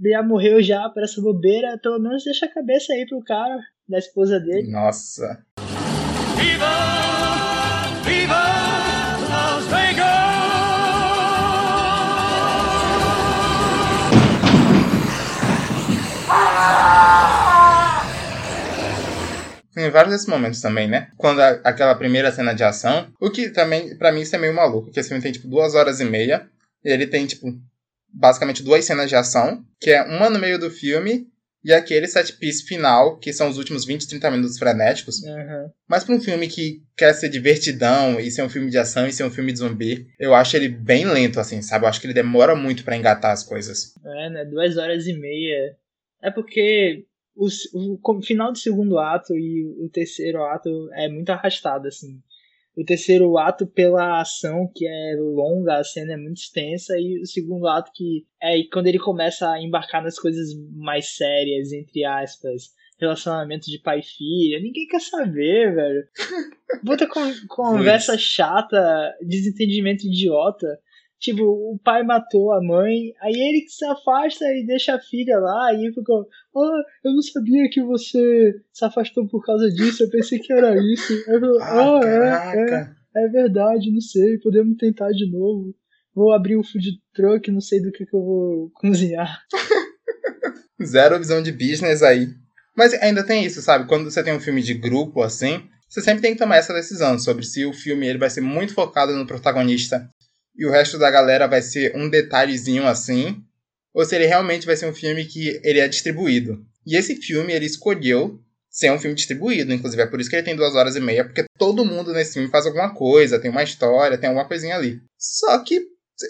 já 0.04 0.24
morreu 0.24 0.62
já 0.62 0.90
por 0.90 1.04
essa 1.04 1.22
bobeira, 1.22 1.78
pelo 1.78 2.00
menos 2.00 2.24
deixa 2.24 2.48
a 2.48 2.52
cabeça 2.52 2.92
aí 2.92 3.06
pro 3.08 3.24
cara, 3.24 3.60
da 3.90 3.98
esposa 3.98 4.40
dele. 4.40 4.70
Nossa. 4.70 5.44
Viva! 6.38 6.70
Viva! 8.06 8.44
Las 9.28 9.66
Vegas! 9.66 10.30
Tem 19.74 19.90
vários 19.90 20.14
desses 20.14 20.28
momentos 20.28 20.62
também, 20.62 20.88
né? 20.88 21.10
Quando 21.18 21.42
a, 21.42 21.50
aquela 21.64 21.96
primeira 21.96 22.32
cena 22.32 22.54
de 22.54 22.64
ação. 22.64 23.12
O 23.20 23.32
que 23.32 23.50
também, 23.50 23.98
para 23.98 24.12
mim, 24.12 24.22
isso 24.22 24.36
é 24.36 24.40
meio 24.40 24.54
maluco. 24.54 24.92
Que 24.92 25.00
esse 25.00 25.10
filme 25.10 25.24
tem, 25.24 25.32
tipo, 25.32 25.48
duas 25.48 25.74
horas 25.74 26.00
e 26.00 26.06
meia. 26.06 26.48
E 26.84 26.92
ele 26.92 27.08
tem, 27.08 27.26
tipo, 27.26 27.48
basicamente 28.14 28.62
duas 28.62 28.86
cenas 28.86 29.10
de 29.10 29.16
ação. 29.16 29.64
Que 29.80 29.92
é 29.92 30.04
uma 30.04 30.30
no 30.30 30.38
meio 30.38 30.60
do 30.60 30.70
filme 30.70 31.28
e 31.64 31.74
aquele 31.74 32.08
set 32.08 32.34
piece 32.38 32.64
final, 32.66 33.18
que 33.18 33.34
são 33.34 33.50
os 33.50 33.58
últimos 33.58 33.86
20, 33.86 34.08
30 34.08 34.32
minutos 34.32 34.58
frenéticos. 34.58 35.22
Uhum. 35.24 35.70
Mas 35.88 36.04
pra 36.04 36.16
um 36.16 36.22
filme 36.22 36.48
que 36.48 36.82
quer 36.96 37.14
ser 37.14 37.30
divertidão 37.30 38.20
e 38.20 38.32
ser 38.32 38.44
um 38.44 38.50
filme 38.50 38.70
de 38.70 38.78
ação 38.78 39.08
e 39.08 39.12
ser 39.12 39.24
um 39.24 39.32
filme 39.32 39.52
de 39.52 39.60
zumbi, 39.60 40.08
eu 40.18 40.34
acho 40.34 40.56
ele 40.56 40.70
bem 40.70 41.06
lento, 41.06 41.40
assim, 41.40 41.62
sabe? 41.62 41.86
Eu 41.86 41.90
acho 41.90 42.00
que 42.00 42.08
ele 42.08 42.14
demora 42.14 42.56
muito 42.56 42.84
para 42.84 42.96
engatar 42.96 43.32
as 43.32 43.44
coisas. 43.44 43.94
É, 44.04 44.30
né? 44.30 44.46
Duas 44.46 44.78
horas 44.78 45.06
e 45.06 45.14
meia. 45.14 45.76
É 46.22 46.32
porque 46.32 47.06
o, 47.36 47.48
o, 47.74 48.22
final 48.22 48.52
do 48.52 48.58
segundo 48.58 48.98
ato 48.98 49.34
e 49.36 49.66
o 49.80 49.90
terceiro 49.90 50.44
ato 50.44 50.90
é 50.94 51.08
muito 51.08 51.30
arrastado, 51.30 51.88
assim. 51.88 52.22
O 52.80 52.86
terceiro 52.86 53.38
ato 53.38 53.68
pela 53.68 54.22
ação, 54.22 54.72
que 54.74 54.88
é 54.88 55.16
longa, 55.18 55.80
a 55.80 55.84
cena 55.84 56.14
é 56.14 56.18
muito 56.18 56.38
extensa, 56.38 56.98
e 56.98 57.20
o 57.22 57.26
segundo 57.26 57.68
ato 57.68 57.92
que 57.94 58.26
é 58.42 58.64
quando 58.72 58.88
ele 58.88 58.98
começa 58.98 59.52
a 59.52 59.62
embarcar 59.62 60.02
nas 60.02 60.18
coisas 60.18 60.48
mais 60.78 61.18
sérias, 61.18 61.74
entre 61.74 62.06
aspas, 62.06 62.70
relacionamento 62.98 63.70
de 63.70 63.80
pai 63.80 64.00
e 64.00 64.04
filha. 64.04 64.62
Ninguém 64.62 64.88
quer 64.88 65.02
saber, 65.02 65.76
velho. 65.76 66.08
Puta 66.86 67.06
conversa 67.50 68.18
chata, 68.18 69.14
desentendimento 69.22 70.08
idiota. 70.08 70.80
Tipo, 71.20 71.44
o 71.44 71.78
pai 71.84 72.02
matou 72.02 72.54
a 72.54 72.64
mãe, 72.64 73.14
aí 73.22 73.34
ele 73.34 73.66
se 73.68 73.84
afasta 73.86 74.46
e 74.46 74.66
deixa 74.66 74.96
a 74.96 75.00
filha 75.00 75.38
lá, 75.38 75.74
e 75.74 75.94
fica, 75.94 76.14
ah, 76.14 76.82
eu 77.04 77.14
não 77.14 77.22
sabia 77.22 77.70
que 77.70 77.84
você 77.84 78.56
se 78.72 78.86
afastou 78.86 79.28
por 79.28 79.46
causa 79.46 79.70
disso, 79.70 80.04
eu 80.04 80.10
pensei 80.10 80.40
que 80.40 80.54
era 80.54 80.74
isso. 80.78 81.14
Eu, 81.28 81.40
ah, 81.62 82.00
ah 82.00 82.56
é, 82.56 83.22
é, 83.22 83.26
é 83.26 83.28
verdade, 83.28 83.92
não 83.92 84.00
sei, 84.00 84.38
podemos 84.38 84.78
tentar 84.78 85.12
de 85.12 85.30
novo. 85.30 85.76
Vou 86.16 86.34
abrir 86.34 86.56
o 86.56 86.62
um 86.62 86.64
food 86.64 86.90
truck, 87.14 87.52
não 87.52 87.62
sei 87.62 87.82
do 87.82 87.92
que, 87.92 88.06
que 88.06 88.16
eu 88.16 88.24
vou 88.24 88.72
cozinhar. 88.76 89.42
Zero 90.82 91.18
visão 91.18 91.44
de 91.44 91.52
business 91.52 92.02
aí. 92.02 92.30
Mas 92.78 92.94
ainda 92.94 93.26
tem 93.26 93.44
isso, 93.44 93.62
sabe? 93.62 93.90
Quando 93.90 94.10
você 94.10 94.24
tem 94.24 94.34
um 94.34 94.40
filme 94.40 94.62
de 94.62 94.74
grupo 94.74 95.22
assim, 95.22 95.64
você 95.90 96.02
sempre 96.02 96.22
tem 96.22 96.32
que 96.32 96.40
tomar 96.40 96.56
essa 96.56 96.74
decisão 96.74 97.20
sobre 97.20 97.46
se 97.46 97.66
o 97.66 97.74
filme 97.74 98.08
ele 98.08 98.18
vai 98.18 98.30
ser 98.30 98.40
muito 98.40 98.74
focado 98.74 99.14
no 99.14 99.28
protagonista 99.28 100.10
e 100.60 100.66
o 100.66 100.70
resto 100.70 101.00
da 101.00 101.10
galera 101.10 101.48
vai 101.48 101.62
ser 101.62 101.96
um 101.96 102.10
detalhezinho 102.10 102.86
assim, 102.86 103.42
ou 103.94 104.04
se 104.04 104.14
ele 104.14 104.26
realmente 104.26 104.66
vai 104.66 104.76
ser 104.76 104.88
um 104.88 104.94
filme 104.94 105.24
que 105.24 105.60
ele 105.64 105.80
é 105.80 105.88
distribuído. 105.88 106.62
E 106.86 106.98
esse 106.98 107.16
filme 107.16 107.54
ele 107.54 107.66
escolheu 107.66 108.38
ser 108.70 108.92
um 108.92 109.00
filme 109.00 109.16
distribuído, 109.16 109.74
inclusive 109.74 110.04
é 110.04 110.06
por 110.06 110.20
isso 110.20 110.30
que 110.30 110.36
ele 110.36 110.44
tem 110.44 110.58
duas 110.58 110.76
horas 110.76 110.98
e 110.98 111.00
meia, 111.00 111.24
porque 111.24 111.46
todo 111.58 111.86
mundo 111.86 112.12
nesse 112.12 112.34
filme 112.34 112.50
faz 112.50 112.66
alguma 112.66 112.94
coisa, 112.94 113.40
tem 113.40 113.50
uma 113.50 113.64
história, 113.64 114.18
tem 114.18 114.28
alguma 114.28 114.48
coisinha 114.48 114.76
ali. 114.76 115.02
Só 115.18 115.58
que 115.60 115.82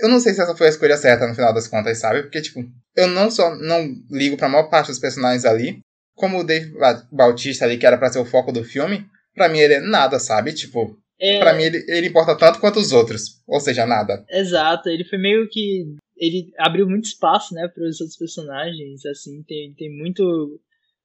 eu 0.01 0.07
não 0.07 0.19
sei 0.19 0.33
se 0.33 0.41
essa 0.41 0.55
foi 0.55 0.67
a 0.67 0.69
escolha 0.69 0.95
certa 0.95 1.27
no 1.27 1.33
final 1.33 1.53
das 1.53 1.67
contas, 1.67 1.97
sabe? 1.97 2.21
Porque, 2.21 2.41
tipo, 2.41 2.63
eu 2.95 3.07
não 3.07 3.31
só 3.31 3.55
não 3.55 3.91
ligo 4.11 4.37
pra 4.37 4.47
maior 4.47 4.69
parte 4.69 4.87
dos 4.87 4.99
personagens 4.99 5.43
ali, 5.43 5.79
como 6.15 6.39
o 6.39 6.43
Dave 6.43 6.71
Bautista 7.11 7.65
ali, 7.65 7.77
que 7.77 7.85
era 7.85 7.97
para 7.97 8.11
ser 8.11 8.19
o 8.19 8.25
foco 8.25 8.51
do 8.51 8.63
filme, 8.63 9.07
pra 9.33 9.49
mim 9.49 9.59
ele 9.59 9.75
é 9.75 9.79
nada, 9.79 10.19
sabe? 10.19 10.53
Tipo, 10.53 10.95
É, 11.19 11.39
pra 11.39 11.53
mim 11.53 11.63
ele, 11.63 11.85
ele 11.87 12.07
importa 12.07 12.37
tanto 12.37 12.59
quanto 12.59 12.79
os 12.79 12.91
outros. 12.91 13.41
Ou 13.45 13.59
seja, 13.59 13.85
nada. 13.85 14.23
Exato, 14.29 14.89
ele 14.89 15.03
foi 15.03 15.17
meio 15.17 15.49
que. 15.49 15.85
Ele 16.17 16.51
abriu 16.57 16.87
muito 16.87 17.05
espaço, 17.05 17.53
né, 17.53 17.67
para 17.67 17.83
os 17.83 17.99
outros 18.01 18.17
personagens, 18.17 19.05
assim, 19.05 19.43
tem, 19.43 19.73
tem 19.73 19.89
muito. 19.95 20.59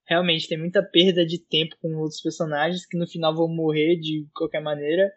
Realmente, 0.07 0.49
tem 0.49 0.59
muita 0.59 0.83
perda 0.83 1.25
de 1.25 1.39
tempo 1.39 1.77
com 1.81 1.97
outros 1.97 2.21
personagens 2.21 2.85
que 2.85 2.99
no 2.99 3.07
final 3.07 3.35
vão 3.35 3.49
morrer 3.49 3.97
de 3.97 4.27
qualquer 4.35 4.61
maneira. 4.61 5.11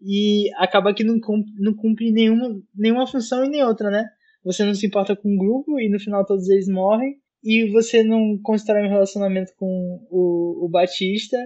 E 0.00 0.48
acaba 0.56 0.94
que 0.94 1.02
não 1.02 1.18
cumpre, 1.18 1.52
não 1.58 1.74
cumpre 1.74 2.12
nenhuma, 2.12 2.60
nenhuma 2.74 3.06
função 3.06 3.44
e 3.44 3.48
nem 3.48 3.64
outra, 3.64 3.90
né? 3.90 4.08
Você 4.44 4.64
não 4.64 4.74
se 4.74 4.86
importa 4.86 5.16
com 5.16 5.34
o 5.34 5.38
grupo 5.38 5.80
e 5.80 5.88
no 5.88 5.98
final 5.98 6.24
todos 6.24 6.48
eles 6.48 6.68
morrem. 6.68 7.18
E 7.42 7.70
você 7.70 8.02
não 8.02 8.38
constrói 8.42 8.84
um 8.84 8.90
relacionamento 8.90 9.52
com 9.56 10.06
o, 10.10 10.64
o 10.64 10.68
Batista 10.68 11.36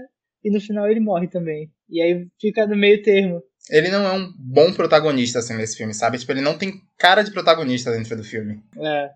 e 0.44 0.50
no 0.50 0.60
final 0.60 0.88
ele 0.90 1.00
morre 1.00 1.28
também. 1.28 1.70
E 1.88 2.00
aí 2.00 2.26
fica 2.40 2.66
no 2.66 2.76
meio 2.76 3.02
termo. 3.02 3.42
Ele 3.70 3.88
não 3.90 4.04
é 4.04 4.12
um 4.12 4.32
bom 4.36 4.72
protagonista, 4.72 5.38
assim, 5.38 5.54
nesse 5.54 5.76
filme, 5.76 5.94
sabe? 5.94 6.18
Tipo, 6.18 6.32
ele 6.32 6.40
não 6.40 6.58
tem 6.58 6.80
cara 6.98 7.22
de 7.22 7.30
protagonista 7.30 7.92
dentro 7.92 8.16
do 8.16 8.24
filme. 8.24 8.60
É. 8.76 9.10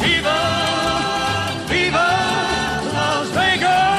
Viva! 0.00 0.34
Viva 1.68 1.98
Las 2.92 3.30
Vegas! 3.30 3.94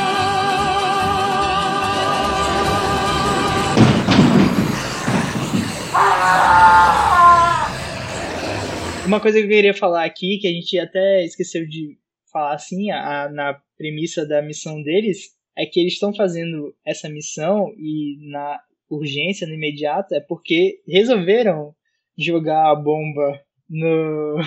Uma 9.08 9.22
coisa 9.22 9.38
que 9.38 9.46
eu 9.46 9.50
queria 9.50 9.74
falar 9.74 10.04
aqui, 10.04 10.38
que 10.40 10.48
a 10.48 10.52
gente 10.52 10.78
até 10.78 11.24
esqueceu 11.24 11.66
de 11.66 11.98
falar 12.30 12.56
assim, 12.56 12.92
a, 12.92 13.30
na 13.30 13.58
premissa 13.78 14.28
da 14.28 14.42
missão 14.42 14.82
deles, 14.84 15.30
é 15.58 15.66
que 15.66 15.80
eles 15.80 15.93
estão 15.93 16.14
fazendo 16.14 16.74
essa 16.86 17.10
missão 17.10 17.72
e 17.78 18.18
na 18.30 18.60
urgência, 18.89 19.47
no 19.47 19.53
imediato, 19.53 20.14
é 20.14 20.20
porque 20.20 20.82
resolveram 20.88 21.74
jogar 22.18 22.72
a 22.72 22.76
bomba 22.76 23.39
no, 23.70 24.38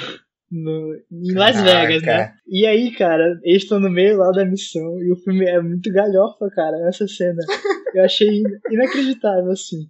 no 0.50 0.94
em 1.10 1.32
Las 1.34 1.56
Caraca. 1.56 1.86
Vegas, 1.86 2.02
né? 2.02 2.32
E 2.46 2.66
aí, 2.66 2.92
cara, 2.92 3.38
eles 3.42 3.62
estão 3.62 3.80
no 3.80 3.90
meio 3.90 4.16
lá 4.16 4.30
da 4.30 4.44
missão 4.44 4.98
e 5.02 5.12
o 5.12 5.16
filme 5.16 5.44
é 5.44 5.60
muito 5.60 5.92
galhofa, 5.92 6.48
cara, 6.54 6.76
essa 6.88 7.06
cena. 7.06 7.40
Eu 7.94 8.04
achei 8.04 8.42
inacreditável, 8.70 9.50
assim. 9.50 9.88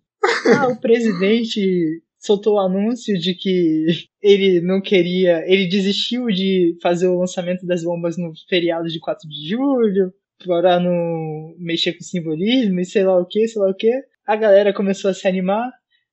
Ah, 0.57 0.69
o 0.69 0.81
presidente 0.81 2.01
soltou 2.19 2.55
o 2.55 2.61
anúncio 2.61 3.19
de 3.19 3.35
que 3.35 3.87
ele 4.23 4.61
não 4.61 4.81
queria, 4.81 5.45
ele 5.47 5.69
desistiu 5.69 6.27
de 6.27 6.77
fazer 6.83 7.09
o 7.09 7.19
lançamento 7.19 7.67
das 7.67 7.83
bombas 7.83 8.17
no 8.17 8.33
feriado 8.49 8.89
de 8.89 8.99
4 8.99 9.29
de 9.29 9.49
julho, 9.49 10.13
para 10.45 10.79
não 10.79 11.55
mexer 11.59 11.93
com 11.95 12.05
simbolismo 12.05 12.81
e 12.81 12.85
sei 12.85 13.05
lá 13.05 13.19
o 13.19 13.27
que, 13.27 13.47
sei 13.49 13.61
lá 13.61 13.71
o 13.71 13.75
que. 13.75 13.91
A 14.27 14.37
galera 14.37 14.73
começou 14.73 15.11
a 15.11 15.15
se 15.15 15.27
animar, 15.27 15.71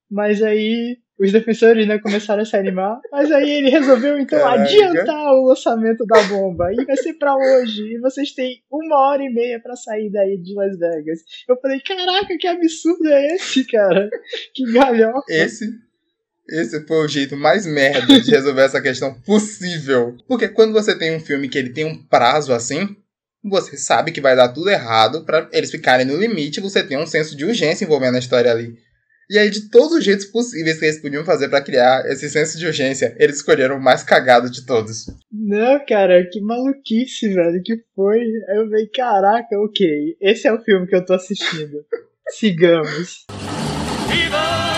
mas 0.09 0.41
aí 0.41 0.97
os 1.17 1.31
defensores 1.31 1.87
né, 1.87 1.97
começaram 1.99 2.41
a 2.41 2.45
se 2.45 2.55
animar, 2.57 2.99
mas 3.11 3.31
aí 3.31 3.49
ele 3.49 3.69
resolveu 3.69 4.19
então 4.19 4.39
Caraca. 4.39 4.63
adiantar 4.63 5.33
o 5.33 5.47
lançamento 5.47 6.05
da 6.05 6.21
bomba 6.23 6.73
e 6.73 6.83
vai 6.83 6.97
ser 6.97 7.13
pra 7.13 7.35
hoje 7.35 7.83
e 7.83 7.99
vocês 7.99 8.33
têm 8.33 8.61
uma 8.69 8.97
hora 8.99 9.23
e 9.23 9.29
meia 9.29 9.61
pra 9.61 9.75
sair 9.75 10.09
daí 10.11 10.37
de 10.37 10.53
Las 10.53 10.77
Vegas. 10.77 11.19
Eu 11.47 11.57
falei, 11.61 11.79
caraca, 11.79 12.37
que 12.37 12.47
absurdo 12.47 13.07
é 13.07 13.35
esse, 13.35 13.65
cara? 13.65 14.09
Que 14.53 14.71
galhofa. 14.73 15.23
Esse, 15.29 15.69
esse 16.49 16.85
foi 16.85 17.05
o 17.05 17.07
jeito 17.07 17.37
mais 17.37 17.65
merda 17.65 18.19
de 18.19 18.31
resolver 18.31 18.63
essa 18.63 18.81
questão 18.81 19.13
possível. 19.21 20.17
Porque 20.27 20.49
quando 20.49 20.73
você 20.73 20.97
tem 20.97 21.15
um 21.15 21.19
filme 21.19 21.47
que 21.47 21.57
ele 21.57 21.69
tem 21.71 21.85
um 21.85 22.03
prazo 22.03 22.51
assim, 22.51 22.95
você 23.49 23.77
sabe 23.77 24.11
que 24.11 24.21
vai 24.21 24.35
dar 24.35 24.49
tudo 24.49 24.69
errado 24.69 25.23
pra 25.23 25.47
eles 25.51 25.71
ficarem 25.71 26.05
no 26.05 26.17
limite, 26.17 26.59
você 26.59 26.83
tem 26.83 26.97
um 26.97 27.05
senso 27.05 27.35
de 27.35 27.45
urgência 27.45 27.85
envolvendo 27.85 28.15
a 28.15 28.19
história 28.19 28.51
ali. 28.51 28.75
E 29.29 29.39
aí, 29.39 29.49
de 29.49 29.69
todos 29.69 29.93
os 29.93 30.03
jeitos 30.03 30.25
possíveis 30.25 30.77
que 30.77 30.85
eles 30.85 31.01
podiam 31.01 31.25
fazer 31.25 31.49
pra 31.49 31.61
criar 31.61 32.05
esse 32.05 32.29
senso 32.29 32.59
de 32.59 32.65
urgência, 32.67 33.15
eles 33.17 33.37
escolheram 33.37 33.77
o 33.77 33.81
mais 33.81 34.03
cagado 34.03 34.51
de 34.51 34.65
todos. 34.65 35.07
Não, 35.31 35.83
cara, 35.83 36.23
que 36.31 36.39
maluquice, 36.39 37.33
velho, 37.33 37.61
que 37.63 37.75
foi. 37.95 38.19
Aí 38.19 38.57
eu 38.57 38.69
falei, 38.69 38.87
caraca, 38.87 39.59
ok, 39.59 40.15
esse 40.21 40.47
é 40.47 40.53
o 40.53 40.61
filme 40.61 40.85
que 40.85 40.95
eu 40.95 41.03
tô 41.03 41.13
assistindo. 41.13 41.83
Sigamos. 42.29 43.25
Viva 44.07 44.74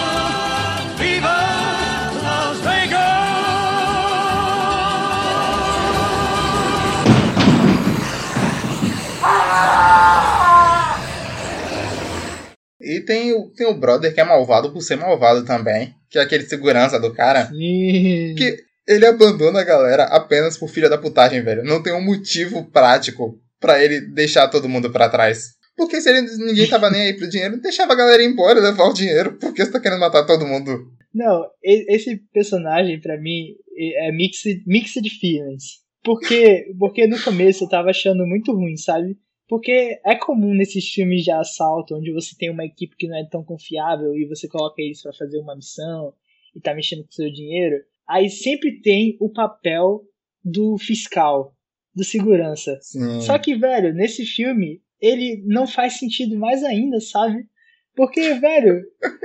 E 12.88 13.02
tem 13.02 13.34
o, 13.34 13.50
tem 13.50 13.68
o 13.68 13.78
brother 13.78 14.14
que 14.14 14.22
é 14.22 14.24
malvado 14.24 14.72
por 14.72 14.82
ser 14.82 14.96
malvado 14.96 15.44
também, 15.44 15.94
que 16.10 16.18
é 16.18 16.22
aquele 16.22 16.46
segurança 16.46 16.98
do 16.98 17.14
cara. 17.14 17.48
Sim. 17.48 18.34
Que 18.38 18.58
ele 18.88 19.06
abandona 19.06 19.60
a 19.60 19.66
galera 19.66 20.04
apenas 20.06 20.58
por 20.58 20.70
filha 20.70 20.90
da 20.90 20.98
putagem, 20.98 21.42
velho. 21.42 21.66
Não 21.66 21.84
tem 21.84 21.92
um 21.92 22.02
motivo 22.02 22.64
prático 22.72 23.38
pra 23.60 23.84
ele 23.84 24.00
deixar 24.00 24.48
todo 24.48 24.70
mundo 24.70 24.90
pra 24.90 25.10
trás. 25.10 25.58
Porque 25.76 26.00
se 26.00 26.10
ele, 26.10 26.22
ninguém 26.38 26.68
tava 26.70 26.90
nem 26.90 27.02
aí 27.02 27.14
pro 27.14 27.30
dinheiro, 27.30 27.62
deixava 27.62 27.92
a 27.92 27.98
galera 27.98 28.24
ir 28.24 28.28
embora 28.28 28.60
levar 28.62 28.86
o 28.86 28.94
dinheiro. 28.94 29.34
Por 29.34 29.54
que 29.54 29.66
você 29.66 29.72
tá 29.72 29.82
querendo 29.82 30.00
matar 30.00 30.26
todo 30.26 30.48
mundo? 30.48 30.88
Não, 31.14 31.46
esse 31.62 32.22
personagem, 32.34 33.02
pra 33.02 33.20
mim, 33.20 33.48
é 33.78 34.12
mixed, 34.14 34.64
mixed 34.66 35.10
feelings. 35.20 35.64
Porque, 36.04 36.68
porque 36.80 37.06
no 37.06 37.22
começo 37.22 37.66
eu 37.66 37.70
tava 37.70 37.90
achando 37.90 38.26
muito 38.26 38.54
ruim, 38.54 38.78
sabe? 38.78 39.18
Porque 39.48 40.00
é 40.06 40.16
comum 40.16 40.54
nesses 40.54 40.88
filmes 40.88 41.24
de 41.24 41.32
assalto, 41.32 41.96
onde 41.96 42.12
você 42.12 42.36
tem 42.38 42.50
uma 42.50 42.66
equipe 42.66 42.98
que 42.98 43.08
não 43.08 43.18
é 43.18 43.26
tão 43.26 43.44
confiável 43.44 44.14
e 44.16 44.26
você 44.26 44.48
coloca 44.48 44.82
eles 44.82 45.02
pra 45.02 45.14
fazer 45.14 45.40
uma 45.40 45.56
missão 45.56 46.14
e 46.56 46.60
tá 46.60 46.74
mexendo 46.74 47.04
com 47.04 47.10
o 47.10 47.14
seu 47.14 47.32
dinheiro. 47.32 47.78
Aí 48.08 48.30
sempre 48.30 48.82
tem 48.82 49.16
o 49.20 49.30
papel 49.30 50.04
do 50.44 50.78
fiscal, 50.78 51.56
do 51.96 52.04
segurança. 52.04 52.78
Sim. 52.82 53.22
Só 53.22 53.38
que, 53.38 53.56
velho, 53.56 53.94
nesse 53.94 54.26
filme, 54.26 54.82
ele 55.00 55.44
não 55.46 55.66
faz 55.66 55.98
sentido 55.98 56.38
mais 56.38 56.64
ainda, 56.64 57.00
sabe? 57.00 57.48
Porque, 57.96 58.34
velho, 58.36 58.84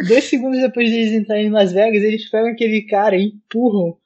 dois 0.08 0.24
segundos 0.24 0.60
depois 0.60 0.90
deles 0.90 1.12
entrarem 1.12 1.46
em 1.46 1.50
Las 1.50 1.72
Vegas, 1.72 2.02
eles 2.02 2.30
pegam 2.30 2.50
aquele 2.50 2.82
cara 2.82 3.16
e 3.16 3.26
empurram 3.26 3.98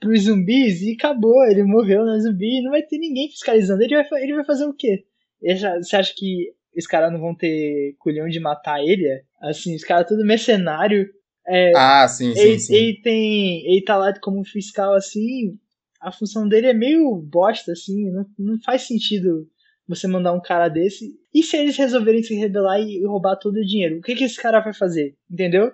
pros 0.00 0.22
zumbis 0.22 0.82
e 0.82 0.92
acabou, 0.92 1.44
ele 1.44 1.62
morreu 1.62 2.04
no 2.04 2.20
zumbi 2.20 2.58
e 2.58 2.62
não 2.62 2.70
vai 2.70 2.82
ter 2.82 2.98
ninguém 2.98 3.28
fiscalizando. 3.28 3.82
Ele 3.82 4.02
vai, 4.02 4.22
ele 4.22 4.34
vai 4.34 4.44
fazer 4.44 4.66
o 4.66 4.74
quê? 4.74 5.04
Você 5.46 5.96
acha 5.96 6.14
que 6.16 6.52
os 6.76 6.86
caras 6.86 7.12
não 7.12 7.20
vão 7.20 7.34
ter 7.34 7.94
culhão 7.98 8.28
de 8.28 8.40
matar 8.40 8.80
ele? 8.82 9.06
Assim, 9.40 9.74
os 9.74 9.84
caras 9.84 10.06
tudo 10.08 10.24
mercenário. 10.24 11.08
É, 11.46 11.72
Ah, 11.76 12.08
sim, 12.08 12.34
sim, 12.34 12.40
ele, 12.40 12.58
sim. 12.58 12.74
ele 12.74 13.00
tem. 13.02 13.66
Ele 13.66 13.84
tá 13.84 13.96
lá 13.96 14.12
como 14.20 14.44
fiscal 14.44 14.94
assim. 14.94 15.58
A 16.00 16.10
função 16.12 16.48
dele 16.48 16.68
é 16.68 16.74
meio 16.74 17.14
bosta, 17.16 17.72
assim. 17.72 18.10
Não, 18.10 18.26
não 18.38 18.60
faz 18.62 18.82
sentido 18.82 19.46
você 19.86 20.06
mandar 20.06 20.32
um 20.32 20.40
cara 20.40 20.68
desse. 20.68 21.12
E 21.32 21.42
se 21.42 21.56
eles 21.56 21.76
resolverem 21.76 22.22
se 22.22 22.34
rebelar 22.34 22.80
e 22.80 23.04
roubar 23.04 23.36
todo 23.36 23.56
o 23.56 23.66
dinheiro? 23.66 23.98
O 23.98 24.02
que, 24.02 24.14
que 24.14 24.24
esse 24.24 24.40
cara 24.40 24.60
vai 24.60 24.72
fazer? 24.72 25.14
Entendeu? 25.30 25.70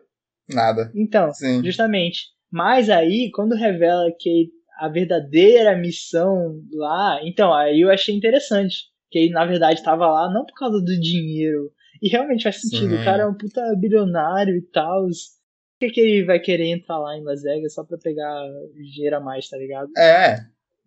Nada. 0.48 0.90
Então, 0.94 1.32
Sim. 1.32 1.62
justamente. 1.64 2.28
Mas 2.50 2.90
aí, 2.90 3.30
quando 3.32 3.54
revela 3.54 4.10
que 4.18 4.50
a 4.80 4.88
verdadeira 4.88 5.76
missão 5.76 6.58
lá. 6.72 7.20
Então, 7.22 7.52
aí 7.52 7.82
eu 7.82 7.90
achei 7.90 8.14
interessante. 8.14 8.89
Que 9.10 9.18
ele, 9.18 9.32
na 9.32 9.44
verdade, 9.44 9.82
tava 9.82 10.06
lá 10.06 10.32
não 10.32 10.44
por 10.44 10.54
causa 10.54 10.80
do 10.80 11.00
dinheiro. 11.00 11.70
E 12.00 12.08
realmente 12.08 12.44
faz 12.44 12.60
sentido. 12.60 12.96
Sim. 12.96 13.02
O 13.02 13.04
cara 13.04 13.24
é 13.24 13.26
um 13.26 13.34
puta 13.34 13.60
bilionário 13.76 14.56
e 14.56 14.62
tal. 14.62 15.04
Por 15.04 15.88
que, 15.88 15.90
que 15.90 16.00
ele 16.00 16.24
vai 16.24 16.38
querer 16.38 16.68
entrar 16.68 16.98
lá 16.98 17.16
em 17.16 17.24
Las 17.24 17.42
Vegas 17.42 17.74
só 17.74 17.84
pra 17.84 17.98
pegar 17.98 18.42
dinheiro 18.74 19.16
a 19.16 19.20
mais, 19.20 19.48
tá 19.48 19.56
ligado? 19.56 19.90
É. 19.96 20.38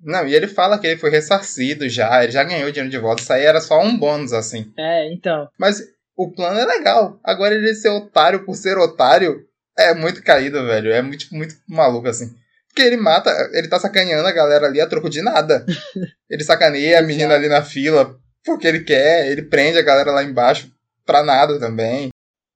Não, 0.03 0.28
e 0.28 0.36
ele 0.36 0.47
fala 0.47 0.78
que 0.78 0.88
ele 0.88 0.99
foi 0.99 1.09
ressarcido 1.09 1.88
já, 1.88 2.24
ele 2.24 2.32
já 2.32 2.43
ganhou 2.43 2.69
dinheiro 2.71 2.89
de 2.89 2.97
volta. 2.97 3.21
Isso 3.21 3.32
aí 3.32 3.43
era 3.43 3.61
só 3.61 3.80
um 3.82 3.97
bônus, 3.97 4.34
assim. 4.34 4.71
É, 4.78 5.11
então. 5.11 5.47
Mas 5.57 5.82
o 6.15 6.30
plano 6.30 6.59
é 6.59 6.65
legal. 6.65 7.19
Agora 7.24 7.55
ele 7.55 7.74
ser 7.74 7.89
otário 7.89 8.45
por 8.45 8.55
ser 8.55 8.78
otário 8.78 9.45
é 9.78 9.93
muito 9.93 10.21
caído, 10.24 10.63
velho. 10.65 10.91
É 10.91 11.01
muito, 11.01 11.34
muito 11.34 11.55
maluco, 11.67 12.07
assim. 12.07 12.36
Porque 12.74 12.82
ele 12.82 12.97
mata, 12.97 13.30
ele 13.53 13.67
tá 13.67 13.80
sacaneando 13.80 14.28
a 14.28 14.32
galera 14.32 14.65
ali 14.65 14.82
a 14.82 14.88
troco 14.88 15.07
de 15.07 15.21
nada. 15.21 15.63
Ele 16.28 16.43
sacaneia 16.43 16.97
a 16.97 17.03
menina 17.03 17.36
ali 17.36 17.47
na 17.47 17.61
fila 17.61 18.19
porque 18.43 18.67
ele 18.67 18.84
quer, 18.84 19.32
ele 19.32 19.43
prende 19.43 19.78
a 19.78 19.84
galera 19.84 20.11
lá 20.11 20.24
embaixo 20.24 20.71
pra 21.05 21.24
nada 21.24 21.59
também. 21.59 22.09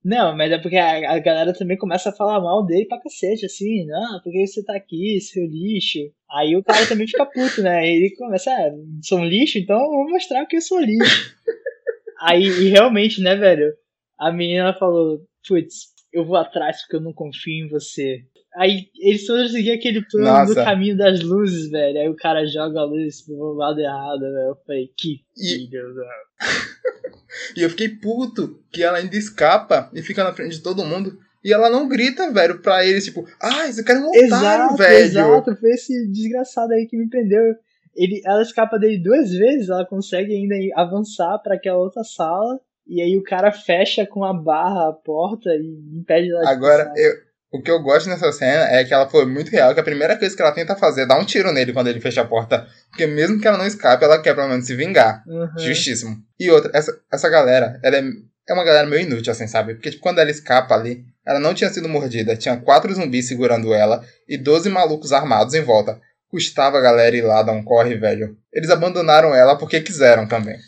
Não, 0.04 0.36
mas 0.36 0.52
é 0.52 0.58
porque 0.58 0.76
a, 0.76 1.12
a 1.12 1.18
galera 1.18 1.52
também 1.52 1.76
começa 1.76 2.10
a 2.10 2.12
falar 2.12 2.40
mal 2.40 2.64
dele 2.64 2.86
pra 2.86 3.00
cacete, 3.00 3.46
assim, 3.46 3.84
não, 3.86 4.20
porque 4.22 4.46
você 4.46 4.62
tá 4.62 4.76
aqui, 4.76 5.20
seu 5.20 5.44
lixo. 5.44 5.98
Aí 6.30 6.56
o 6.56 6.62
cara 6.62 6.86
também 6.86 7.06
fica 7.06 7.26
puto, 7.26 7.62
né? 7.62 7.86
Ele 7.86 8.14
começa, 8.16 8.50
ah, 8.50 8.70
sou 9.02 9.18
um 9.18 9.24
lixo, 9.24 9.58
então 9.58 9.76
eu 9.76 9.90
vou 9.90 10.10
mostrar 10.10 10.46
que 10.46 10.56
eu 10.56 10.60
sou 10.60 10.80
lixo. 10.80 11.36
Aí, 12.20 12.44
e 12.44 12.68
realmente, 12.68 13.20
né, 13.20 13.36
velho? 13.36 13.72
A 14.18 14.32
menina 14.32 14.74
falou, 14.74 15.20
putz, 15.46 15.88
eu 16.12 16.24
vou 16.24 16.36
atrás 16.36 16.80
porque 16.82 16.96
eu 16.96 17.00
não 17.00 17.12
confio 17.12 17.66
em 17.66 17.68
você. 17.68 18.22
Aí 18.58 18.88
eles 18.98 19.24
todos 19.26 19.52
seguiam 19.52 19.76
aquele 19.76 20.02
plano 20.10 20.26
Nossa. 20.26 20.54
do 20.54 20.64
caminho 20.64 20.96
das 20.96 21.22
luzes, 21.22 21.70
velho. 21.70 21.98
Aí 22.00 22.08
o 22.08 22.16
cara 22.16 22.44
joga 22.46 22.80
a 22.80 22.84
luz 22.84 23.22
pro 23.22 23.52
lado 23.54 23.78
errado, 23.80 24.20
velho. 24.20 24.48
Eu 24.48 24.56
falei, 24.66 24.90
que 24.96 25.20
E- 25.36 25.54
filho, 25.68 25.94
velho. 25.94 26.08
E 27.56 27.62
eu 27.62 27.70
fiquei 27.70 27.88
puto 27.88 28.58
que 28.72 28.82
ela 28.82 28.98
ainda 28.98 29.14
escapa 29.16 29.90
e 29.94 30.02
fica 30.02 30.24
na 30.24 30.32
frente 30.32 30.56
de 30.56 30.62
todo 30.62 30.84
mundo. 30.84 31.18
E 31.44 31.52
ela 31.52 31.70
não 31.70 31.86
grita, 31.88 32.32
velho, 32.32 32.60
pra 32.60 32.84
eles, 32.84 33.04
tipo, 33.04 33.24
ah, 33.40 33.68
esse 33.68 33.84
cara 33.84 33.98
é 34.00 34.02
um 34.02 34.08
otário, 34.08 34.24
Exato, 34.26 34.76
velho. 34.76 35.04
exato. 35.04 35.56
Foi 35.56 35.70
esse 35.70 36.08
desgraçado 36.10 36.72
aí 36.72 36.86
que 36.86 36.96
me 36.96 37.08
prendeu. 37.08 37.54
Ele, 37.94 38.20
ela 38.24 38.42
escapa 38.42 38.78
dele 38.78 38.98
duas 38.98 39.30
vezes, 39.30 39.68
ela 39.68 39.86
consegue 39.86 40.34
ainda 40.34 40.54
avançar 40.80 41.38
pra 41.38 41.54
aquela 41.54 41.78
outra 41.78 42.02
sala. 42.02 42.58
E 42.86 43.00
aí 43.02 43.16
o 43.16 43.22
cara 43.22 43.52
fecha 43.52 44.06
com 44.06 44.24
a 44.24 44.32
barra 44.32 44.88
a 44.88 44.92
porta 44.92 45.50
e 45.54 45.98
impede 45.98 46.30
ela 46.30 46.40
de 46.42 46.48
Agora, 46.48 46.86
passar. 46.86 46.98
eu, 47.00 47.12
o 47.50 47.62
que 47.62 47.70
eu 47.70 47.80
gosto 47.80 48.08
nessa 48.08 48.30
cena 48.30 48.68
é 48.70 48.84
que 48.84 48.92
ela 48.92 49.08
foi 49.08 49.24
muito 49.24 49.50
real, 49.50 49.72
que 49.72 49.80
a 49.80 49.84
primeira 49.84 50.16
coisa 50.16 50.36
que 50.36 50.42
ela 50.42 50.52
tenta 50.52 50.76
fazer 50.76 51.02
é 51.02 51.06
dar 51.06 51.18
um 51.18 51.24
tiro 51.24 51.50
nele 51.50 51.72
quando 51.72 51.88
ele 51.88 52.00
fecha 52.00 52.20
a 52.20 52.26
porta. 52.26 52.66
Porque 52.90 53.06
mesmo 53.06 53.40
que 53.40 53.48
ela 53.48 53.56
não 53.56 53.66
escape, 53.66 54.04
ela 54.04 54.20
quer 54.20 54.34
pelo 54.34 54.48
menos 54.48 54.66
se 54.66 54.76
vingar. 54.76 55.22
Uhum. 55.26 55.48
Justíssimo. 55.58 56.16
E 56.38 56.50
outra, 56.50 56.70
essa, 56.74 56.98
essa 57.10 57.28
galera, 57.28 57.80
ela 57.82 57.96
é, 57.96 58.02
é 58.48 58.52
uma 58.52 58.64
galera 58.64 58.86
meio 58.86 59.02
inútil, 59.02 59.32
assim, 59.32 59.46
sabe? 59.46 59.74
Porque 59.74 59.90
tipo, 59.90 60.02
quando 60.02 60.18
ela 60.18 60.30
escapa 60.30 60.74
ali, 60.74 61.04
ela 61.26 61.40
não 61.40 61.54
tinha 61.54 61.70
sido 61.70 61.88
mordida, 61.88 62.36
tinha 62.36 62.56
quatro 62.58 62.94
zumbis 62.94 63.28
segurando 63.28 63.72
ela 63.72 64.04
e 64.28 64.36
12 64.36 64.68
malucos 64.68 65.12
armados 65.12 65.54
em 65.54 65.62
volta. 65.62 65.98
Custava 66.30 66.76
a 66.76 66.82
galera 66.82 67.16
ir 67.16 67.22
lá 67.22 67.42
dar 67.42 67.52
um 67.52 67.64
corre, 67.64 67.96
velho. 67.96 68.36
Eles 68.52 68.68
abandonaram 68.68 69.34
ela 69.34 69.56
porque 69.56 69.80
quiseram 69.80 70.28
também. 70.28 70.58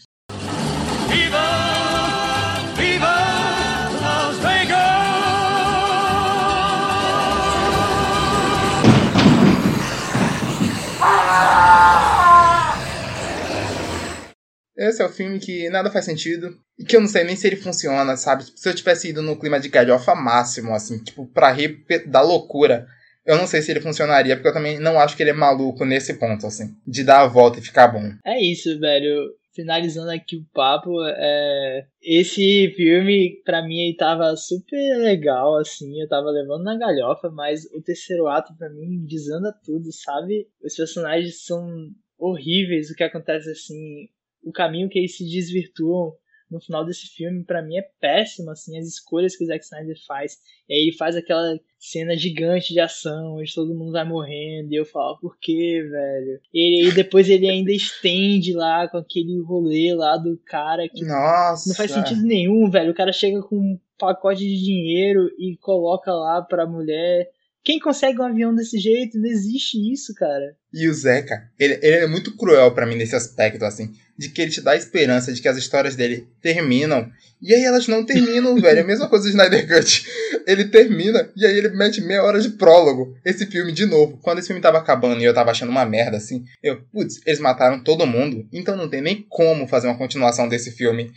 Esse 14.80 15.02
é 15.02 15.04
o 15.04 15.10
filme 15.10 15.38
que 15.38 15.68
nada 15.68 15.90
faz 15.90 16.06
sentido 16.06 16.56
e 16.78 16.84
que 16.84 16.96
eu 16.96 17.00
não 17.02 17.06
sei 17.06 17.22
nem 17.22 17.36
se 17.36 17.46
ele 17.46 17.56
funciona, 17.56 18.16
sabe? 18.16 18.44
Se 18.56 18.66
eu 18.66 18.74
tivesse 18.74 19.10
ido 19.10 19.20
no 19.20 19.38
clima 19.38 19.60
de 19.60 19.68
galhofa 19.68 20.14
máximo, 20.14 20.74
assim, 20.74 20.96
tipo, 21.04 21.26
pra 21.26 21.52
rir 21.52 21.84
da 22.06 22.22
loucura, 22.22 22.86
eu 23.26 23.36
não 23.36 23.46
sei 23.46 23.60
se 23.60 23.70
ele 23.70 23.82
funcionaria, 23.82 24.34
porque 24.34 24.48
eu 24.48 24.54
também 24.54 24.80
não 24.80 24.98
acho 24.98 25.14
que 25.14 25.22
ele 25.22 25.30
é 25.30 25.34
maluco 25.34 25.84
nesse 25.84 26.14
ponto, 26.14 26.46
assim, 26.46 26.74
de 26.86 27.04
dar 27.04 27.20
a 27.20 27.26
volta 27.26 27.58
e 27.58 27.62
ficar 27.62 27.88
bom. 27.88 28.10
É 28.24 28.42
isso, 28.42 28.80
velho. 28.80 29.34
Finalizando 29.54 30.10
aqui 30.10 30.36
o 30.36 30.46
papo, 30.54 31.04
é... 31.04 31.84
esse 32.00 32.72
filme, 32.74 33.42
pra 33.44 33.62
mim, 33.62 33.80
ele 33.80 33.96
tava 33.96 34.34
super 34.36 34.96
legal, 34.98 35.58
assim, 35.58 36.00
eu 36.00 36.08
tava 36.08 36.30
levando 36.30 36.62
na 36.62 36.78
galhofa, 36.78 37.28
mas 37.28 37.66
o 37.74 37.82
terceiro 37.82 38.28
ato, 38.28 38.56
pra 38.56 38.70
mim, 38.70 39.04
desanda 39.04 39.52
tudo, 39.62 39.92
sabe? 39.92 40.46
Os 40.64 40.74
personagens 40.74 41.44
são 41.44 41.90
horríveis, 42.18 42.90
o 42.90 42.94
que 42.94 43.02
acontece, 43.02 43.50
assim, 43.50 44.08
o 44.42 44.52
caminho 44.52 44.88
que 44.88 44.98
eles 44.98 45.16
se 45.16 45.24
desvirtuam 45.24 46.12
no 46.50 46.60
final 46.60 46.84
desse 46.84 47.06
filme, 47.06 47.44
pra 47.44 47.62
mim, 47.62 47.76
é 47.76 47.88
péssimo, 48.00 48.50
assim, 48.50 48.76
as 48.76 48.86
escolhas 48.86 49.36
que 49.36 49.44
o 49.44 49.46
Zack 49.46 49.64
Snyder 49.64 49.96
faz. 50.04 50.38
E 50.68 50.74
aí 50.74 50.80
ele 50.80 50.96
faz 50.96 51.14
aquela 51.14 51.58
cena 51.78 52.16
gigante 52.16 52.74
de 52.74 52.80
ação, 52.80 53.36
onde 53.36 53.54
todo 53.54 53.74
mundo 53.74 53.92
vai 53.92 54.04
morrendo, 54.04 54.72
e 54.72 54.76
eu 54.76 54.84
falo, 54.84 55.16
por 55.20 55.38
que, 55.38 55.82
velho? 55.82 56.40
E 56.52 56.86
aí 56.86 56.92
depois 56.92 57.30
ele 57.30 57.48
ainda 57.48 57.70
estende 57.70 58.52
lá 58.52 58.88
com 58.88 58.98
aquele 58.98 59.40
rolê 59.40 59.94
lá 59.94 60.16
do 60.16 60.36
cara 60.44 60.88
que 60.88 61.04
Nossa! 61.04 61.68
não 61.68 61.76
faz 61.76 61.92
sentido 61.92 62.22
nenhum, 62.22 62.68
velho. 62.68 62.90
O 62.90 62.96
cara 62.96 63.12
chega 63.12 63.40
com 63.42 63.56
um 63.56 63.78
pacote 63.96 64.40
de 64.40 64.60
dinheiro 64.60 65.30
e 65.38 65.56
coloca 65.58 66.12
lá 66.12 66.42
pra 66.42 66.66
mulher. 66.66 67.30
Quem 67.62 67.78
consegue 67.78 68.18
um 68.18 68.24
avião 68.24 68.54
desse 68.54 68.78
jeito? 68.78 69.18
Não 69.18 69.28
existe 69.28 69.76
isso, 69.92 70.14
cara. 70.14 70.56
E 70.72 70.88
o 70.88 70.94
Zeca, 70.94 71.42
ele, 71.58 71.74
ele 71.82 71.96
é 71.96 72.06
muito 72.06 72.36
cruel 72.36 72.72
pra 72.72 72.86
mim 72.86 72.94
nesse 72.94 73.14
aspecto, 73.14 73.64
assim, 73.64 73.92
de 74.16 74.30
que 74.30 74.40
ele 74.40 74.50
te 74.50 74.60
dá 74.60 74.72
a 74.72 74.76
esperança 74.76 75.32
de 75.32 75.42
que 75.42 75.48
as 75.48 75.58
histórias 75.58 75.94
dele 75.94 76.26
terminam, 76.40 77.10
e 77.42 77.54
aí 77.54 77.62
elas 77.62 77.86
não 77.86 78.04
terminam, 78.04 78.54
velho. 78.60 78.78
É 78.78 78.82
a 78.82 78.86
mesma 78.86 79.08
coisa 79.08 79.24
do 79.24 79.30
Snyder 79.30 79.66
Cut. 79.66 80.06
Ele 80.46 80.64
termina, 80.66 81.30
e 81.36 81.44
aí 81.44 81.56
ele 81.56 81.68
mete 81.70 82.00
meia 82.00 82.22
hora 82.22 82.40
de 82.40 82.50
prólogo. 82.50 83.14
Esse 83.24 83.44
filme, 83.46 83.72
de 83.72 83.84
novo, 83.84 84.18
quando 84.22 84.38
esse 84.38 84.48
filme 84.48 84.62
tava 84.62 84.78
acabando 84.78 85.20
e 85.20 85.24
eu 85.24 85.34
tava 85.34 85.50
achando 85.50 85.70
uma 85.70 85.84
merda, 85.84 86.16
assim, 86.16 86.44
eu, 86.62 86.80
putz, 86.92 87.20
eles 87.26 87.40
mataram 87.40 87.82
todo 87.82 88.06
mundo, 88.06 88.46
então 88.52 88.76
não 88.76 88.88
tem 88.88 89.02
nem 89.02 89.26
como 89.28 89.66
fazer 89.66 89.86
uma 89.88 89.98
continuação 89.98 90.48
desse 90.48 90.70
filme. 90.70 91.10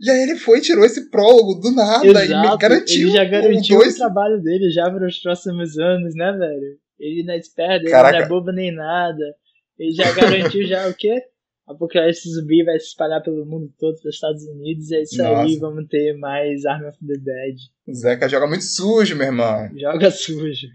E 0.00 0.10
aí 0.10 0.22
ele 0.22 0.36
foi 0.36 0.58
e 0.58 0.62
tirou 0.62 0.84
esse 0.84 1.08
prólogo 1.10 1.54
do 1.54 1.70
nada 1.70 2.04
e 2.04 2.12
me 2.12 2.20
Exato. 2.24 2.58
garantiu 2.58 3.08
ele 3.08 3.16
já 3.16 3.24
um 3.24 3.30
garantiu 3.30 3.78
dois 3.78 3.94
o 3.94 3.98
trabalho 3.98 4.42
dele 4.42 4.70
já 4.70 4.90
para 4.90 5.06
os 5.06 5.18
próximos 5.18 5.78
anos, 5.78 6.14
né, 6.14 6.32
velho? 6.32 6.78
Ele 6.98 7.22
não 7.24 7.34
é 7.34 7.38
esperto, 7.38 7.84
ele 7.84 7.90
Caraca. 7.90 8.18
não 8.18 8.24
é 8.24 8.28
bobo 8.28 8.52
nem 8.52 8.74
nada. 8.74 9.24
Ele 9.78 9.92
já 9.92 10.12
garantiu 10.12 10.66
já 10.66 10.88
o 10.88 10.94
quê? 10.94 11.22
Apocalipse 11.66 12.28
zumbi 12.28 12.62
vai 12.62 12.78
se 12.78 12.88
espalhar 12.88 13.22
pelo 13.22 13.46
mundo 13.46 13.72
todo, 13.78 13.96
pelos 14.00 14.14
Estados 14.16 14.44
Unidos, 14.46 14.90
e 14.90 14.96
é 14.96 15.02
isso 15.02 15.22
aí, 15.22 15.32
Nossa. 15.32 15.60
vamos 15.60 15.88
ter 15.88 16.12
mais 16.18 16.66
Army 16.66 16.88
of 16.88 16.98
the 16.98 17.14
Dead. 17.14 17.56
O 17.88 17.94
Zeca 17.94 18.28
joga 18.28 18.46
muito 18.46 18.64
sujo, 18.64 19.16
meu 19.16 19.26
irmão. 19.28 19.70
Joga 19.74 20.10
sujo. 20.10 20.66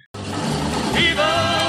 Viva 0.95 1.68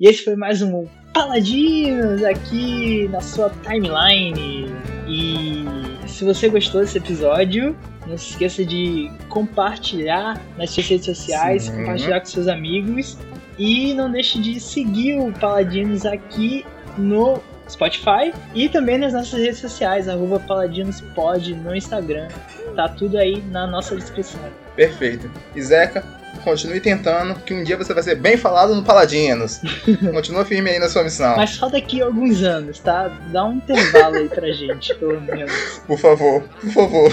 E 0.00 0.08
esse 0.08 0.24
foi 0.24 0.34
mais 0.34 0.60
um 0.60 0.88
Paladinos 1.12 2.24
aqui 2.24 3.06
na 3.12 3.20
sua 3.20 3.48
timeline. 3.62 4.66
E 5.06 5.64
se 6.08 6.24
você 6.24 6.48
gostou 6.48 6.80
desse 6.80 6.98
episódio, 6.98 7.76
não 8.04 8.18
se 8.18 8.30
esqueça 8.30 8.64
de 8.64 9.08
compartilhar 9.28 10.42
nas 10.58 10.70
suas 10.70 10.88
redes 10.88 11.06
sociais, 11.06 11.64
Sim. 11.64 11.76
compartilhar 11.76 12.18
com 12.18 12.26
seus 12.26 12.48
amigos. 12.48 13.16
E 13.56 13.94
não 13.94 14.10
deixe 14.10 14.40
de 14.40 14.58
seguir 14.58 15.16
o 15.16 15.32
Paladinos 15.32 16.04
aqui 16.04 16.66
no 16.98 17.40
Spotify 17.70 18.34
e 18.52 18.68
também 18.68 18.98
nas 18.98 19.12
nossas 19.12 19.38
redes 19.38 19.60
sociais, 19.60 20.08
arroba 20.08 20.40
paladinospod 20.40 21.54
no 21.54 21.72
Instagram. 21.72 22.26
Tá 22.74 22.88
tudo 22.88 23.16
aí 23.16 23.40
na 23.52 23.64
nossa 23.64 23.94
descrição. 23.94 24.40
Perfeito. 24.74 25.30
E 25.54 25.62
Zeca, 25.62 26.04
continue 26.42 26.80
tentando, 26.80 27.34
que 27.40 27.54
um 27.54 27.62
dia 27.62 27.76
você 27.76 27.92
vai 27.94 28.02
ser 28.02 28.14
bem 28.16 28.36
falado 28.36 28.74
no 28.74 28.82
Paladinos. 28.82 29.60
Continua 30.12 30.44
firme 30.44 30.70
aí 30.70 30.78
na 30.78 30.88
sua 30.88 31.04
missão. 31.04 31.36
Mas 31.36 31.50
só 31.50 31.68
daqui 31.68 32.02
a 32.02 32.06
alguns 32.06 32.42
anos, 32.42 32.78
tá? 32.78 33.10
Dá 33.32 33.44
um 33.44 33.54
intervalo 33.54 34.16
aí 34.16 34.28
pra 34.28 34.46
gente, 34.52 34.94
pelo 34.94 35.20
menos. 35.20 35.52
Por 35.86 35.98
favor, 35.98 36.42
por 36.60 36.70
favor. 36.72 37.12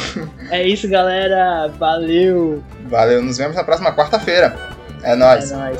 É 0.49 0.65
isso, 0.67 0.87
galera. 0.89 1.67
Valeu. 1.79 2.63
Valeu, 2.85 3.21
nos 3.21 3.37
vemos 3.37 3.55
na 3.55 3.63
próxima 3.63 3.91
quarta-feira. 3.93 4.55
É 5.03 5.13
É 5.13 5.15
nóis. 5.15 5.51
nóis. 5.51 5.77